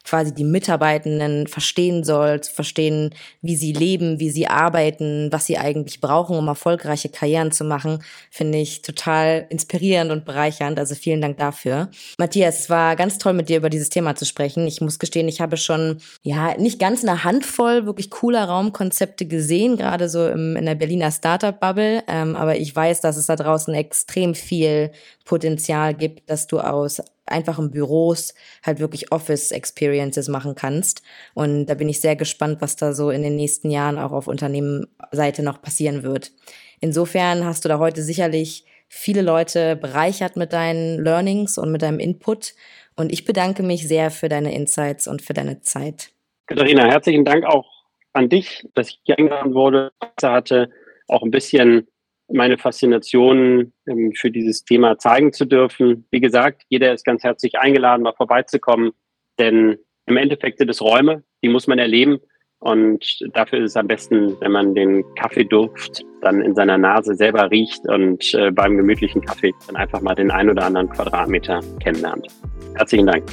quasi 0.08 0.34
die 0.34 0.46
Mitarbeitenden 0.46 1.48
verstehen 1.48 2.06
soll, 2.06 2.40
zu 2.40 2.54
verstehen, 2.54 3.14
wie 3.42 3.58
sie 3.58 3.74
leben, 3.74 4.22
wie 4.22 4.30
sie 4.30 4.48
arbeiten, 4.48 5.28
was 5.32 5.48
sie 5.48 5.58
eigentlich 5.58 6.00
brauchen, 6.00 6.38
um 6.38 6.48
erfolgreiche 6.48 7.10
Karrieren 7.10 7.52
zu 7.52 7.66
machen, 7.66 8.02
finde 8.32 8.58
ich 8.58 8.84
total 8.84 9.46
inspirierend 9.50 10.12
und 10.12 10.24
bereichernd. 10.24 10.80
Also 10.80 10.96
vielen 10.96 11.20
Dank 11.20 11.38
dafür. 11.38 11.90
Matthias, 12.18 12.60
es 12.60 12.70
war 12.70 12.96
ganz 12.96 13.18
toll, 13.18 13.34
mit 13.34 13.50
dir 13.50 13.58
über 13.58 13.70
dieses 13.70 13.90
Thema 13.90 14.16
zu 14.16 14.26
sprechen. 14.26 14.66
Ich 14.66 14.80
muss 14.80 14.98
gestehen, 14.98 15.28
ich 15.28 15.42
habe 15.42 15.58
schon, 15.58 15.98
ja, 16.22 16.56
nicht 16.58 16.80
ganz 16.80 17.04
eine 17.04 17.26
Handvoll 17.26 17.86
wirklich 17.86 18.10
cooler 18.10 18.46
Raumkonzepte 18.46 19.26
gesehen, 19.26 19.76
gerade 19.76 20.08
so 20.08 20.26
im, 20.30 20.56
in 20.56 20.66
der 20.66 20.76
Berliner 20.76 21.12
Startup-Bubble. 21.12 22.04
Ähm, 22.08 22.38
aber 22.38 22.56
ich 22.56 22.74
weiß, 22.74 23.02
dass 23.02 23.18
es 23.18 23.26
da 23.26 23.36
draußen 23.36 23.74
extrem 23.74 24.36
viel 24.36 24.92
Potenzial 25.26 25.94
gibt, 25.94 26.30
dass 26.30 26.48
du 26.48 26.62
aus 26.62 27.02
einfachen 27.28 27.72
Büros 27.72 28.34
halt 28.66 28.80
wirklich 28.80 29.12
Office-Experiences 29.12 30.28
machen 30.28 30.56
kannst. 30.56 31.02
Und 31.34 31.68
da 31.68 31.74
bin 31.74 31.90
ich 31.90 32.02
sehr 32.02 32.16
gespannt, 32.16 32.62
was 32.62 32.76
da 32.76 32.94
so 32.94 33.10
in 33.10 33.24
den 33.24 33.36
nächsten 33.36 33.70
Jahren 33.70 33.98
auch 33.98 34.12
auf 34.12 34.28
Unternehmenseite 34.28 35.44
noch 35.44 35.62
passieren 35.62 36.04
wird. 36.04 36.32
Insofern 36.80 37.46
hast 37.46 37.66
du 37.66 37.70
da 37.70 37.80
heute 37.80 38.02
sicherlich 38.02 38.66
viele 38.88 39.22
Leute 39.22 39.76
bereichert 39.76 40.36
mit 40.36 40.54
deinen 40.54 41.04
Learnings 41.04 41.58
und 41.58 41.72
mit 41.72 41.82
deinem 41.82 42.00
Input. 42.00 42.54
Und 42.96 43.12
ich 43.12 43.26
bedanke 43.26 43.64
mich 43.64 43.88
sehr 43.88 44.12
für 44.12 44.30
deine 44.30 44.54
Insights 44.54 45.08
und 45.08 45.22
für 45.22 45.34
deine 45.34 45.62
Zeit. 45.62 46.12
Katharina, 46.48 46.86
herzlichen 46.86 47.26
Dank 47.26 47.46
auch 47.46 47.66
an 48.14 48.30
dich, 48.30 48.68
dass 48.74 48.90
ich 48.90 49.00
hier 49.04 49.18
eingeladen 49.18 49.54
wurde. 49.54 49.92
Hatte 50.22 50.70
auch 51.08 51.24
ein 51.24 51.32
bisschen 51.32 51.88
meine 52.30 52.58
Faszination 52.58 53.74
ähm, 53.88 54.14
für 54.16 54.32
dieses 54.32 54.64
Thema 54.64 54.98
zeigen 54.98 55.34
zu 55.34 55.46
dürfen. 55.46 56.06
Wie 56.12 56.20
gesagt, 56.20 56.64
jeder 56.70 56.94
ist 56.94 57.06
ganz 57.06 57.24
herzlich 57.24 57.58
eingeladen, 57.58 58.04
mal 58.04 58.14
vorbeizukommen, 58.14 58.92
denn 59.40 59.78
im 60.06 60.18
Endeffekt 60.18 60.60
sind 60.60 60.70
es 60.70 60.82
Räume, 60.82 61.24
die 61.44 61.50
muss 61.50 61.68
man 61.68 61.80
erleben. 61.80 62.20
Und 62.60 63.20
dafür 63.34 63.60
ist 63.60 63.72
es 63.72 63.78
am 63.78 63.88
besten, 63.88 64.40
wenn 64.42 64.52
man 64.52 64.74
den 64.74 65.04
Kaffeeduft 65.16 66.04
dann 66.22 66.42
in 66.42 66.56
seiner 66.56 66.78
Nase 66.78 67.14
selber 67.14 67.52
riecht 67.52 67.88
und 67.88 68.34
äh, 68.34 68.50
beim 68.52 68.78
gemütlichen 68.78 69.22
Kaffee 69.22 69.54
dann 69.68 69.76
einfach 69.76 70.02
mal 70.02 70.16
den 70.16 70.32
ein 70.32 70.50
oder 70.50 70.66
anderen 70.66 70.90
Quadratmeter 70.90 71.62
kennenlernt. 71.80 72.28
Herzlichen 72.76 73.06
Dank. 73.06 73.24